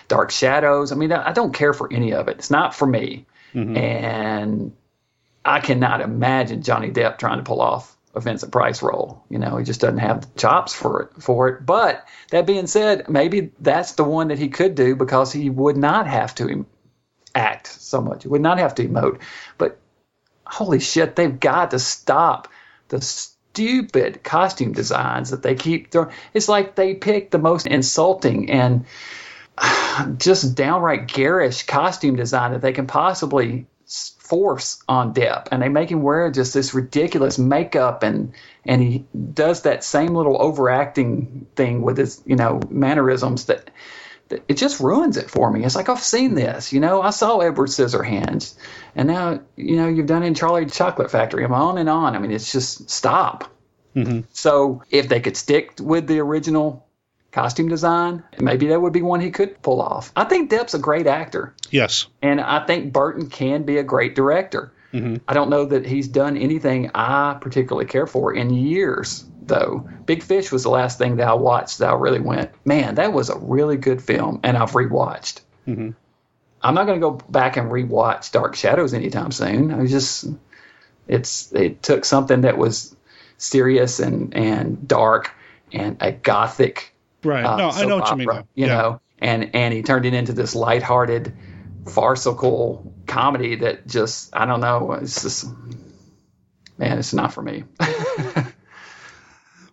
Dark 0.08 0.30
Shadows. 0.30 0.92
I 0.92 0.94
mean, 0.94 1.12
I 1.12 1.32
don't 1.32 1.52
care 1.52 1.72
for 1.72 1.92
any 1.92 2.12
of 2.12 2.28
it. 2.28 2.38
It's 2.38 2.50
not 2.50 2.74
for 2.74 2.86
me, 2.86 3.26
mm-hmm. 3.54 3.76
and 3.76 4.72
I 5.44 5.60
cannot 5.60 6.00
imagine 6.00 6.62
Johnny 6.62 6.90
Depp 6.90 7.18
trying 7.18 7.38
to 7.38 7.44
pull 7.44 7.60
off 7.60 7.95
Vincent 8.20 8.52
Price 8.52 8.82
role. 8.82 9.24
You 9.28 9.38
know, 9.38 9.56
he 9.56 9.64
just 9.64 9.80
doesn't 9.80 9.98
have 9.98 10.22
the 10.22 10.38
chops 10.38 10.74
for 10.74 11.02
it. 11.02 11.22
For 11.22 11.48
it. 11.48 11.66
But 11.66 12.06
that 12.30 12.46
being 12.46 12.66
said, 12.66 13.08
maybe 13.08 13.52
that's 13.60 13.92
the 13.92 14.04
one 14.04 14.28
that 14.28 14.38
he 14.38 14.48
could 14.48 14.74
do 14.74 14.96
because 14.96 15.32
he 15.32 15.50
would 15.50 15.76
not 15.76 16.06
have 16.06 16.34
to 16.36 16.66
act 17.34 17.66
so 17.66 18.00
much. 18.00 18.22
He 18.22 18.28
would 18.28 18.40
not 18.40 18.58
have 18.58 18.74
to 18.76 18.88
emote. 18.88 19.20
But 19.58 19.78
holy 20.46 20.80
shit, 20.80 21.16
they've 21.16 21.38
got 21.38 21.72
to 21.72 21.78
stop 21.78 22.48
the 22.88 23.00
stupid 23.00 24.22
costume 24.22 24.72
designs 24.72 25.30
that 25.30 25.42
they 25.42 25.54
keep 25.54 25.90
throwing. 25.90 26.10
It's 26.34 26.48
like 26.48 26.74
they 26.74 26.94
pick 26.94 27.30
the 27.30 27.38
most 27.38 27.66
insulting 27.66 28.50
and 28.50 28.86
just 30.18 30.54
downright 30.54 31.06
garish 31.06 31.64
costume 31.64 32.16
design 32.16 32.52
that 32.52 32.62
they 32.62 32.72
can 32.72 32.86
possibly 32.86 33.66
force 33.86 34.82
on 34.88 35.14
Depp, 35.14 35.48
and 35.50 35.62
they 35.62 35.68
make 35.68 35.90
him 35.90 36.02
wear 36.02 36.30
just 36.30 36.52
this 36.52 36.74
ridiculous 36.74 37.38
makeup, 37.38 38.02
and 38.02 38.32
and 38.64 38.82
he 38.82 39.06
does 39.32 39.62
that 39.62 39.84
same 39.84 40.14
little 40.14 40.40
overacting 40.40 41.46
thing 41.54 41.82
with 41.82 41.96
his 41.96 42.22
you 42.26 42.36
know 42.36 42.60
mannerisms 42.68 43.46
that 43.46 43.70
that 44.28 44.44
it 44.48 44.54
just 44.54 44.80
ruins 44.80 45.16
it 45.16 45.30
for 45.30 45.50
me. 45.50 45.64
It's 45.64 45.76
like 45.76 45.88
I've 45.88 46.02
seen 46.02 46.34
this, 46.34 46.72
you 46.72 46.80
know. 46.80 47.00
I 47.00 47.10
saw 47.10 47.38
Edward 47.38 47.68
Scissorhands, 47.68 48.54
and 48.96 49.08
now 49.08 49.40
you 49.54 49.76
know 49.76 49.88
you've 49.88 50.06
done 50.06 50.24
it 50.24 50.26
in 50.26 50.34
Charlie 50.34 50.66
Chocolate 50.66 51.10
Factory. 51.10 51.44
I'm 51.44 51.52
on 51.52 51.78
and 51.78 51.88
on. 51.88 52.16
I 52.16 52.18
mean, 52.18 52.32
it's 52.32 52.50
just 52.50 52.90
stop. 52.90 53.52
Mm-hmm. 53.94 54.20
So 54.32 54.82
if 54.90 55.08
they 55.08 55.20
could 55.20 55.36
stick 55.36 55.74
with 55.80 56.06
the 56.06 56.18
original 56.18 56.85
costume 57.36 57.68
design, 57.68 58.24
maybe 58.40 58.68
that 58.68 58.80
would 58.80 58.94
be 58.94 59.02
one 59.02 59.20
he 59.20 59.30
could 59.30 59.60
pull 59.60 59.82
off. 59.82 60.10
I 60.16 60.24
think 60.24 60.50
Depp's 60.50 60.72
a 60.72 60.78
great 60.78 61.06
actor. 61.06 61.54
Yes, 61.70 62.06
and 62.22 62.40
I 62.40 62.64
think 62.64 62.92
Burton 62.92 63.28
can 63.28 63.64
be 63.64 63.76
a 63.76 63.82
great 63.82 64.14
director. 64.14 64.72
Mm-hmm. 64.92 65.16
I 65.28 65.34
don't 65.34 65.50
know 65.50 65.66
that 65.66 65.84
he's 65.84 66.08
done 66.08 66.38
anything 66.38 66.90
I 66.94 67.36
particularly 67.38 67.86
care 67.86 68.06
for 68.06 68.34
in 68.34 68.50
years 68.50 69.26
though. 69.42 69.88
Big 70.06 70.22
Fish 70.22 70.50
was 70.50 70.62
the 70.62 70.70
last 70.70 70.96
thing 70.96 71.16
that 71.16 71.28
I 71.28 71.34
watched 71.34 71.78
that 71.78 71.90
I 71.90 71.94
really 71.94 72.20
went, 72.20 72.50
man, 72.64 72.94
that 72.96 73.12
was 73.12 73.28
a 73.28 73.38
really 73.38 73.76
good 73.76 74.02
film, 74.02 74.40
and 74.42 74.56
I've 74.56 74.72
rewatched. 74.72 75.40
Mm-hmm. 75.68 75.90
I'm 76.62 76.74
not 76.74 76.86
going 76.86 77.00
to 77.00 77.06
go 77.06 77.12
back 77.28 77.58
and 77.58 77.70
rewatch 77.70 78.32
Dark 78.32 78.56
Shadows 78.56 78.94
anytime 78.94 79.30
soon. 79.30 79.72
I 79.72 79.86
just, 79.86 80.26
it's 81.06 81.52
it 81.52 81.82
took 81.82 82.04
something 82.04 82.40
that 82.40 82.56
was 82.56 82.96
serious 83.38 84.00
and 84.00 84.34
and 84.34 84.88
dark 84.88 85.32
and 85.72 85.98
a 86.00 86.12
gothic. 86.12 86.94
Right. 87.26 87.44
Uh, 87.44 87.56
no, 87.56 87.70
I 87.70 87.84
know 87.84 87.96
what 87.96 88.04
opera, 88.04 88.22
you 88.22 88.28
mean. 88.28 88.44
You 88.54 88.66
yeah. 88.66 88.76
know, 88.76 89.00
and 89.18 89.54
and 89.54 89.74
he 89.74 89.82
turned 89.82 90.06
it 90.06 90.14
into 90.14 90.32
this 90.32 90.54
lighthearted, 90.54 91.36
farcical 91.88 92.94
comedy 93.06 93.56
that 93.56 93.86
just 93.86 94.34
I 94.34 94.46
don't 94.46 94.60
know. 94.60 94.92
It's 94.92 95.22
just 95.22 95.46
man, 96.78 96.98
it's 96.98 97.12
not 97.12 97.32
for 97.32 97.42
me. 97.42 97.64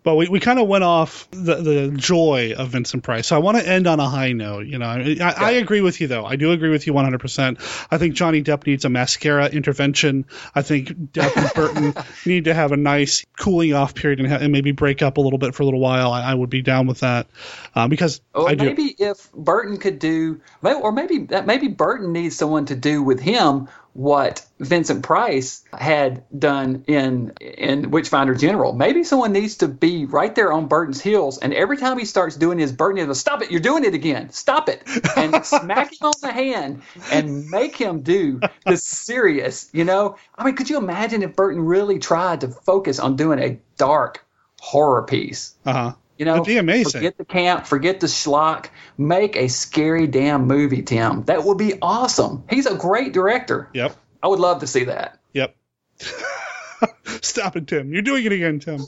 but 0.03 0.15
we, 0.15 0.27
we 0.27 0.39
kind 0.39 0.59
of 0.59 0.67
went 0.67 0.83
off 0.83 1.27
the, 1.31 1.55
the 1.55 1.93
joy 1.95 2.53
of 2.57 2.69
Vincent 2.69 3.03
Price. 3.03 3.27
So 3.27 3.35
I 3.35 3.39
want 3.39 3.57
to 3.57 3.67
end 3.67 3.87
on 3.87 3.99
a 3.99 4.07
high 4.07 4.33
note. 4.33 4.67
You 4.67 4.77
know, 4.77 4.85
I, 4.85 4.99
yeah. 4.99 5.33
I, 5.35 5.51
agree 5.51 5.81
with 5.81 6.01
you 6.01 6.07
though. 6.07 6.25
I 6.25 6.35
do 6.35 6.51
agree 6.51 6.69
with 6.69 6.85
you 6.85 6.93
100%. 6.93 7.87
I 7.89 7.97
think 7.97 8.13
Johnny 8.13 8.43
Depp 8.43 8.67
needs 8.67 8.85
a 8.85 8.89
mascara 8.89 9.47
intervention. 9.47 10.25
I 10.53 10.61
think 10.61 10.89
Depp 10.89 11.35
and 11.37 11.53
Burton 11.53 12.03
need 12.25 12.45
to 12.45 12.53
have 12.53 12.71
a 12.73 12.77
nice 12.77 13.25
cooling 13.37 13.73
off 13.73 13.95
period 13.95 14.19
and, 14.19 14.29
ha- 14.29 14.39
and, 14.41 14.51
maybe 14.51 14.71
break 14.71 15.01
up 15.01 15.17
a 15.17 15.21
little 15.21 15.39
bit 15.39 15.55
for 15.55 15.63
a 15.63 15.65
little 15.65 15.79
while. 15.79 16.11
I, 16.11 16.31
I 16.31 16.33
would 16.33 16.49
be 16.49 16.61
down 16.61 16.85
with 16.85 16.99
that 16.99 17.27
uh, 17.73 17.87
because 17.87 18.21
I 18.35 18.55
maybe 18.55 18.93
do. 18.93 19.05
if 19.05 19.31
Burton 19.31 19.77
could 19.77 19.99
do, 19.99 20.41
or 20.61 20.91
maybe 20.91 21.27
maybe 21.45 21.69
Burton 21.69 22.11
needs 22.11 22.35
someone 22.35 22.65
to 22.65 22.75
do 22.75 23.01
with 23.01 23.19
him 23.19 23.67
what 23.93 24.45
Vincent 24.59 25.03
Price 25.03 25.63
had 25.71 26.23
done 26.37 26.83
in 26.87 27.33
in 27.39 27.91
Witchfinder 27.91 28.33
General. 28.35 28.73
Maybe 28.73 29.03
someone 29.03 29.31
needs 29.31 29.57
to 29.57 29.67
be 29.67 30.05
right 30.05 30.33
there 30.33 30.51
on 30.51 30.67
Burton's 30.67 31.01
heels, 31.01 31.37
and 31.37 31.53
every 31.53 31.77
time 31.77 31.97
he 31.97 32.05
starts 32.05 32.35
doing 32.35 32.57
his 32.57 32.71
Burton, 32.71 32.97
he'll 32.97 33.15
stop 33.15 33.41
it, 33.41 33.51
you're 33.51 33.59
doing 33.59 33.85
it 33.85 33.93
again, 33.93 34.31
stop 34.31 34.67
it, 34.69 34.83
and 35.15 35.45
smack 35.45 35.91
him 35.91 36.07
on 36.07 36.13
the 36.21 36.31
hand 36.31 36.81
and 37.11 37.49
make 37.49 37.75
him 37.75 38.01
do 38.01 38.39
the 38.65 38.77
serious. 38.77 39.69
You 39.73 39.85
know, 39.85 40.17
I 40.35 40.43
mean, 40.43 40.55
could 40.55 40.69
you 40.69 40.77
imagine 40.77 41.21
if 41.23 41.35
Burton 41.35 41.61
really 41.61 41.99
tried 41.99 42.41
to 42.41 42.47
focus 42.47 42.99
on 42.99 43.15
doing 43.15 43.39
a 43.39 43.59
dark 43.77 44.25
horror 44.59 45.03
piece? 45.03 45.55
Uh 45.65 45.73
huh. 45.73 45.93
You 46.23 46.25
know, 46.27 46.33
That'd 46.35 46.47
be 46.47 46.57
amazing. 46.57 47.01
Forget 47.01 47.17
the 47.17 47.25
camp, 47.25 47.65
forget 47.67 47.99
the 47.99 48.07
schlock. 48.07 48.67
Make 48.97 49.35
a 49.35 49.49
scary 49.49 50.07
damn 50.07 50.47
movie, 50.47 50.81
Tim. 50.81 51.23
That 51.23 51.43
would 51.43 51.57
be 51.57 51.73
awesome. 51.81 52.45
He's 52.49 52.65
a 52.65 52.75
great 52.75 53.11
director. 53.11 53.69
Yep. 53.73 53.93
I 54.23 54.29
would 54.29 54.39
love 54.39 54.61
to 54.61 54.67
see 54.67 54.85
that. 54.85 55.19
Yep. 55.33 55.53
Stop 57.21 57.57
it, 57.57 57.67
Tim. 57.67 57.91
You're 57.91 58.03
doing 58.03 58.25
it 58.25 58.31
again, 58.31 58.61
Tim. 58.61 58.85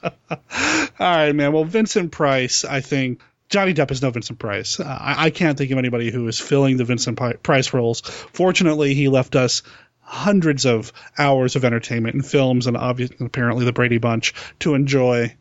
All 0.04 0.10
right, 1.00 1.32
man. 1.32 1.52
Well, 1.52 1.64
Vincent 1.64 2.12
Price, 2.12 2.64
I 2.64 2.80
think. 2.80 3.20
Johnny 3.48 3.74
Depp 3.74 3.90
is 3.90 4.00
no 4.00 4.10
Vincent 4.10 4.38
Price. 4.38 4.78
Uh, 4.78 4.84
I, 4.84 5.26
I 5.26 5.30
can't 5.30 5.58
think 5.58 5.72
of 5.72 5.78
anybody 5.78 6.12
who 6.12 6.26
is 6.28 6.38
filling 6.38 6.76
the 6.76 6.84
Vincent 6.84 7.18
Pri- 7.18 7.34
Price 7.34 7.72
roles. 7.72 8.00
Fortunately, 8.00 8.94
he 8.94 9.08
left 9.08 9.34
us 9.34 9.62
hundreds 10.04 10.66
of 10.66 10.92
hours 11.18 11.56
of 11.56 11.64
entertainment 11.64 12.14
and 12.14 12.24
films 12.26 12.66
and 12.66 12.76
obviously 12.76 13.16
apparently 13.24 13.64
the 13.64 13.72
Brady 13.72 13.98
Bunch 13.98 14.34
to 14.60 14.74
enjoy. 14.74 15.34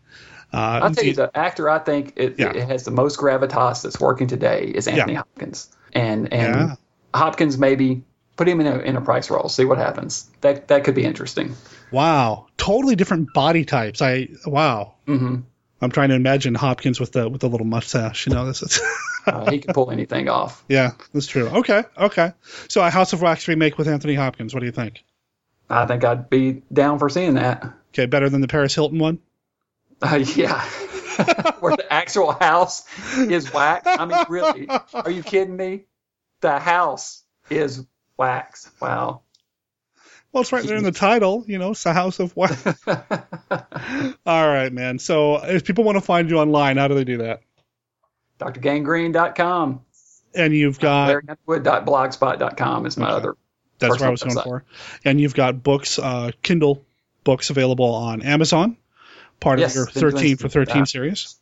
Uh, 0.51 0.79
I'll 0.83 0.91
tell 0.91 1.03
you, 1.03 1.13
the 1.13 1.31
actor 1.35 1.69
I 1.69 1.79
think 1.79 2.13
it, 2.15 2.35
Yeah. 2.39 2.53
it 2.53 2.67
has 2.67 2.83
the 2.83 2.91
most 2.91 3.19
gravitas 3.19 3.81
that's 3.83 3.99
working 3.99 4.27
today 4.27 4.71
is 4.73 4.87
Anthony 4.87 5.13
Yeah. 5.13 5.17
Hopkins, 5.19 5.69
and 5.93 6.31
and 6.33 6.55
Yeah. 6.55 6.75
Hopkins 7.13 7.57
maybe 7.57 8.03
put 8.35 8.47
him 8.47 8.61
in 8.61 8.67
a 8.67 8.77
in 8.79 8.95
a 8.95 9.01
Price 9.01 9.29
role, 9.29 9.49
see 9.49 9.65
what 9.65 9.77
happens. 9.77 10.29
That 10.41 10.67
that 10.69 10.83
could 10.83 10.95
be 10.95 11.03
interesting. 11.03 11.55
Wow, 11.91 12.47
totally 12.57 12.95
different 12.95 13.33
body 13.33 13.65
types. 13.65 14.01
I 14.01 14.29
wow. 14.45 14.93
hmm 15.05 15.37
I'm 15.81 15.91
trying 15.91 16.09
to 16.09 16.15
imagine 16.15 16.55
Hopkins 16.55 16.99
with 16.99 17.11
the 17.11 17.27
with 17.27 17.41
the 17.41 17.49
little 17.49 17.67
mustache. 17.67 18.25
You 18.27 18.33
know, 18.33 18.45
this 18.45 18.61
is. 18.61 18.79
Uh, 19.25 19.49
he 19.49 19.59
can 19.59 19.73
pull 19.73 19.91
anything 19.91 20.29
off. 20.29 20.63
yeah, 20.69 20.91
that's 21.13 21.27
true. 21.27 21.47
Okay, 21.47 21.83
okay. 21.97 22.33
So 22.67 22.81
a 22.81 22.89
House 22.89 23.13
of 23.13 23.21
Wax 23.21 23.47
remake 23.47 23.77
with 23.77 23.87
Anthony 23.87 24.15
Hopkins. 24.15 24.53
What 24.53 24.59
do 24.61 24.65
you 24.65 24.71
think? 24.71 25.03
I 25.69 25.85
think 25.85 26.03
I'd 26.03 26.29
be 26.29 26.63
down 26.71 26.99
for 26.99 27.09
seeing 27.09 27.35
that. 27.35 27.63
Okay, 27.93 28.05
better 28.05 28.29
than 28.29 28.41
the 28.41 28.47
Paris 28.47 28.75
Hilton 28.75 28.99
one. 28.99 29.19
Uh, 30.01 30.23
yeah. 30.35 30.61
Where 31.59 31.75
the 31.75 31.85
actual 31.91 32.31
house 32.31 32.85
is 33.15 33.53
wax. 33.53 33.85
I 33.85 34.05
mean, 34.05 34.25
really? 34.29 34.67
Are 34.93 35.11
you 35.11 35.23
kidding 35.23 35.55
me? 35.55 35.85
The 36.41 36.59
house 36.59 37.23
is 37.49 37.85
wax. 38.17 38.69
Wow. 38.81 39.21
Well, 40.33 40.41
it's 40.41 40.51
right 40.51 40.65
there 40.65 40.77
in 40.77 40.83
the 40.83 40.91
title. 40.91 41.45
You 41.47 41.59
know, 41.59 41.71
it's 41.71 41.83
the 41.83 41.93
House 41.93 42.19
of 42.19 42.35
Wax. 42.35 42.65
All 44.25 44.47
right, 44.47 44.73
man. 44.73 44.97
So 44.97 45.35
if 45.45 45.63
people 45.63 45.83
want 45.83 45.97
to 45.97 46.01
find 46.01 46.27
you 46.27 46.39
online, 46.39 46.77
how 46.77 46.87
do 46.87 46.95
they 46.95 47.03
do 47.03 47.17
that? 47.17 47.41
DrGangrene.com. 48.51 49.81
And 50.35 50.53
you've 50.53 50.79
got 50.79 51.23
LarryUnderwood.blogspot.com 51.47 52.85
is 52.85 52.97
my 52.97 53.09
other. 53.09 53.35
That's 53.79 53.99
where 53.99 54.07
I 54.07 54.11
was 54.11 54.23
going 54.23 54.39
for. 54.39 54.63
And 55.05 55.19
you've 55.19 55.35
got 55.35 55.61
books, 55.61 55.99
uh, 55.99 56.31
Kindle 56.41 56.85
books 57.23 57.49
available 57.49 57.93
on 57.93 58.21
Amazon, 58.21 58.77
part 59.39 59.59
Yes, 59.59 59.71
of 59.71 59.75
your 59.75 60.11
13 60.11 60.37
for 60.37 60.49
13 60.49 60.81
that. 60.81 60.87
series. 60.87 61.35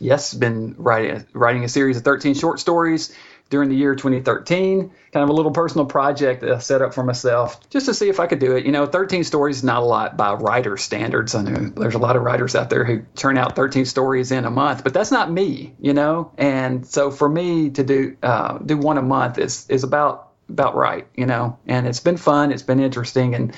Yes, 0.00 0.32
been 0.32 0.74
writing 0.78 1.26
writing 1.32 1.64
a 1.64 1.68
series 1.68 1.96
of 1.98 2.04
13 2.04 2.34
short 2.34 2.58
stories 2.60 3.14
during 3.52 3.68
the 3.68 3.76
year 3.76 3.94
2013. 3.94 4.90
Kind 5.12 5.22
of 5.22 5.28
a 5.28 5.32
little 5.34 5.52
personal 5.52 5.84
project 5.84 6.40
that 6.40 6.50
I 6.50 6.58
set 6.58 6.80
up 6.80 6.94
for 6.94 7.04
myself 7.04 7.68
just 7.68 7.84
to 7.84 7.92
see 7.92 8.08
if 8.08 8.18
I 8.18 8.26
could 8.26 8.38
do 8.38 8.56
it. 8.56 8.64
You 8.64 8.72
know, 8.72 8.86
13 8.86 9.24
stories 9.24 9.58
is 9.58 9.62
not 9.62 9.82
a 9.82 9.84
lot 9.84 10.16
by 10.16 10.32
writer 10.32 10.78
standards. 10.78 11.34
I 11.34 11.42
know 11.42 11.68
there's 11.76 11.94
a 11.94 11.98
lot 11.98 12.16
of 12.16 12.22
writers 12.22 12.56
out 12.56 12.70
there 12.70 12.82
who 12.82 13.02
turn 13.14 13.36
out 13.36 13.54
13 13.54 13.84
stories 13.84 14.32
in 14.32 14.46
a 14.46 14.50
month, 14.50 14.82
but 14.82 14.94
that's 14.94 15.10
not 15.10 15.30
me. 15.30 15.74
You 15.78 15.92
know, 15.92 16.32
and 16.38 16.86
so 16.86 17.10
for 17.10 17.28
me 17.28 17.68
to 17.70 17.84
do 17.84 18.16
uh, 18.22 18.56
do 18.56 18.78
one 18.78 18.96
a 18.96 19.02
month 19.02 19.36
is 19.36 19.68
is 19.68 19.84
about 19.84 20.30
about 20.48 20.74
right. 20.74 21.06
You 21.14 21.26
know, 21.26 21.58
and 21.66 21.86
it's 21.86 22.00
been 22.00 22.16
fun. 22.16 22.52
It's 22.52 22.62
been 22.62 22.80
interesting, 22.80 23.34
and 23.34 23.54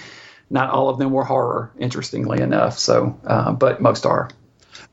not 0.51 0.71
all 0.71 0.89
of 0.89 0.99
them 0.99 1.13
were 1.13 1.25
horror, 1.25 1.73
interestingly 1.79 2.41
enough. 2.43 2.81
So, 2.81 3.17
uh, 3.25 3.53
but 3.53 3.81
most 3.81 4.07
are. 4.07 4.29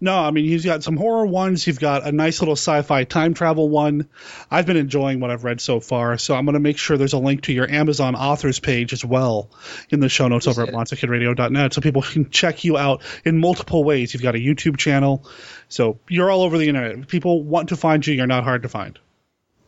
No, 0.04 0.18
I 0.18 0.32
mean, 0.32 0.46
you've 0.46 0.66
got 0.66 0.82
some 0.84 0.98
horror 0.98 1.28
ones. 1.28 1.68
You've 1.68 1.80
got 1.80 2.08
a 2.08 2.12
nice 2.12 2.42
little 2.42 2.56
sci 2.56 2.82
fi 2.82 3.04
time 3.04 3.36
travel 3.36 3.70
one. 3.70 4.10
I've 4.50 4.66
been 4.66 4.76
enjoying 4.76 5.20
what 5.20 5.30
I've 5.30 5.44
read 5.44 5.62
so 5.62 5.80
far, 5.80 6.18
so 6.18 6.34
I'm 6.34 6.46
going 6.46 6.56
to 6.56 6.60
make 6.60 6.80
sure 6.80 6.98
there's 6.98 7.14
a 7.14 7.20
link 7.20 7.44
to 7.44 7.54
your 7.54 7.70
Amazon 7.70 8.16
authors 8.16 8.60
page 8.60 8.94
as 8.94 9.06
well 9.06 9.52
in 9.92 10.00
the 10.00 10.10
show 10.10 10.28
notes 10.28 10.48
over 10.48 10.64
at 10.64 10.70
monsterkidradio.net 10.70 11.74
so 11.74 11.82
people 11.82 12.02
can 12.02 12.32
check 12.32 12.64
you 12.64 12.80
out 12.80 13.04
in 13.24 13.38
multiple 13.38 13.84
ways. 13.84 14.12
You've 14.16 14.24
got 14.24 14.34
a 14.34 14.40
YouTube 14.40 14.78
channel, 14.78 15.24
so 15.70 16.00
you're 16.10 16.32
all 16.32 16.42
over 16.42 16.58
the 16.58 16.68
internet. 16.68 17.08
People 17.08 17.44
want 17.44 17.70
to 17.70 17.76
find 17.76 18.06
you, 18.06 18.16
you're 18.16 18.26
not 18.26 18.44
hard 18.44 18.64
to 18.64 18.70
find. 18.70 18.98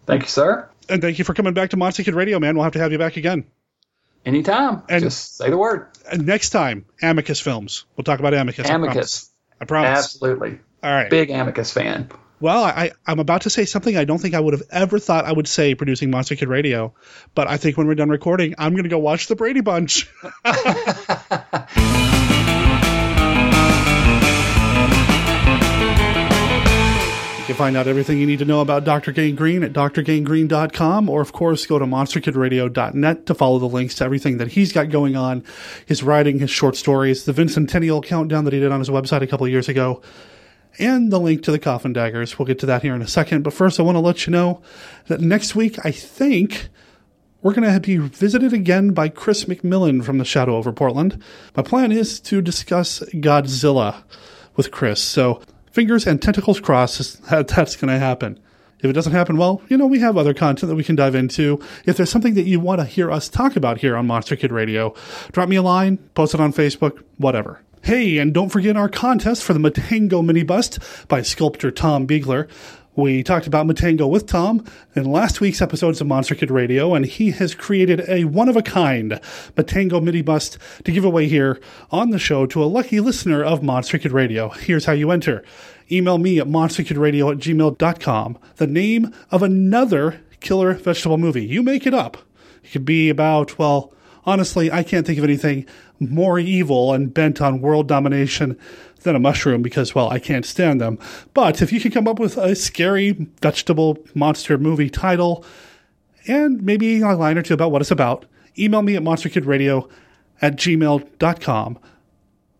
Thank 0.07 0.23
you, 0.23 0.29
sir. 0.29 0.67
And 0.89 0.99
thank 0.99 1.19
you 1.19 1.25
for 1.25 1.35
coming 1.35 1.53
back 1.53 1.69
to 1.69 1.77
Monster 1.77 2.01
Kid 2.03 2.15
Radio, 2.15 2.39
man. 2.39 2.55
We'll 2.55 2.63
have 2.63 2.73
to 2.73 2.79
have 2.79 2.91
you 2.91 2.97
back 2.97 3.17
again. 3.17 3.45
Anytime. 4.25 4.81
And 4.89 5.03
Just 5.03 5.37
say 5.37 5.51
the 5.51 5.57
word. 5.57 5.89
And 6.11 6.25
next 6.25 6.49
time, 6.49 6.85
Amicus 7.01 7.39
Films. 7.39 7.85
We'll 7.95 8.03
talk 8.03 8.19
about 8.19 8.33
Amicus. 8.33 8.67
Amicus. 8.67 9.29
I 9.63 9.65
promise. 9.65 9.97
Absolutely. 9.97 10.59
All 10.83 10.91
right. 10.91 11.09
Big 11.09 11.29
Amicus 11.31 11.71
fan. 11.71 12.09
Well, 12.39 12.65
I, 12.65 12.91
I'm 13.07 13.19
about 13.19 13.43
to 13.43 13.49
say 13.49 13.63
something 13.63 13.95
I 13.95 14.03
don't 14.03 14.17
think 14.17 14.35
I 14.35 14.39
would 14.39 14.53
have 14.53 14.63
ever 14.69 14.99
thought 14.99 15.23
I 15.23 15.31
would 15.31 15.47
say 15.47 15.75
producing 15.75 16.11
Monster 16.11 16.35
Kid 16.35 16.49
Radio, 16.49 16.93
but 17.35 17.47
I 17.47 17.55
think 17.55 17.77
when 17.77 17.87
we're 17.87 17.95
done 17.95 18.09
recording, 18.09 18.55
I'm 18.57 18.73
going 18.73 18.83
to 18.83 18.89
go 18.89 18.99
watch 18.99 19.27
the 19.27 19.35
Brady 19.35 19.61
Bunch. 19.61 20.09
can 27.53 27.57
find 27.57 27.77
out 27.77 27.85
everything 27.87 28.17
you 28.17 28.25
need 28.25 28.39
to 28.39 28.45
know 28.45 28.61
about 28.61 28.83
Dr. 28.83 29.11
Gangrene 29.11 29.63
at 29.63 29.73
drgangrene.com, 29.73 31.07
or 31.07 31.21
of 31.21 31.33
course, 31.33 31.67
go 31.67 31.77
to 31.77 31.85
monsterkidradio.net 31.85 33.27
to 33.27 33.35
follow 33.35 33.59
the 33.59 33.67
links 33.67 33.93
to 33.95 34.03
everything 34.03 34.37
that 34.37 34.53
he's 34.53 34.73
got 34.73 34.89
going 34.89 35.15
on 35.15 35.43
his 35.85 36.01
writing, 36.01 36.39
his 36.39 36.49
short 36.49 36.75
stories, 36.75 37.25
the 37.25 37.33
Vincentennial 37.33 38.01
countdown 38.01 38.43
that 38.45 38.53
he 38.53 38.59
did 38.59 38.71
on 38.71 38.79
his 38.79 38.89
website 38.89 39.21
a 39.21 39.27
couple 39.27 39.47
years 39.47 39.69
ago, 39.69 40.01
and 40.79 41.11
the 41.11 41.19
link 41.19 41.43
to 41.43 41.51
the 41.51 41.59
coffin 41.59 41.93
daggers. 41.93 42.39
We'll 42.39 42.47
get 42.47 42.57
to 42.59 42.65
that 42.65 42.81
here 42.81 42.95
in 42.95 43.03
a 43.03 43.07
second, 43.07 43.43
but 43.43 43.53
first, 43.53 43.79
I 43.79 43.83
want 43.83 43.97
to 43.97 43.99
let 43.99 44.25
you 44.25 44.31
know 44.31 44.63
that 45.07 45.21
next 45.21 45.55
week, 45.55 45.77
I 45.85 45.91
think. 45.91 46.69
We're 47.43 47.53
going 47.53 47.69
to 47.69 47.79
be 47.81 47.97
visited 47.97 48.53
again 48.53 48.93
by 48.93 49.09
Chris 49.09 49.43
McMillan 49.43 50.05
from 50.05 50.17
the 50.17 50.23
Shadow 50.23 50.55
over 50.55 50.71
Portland. 50.71 51.21
My 51.57 51.61
plan 51.61 51.91
is 51.91 52.21
to 52.21 52.41
discuss 52.41 53.01
Godzilla 53.15 54.03
with 54.55 54.71
Chris. 54.71 55.01
So 55.01 55.41
fingers 55.73 56.05
and 56.07 56.21
tentacles 56.21 56.59
crossed 56.59 57.21
that 57.29 57.47
that's 57.49 57.75
going 57.75 57.91
to 57.91 57.99
happen. 57.99 58.39
If 58.79 58.89
it 58.89 58.93
doesn't 58.93 59.13
happen, 59.13 59.37
well, 59.37 59.61
you 59.69 59.77
know, 59.77 59.87
we 59.87 59.99
have 59.99 60.17
other 60.17 60.33
content 60.33 60.69
that 60.69 60.75
we 60.75 60.83
can 60.83 60.95
dive 60.95 61.15
into. 61.15 61.59
If 61.85 61.97
there's 61.97 62.11
something 62.11 62.35
that 62.35 62.43
you 62.43 62.59
want 62.59 62.79
to 62.79 62.85
hear 62.85 63.09
us 63.09 63.29
talk 63.29 63.55
about 63.55 63.79
here 63.79 63.95
on 63.95 64.05
Monster 64.05 64.35
Kid 64.35 64.51
Radio, 64.51 64.93
drop 65.31 65.49
me 65.49 65.55
a 65.55 65.61
line, 65.61 65.97
post 66.15 66.33
it 66.33 66.41
on 66.41 66.53
Facebook, 66.53 67.01
whatever. 67.17 67.61
Hey, 67.81 68.17
and 68.17 68.33
don't 68.33 68.49
forget 68.49 68.77
our 68.77 68.89
contest 68.89 69.43
for 69.43 69.53
the 69.53 69.59
Matango 69.59 70.23
mini 70.23 70.43
bust 70.43 70.79
by 71.07 71.21
sculptor 71.21 71.71
Tom 71.71 72.05
Biegler. 72.05 72.49
We 72.95 73.23
talked 73.23 73.47
about 73.47 73.65
Matango 73.65 74.07
with 74.07 74.27
Tom 74.27 74.63
in 74.95 75.05
last 75.05 75.41
week's 75.41 75.63
episodes 75.63 75.99
of 75.99 76.05
Monster 76.05 76.35
Kid 76.35 76.51
Radio, 76.51 76.93
and 76.93 77.07
he 77.07 77.31
has 77.31 77.55
created 77.55 78.07
a 78.07 78.25
one 78.25 78.47
of 78.49 78.55
a 78.55 78.61
kind 78.61 79.13
Matango 79.55 79.99
mini 79.99 80.21
bust 80.21 80.59
to 80.83 80.91
give 80.91 81.03
away 81.03 81.27
here 81.27 81.59
on 81.89 82.11
the 82.11 82.19
show 82.19 82.45
to 82.45 82.63
a 82.63 82.65
lucky 82.65 82.99
listener 82.99 83.43
of 83.43 83.63
Monster 83.63 83.97
Kid 83.97 84.11
Radio. 84.11 84.49
Here's 84.49 84.85
how 84.85 84.93
you 84.93 85.09
enter. 85.09 85.43
Email 85.91 86.19
me 86.19 86.39
at 86.39 86.45
monsterkidradio 86.45 87.31
at 87.31 87.39
gmail.com. 87.39 88.37
The 88.57 88.67
name 88.67 89.11
of 89.31 89.41
another 89.41 90.21
killer 90.39 90.75
vegetable 90.75 91.17
movie. 91.17 91.45
You 91.45 91.63
make 91.63 91.87
it 91.87 91.95
up. 91.95 92.17
It 92.63 92.73
could 92.73 92.85
be 92.85 93.09
about, 93.09 93.57
well, 93.57 93.91
honestly, 94.23 94.71
I 94.71 94.83
can't 94.83 95.07
think 95.07 95.17
of 95.17 95.23
anything 95.23 95.65
more 95.99 96.37
evil 96.37 96.93
and 96.93 97.11
bent 97.11 97.41
on 97.41 97.59
world 97.59 97.87
domination 97.87 98.57
than 99.03 99.15
a 99.15 99.19
mushroom 99.19 99.61
because, 99.61 99.93
well, 99.93 100.09
I 100.09 100.19
can't 100.19 100.45
stand 100.45 100.81
them. 100.81 100.97
But 101.33 101.61
if 101.61 101.71
you 101.71 101.79
can 101.79 101.91
come 101.91 102.07
up 102.07 102.19
with 102.19 102.37
a 102.37 102.55
scary 102.55 103.11
vegetable 103.41 103.97
monster 104.13 104.57
movie 104.57 104.89
title 104.89 105.45
and 106.27 106.63
maybe 106.63 107.01
a 107.01 107.15
line 107.15 107.37
or 107.37 107.41
two 107.41 107.53
about 107.53 107.71
what 107.71 107.81
it's 107.81 107.91
about, 107.91 108.25
email 108.57 108.81
me 108.81 108.95
at 108.95 109.03
monsterkidradio 109.03 109.89
at 110.41 110.55
gmail.com 110.55 111.79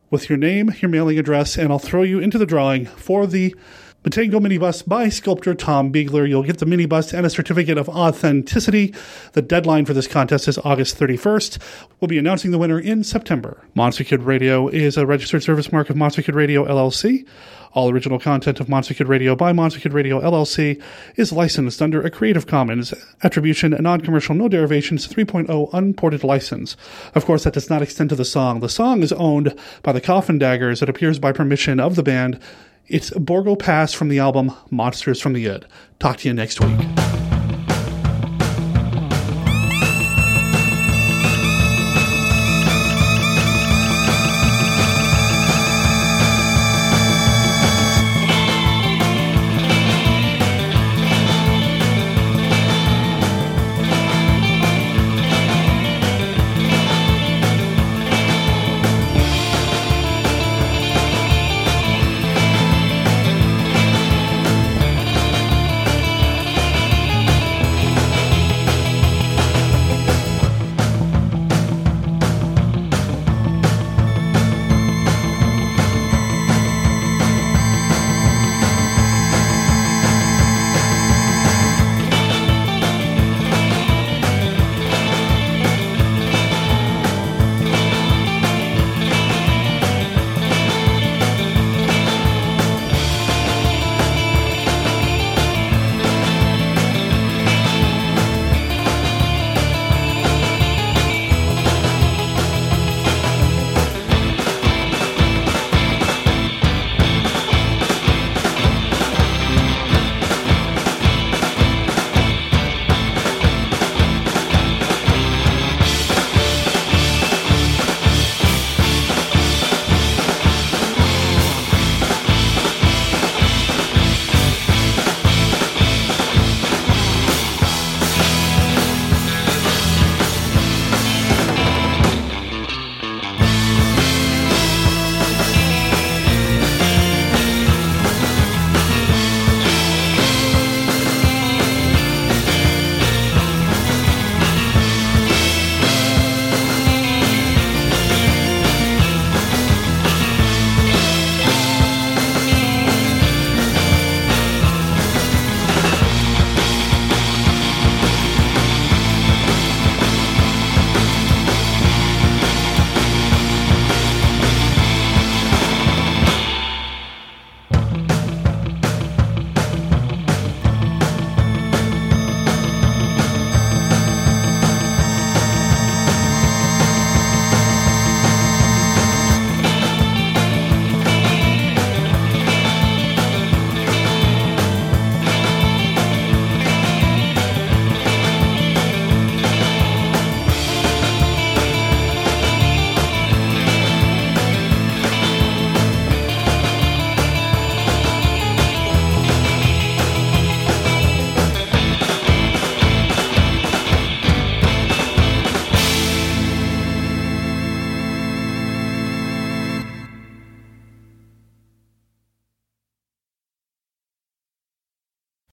with 0.09 0.29
your 0.29 0.37
name, 0.37 0.71
your 0.79 0.89
mailing 0.89 1.17
address, 1.17 1.57
and 1.57 1.71
I'll 1.71 1.79
throw 1.79 2.03
you 2.03 2.19
into 2.19 2.37
the 2.37 2.45
drawing 2.45 2.85
for 2.85 3.25
the 3.25 3.55
Matango 4.03 4.41
mini 4.41 4.57
bust 4.57 4.87
by 4.87 5.07
sculptor 5.07 5.55
Tom 5.55 5.89
Biegler. 5.89 6.27
You'll 6.27 6.43
get 6.43 6.57
the 6.57 6.65
mini 6.65 6.85
bust 6.85 7.13
and 7.13 7.25
a 7.25 7.29
certificate 7.29 7.77
of 7.77 7.87
authenticity. 7.87 8.93
The 9.31 9.41
deadline 9.41 9.85
for 9.85 9.93
this 9.93 10.07
contest 10.07 10.49
is 10.49 10.57
August 10.57 10.99
31st. 10.99 11.57
We'll 12.01 12.09
be 12.09 12.17
announcing 12.17 12.51
the 12.51 12.57
winner 12.57 12.77
in 12.77 13.05
September. 13.05 13.63
Monster 13.75 14.03
Kid 14.03 14.23
Radio 14.23 14.67
is 14.67 14.97
a 14.97 15.05
registered 15.05 15.41
service 15.41 15.71
mark 15.71 15.89
of 15.89 15.95
Monster 15.95 16.21
Kid 16.21 16.35
Radio 16.35 16.65
LLC. 16.65 17.25
All 17.71 17.89
original 17.89 18.19
content 18.19 18.59
of 18.59 18.67
Monster 18.67 18.93
Kid 18.93 19.07
Radio 19.07 19.37
by 19.37 19.53
Monster 19.53 19.79
Kid 19.79 19.93
Radio 19.93 20.19
LLC 20.19 20.81
is 21.15 21.31
licensed 21.31 21.81
under 21.81 22.01
a 22.01 22.11
Creative 22.11 22.45
Commons 22.45 22.93
Attribution 23.23 23.71
Non-Commercial 23.71 24.35
No 24.35 24.49
Derivations 24.49 25.07
3.0 25.07 25.69
Unported 25.71 26.25
license. 26.25 26.75
Of 27.15 27.25
course, 27.25 27.45
that 27.45 27.53
does 27.53 27.69
not 27.69 27.81
extend 27.81 28.09
to 28.09 28.17
the 28.17 28.25
song. 28.25 28.59
The 28.59 28.67
song 28.67 29.01
is 29.01 29.13
owned 29.13 29.57
by 29.81 29.93
the 29.93 30.01
Coffin 30.01 30.37
Daggers. 30.37 30.81
It 30.81 30.89
appears 30.89 31.19
by 31.19 31.31
permission 31.31 31.79
of 31.79 31.95
the 31.95 32.03
band. 32.03 32.37
It's 32.87 33.11
Borgo 33.11 33.55
Pass 33.55 33.93
from 33.93 34.09
the 34.09 34.19
album 34.19 34.51
Monsters 34.69 35.21
from 35.21 35.31
the 35.31 35.47
Id. 35.47 35.65
Talk 35.99 36.17
to 36.17 36.27
you 36.27 36.33
next 36.33 36.59
week. 36.59 36.77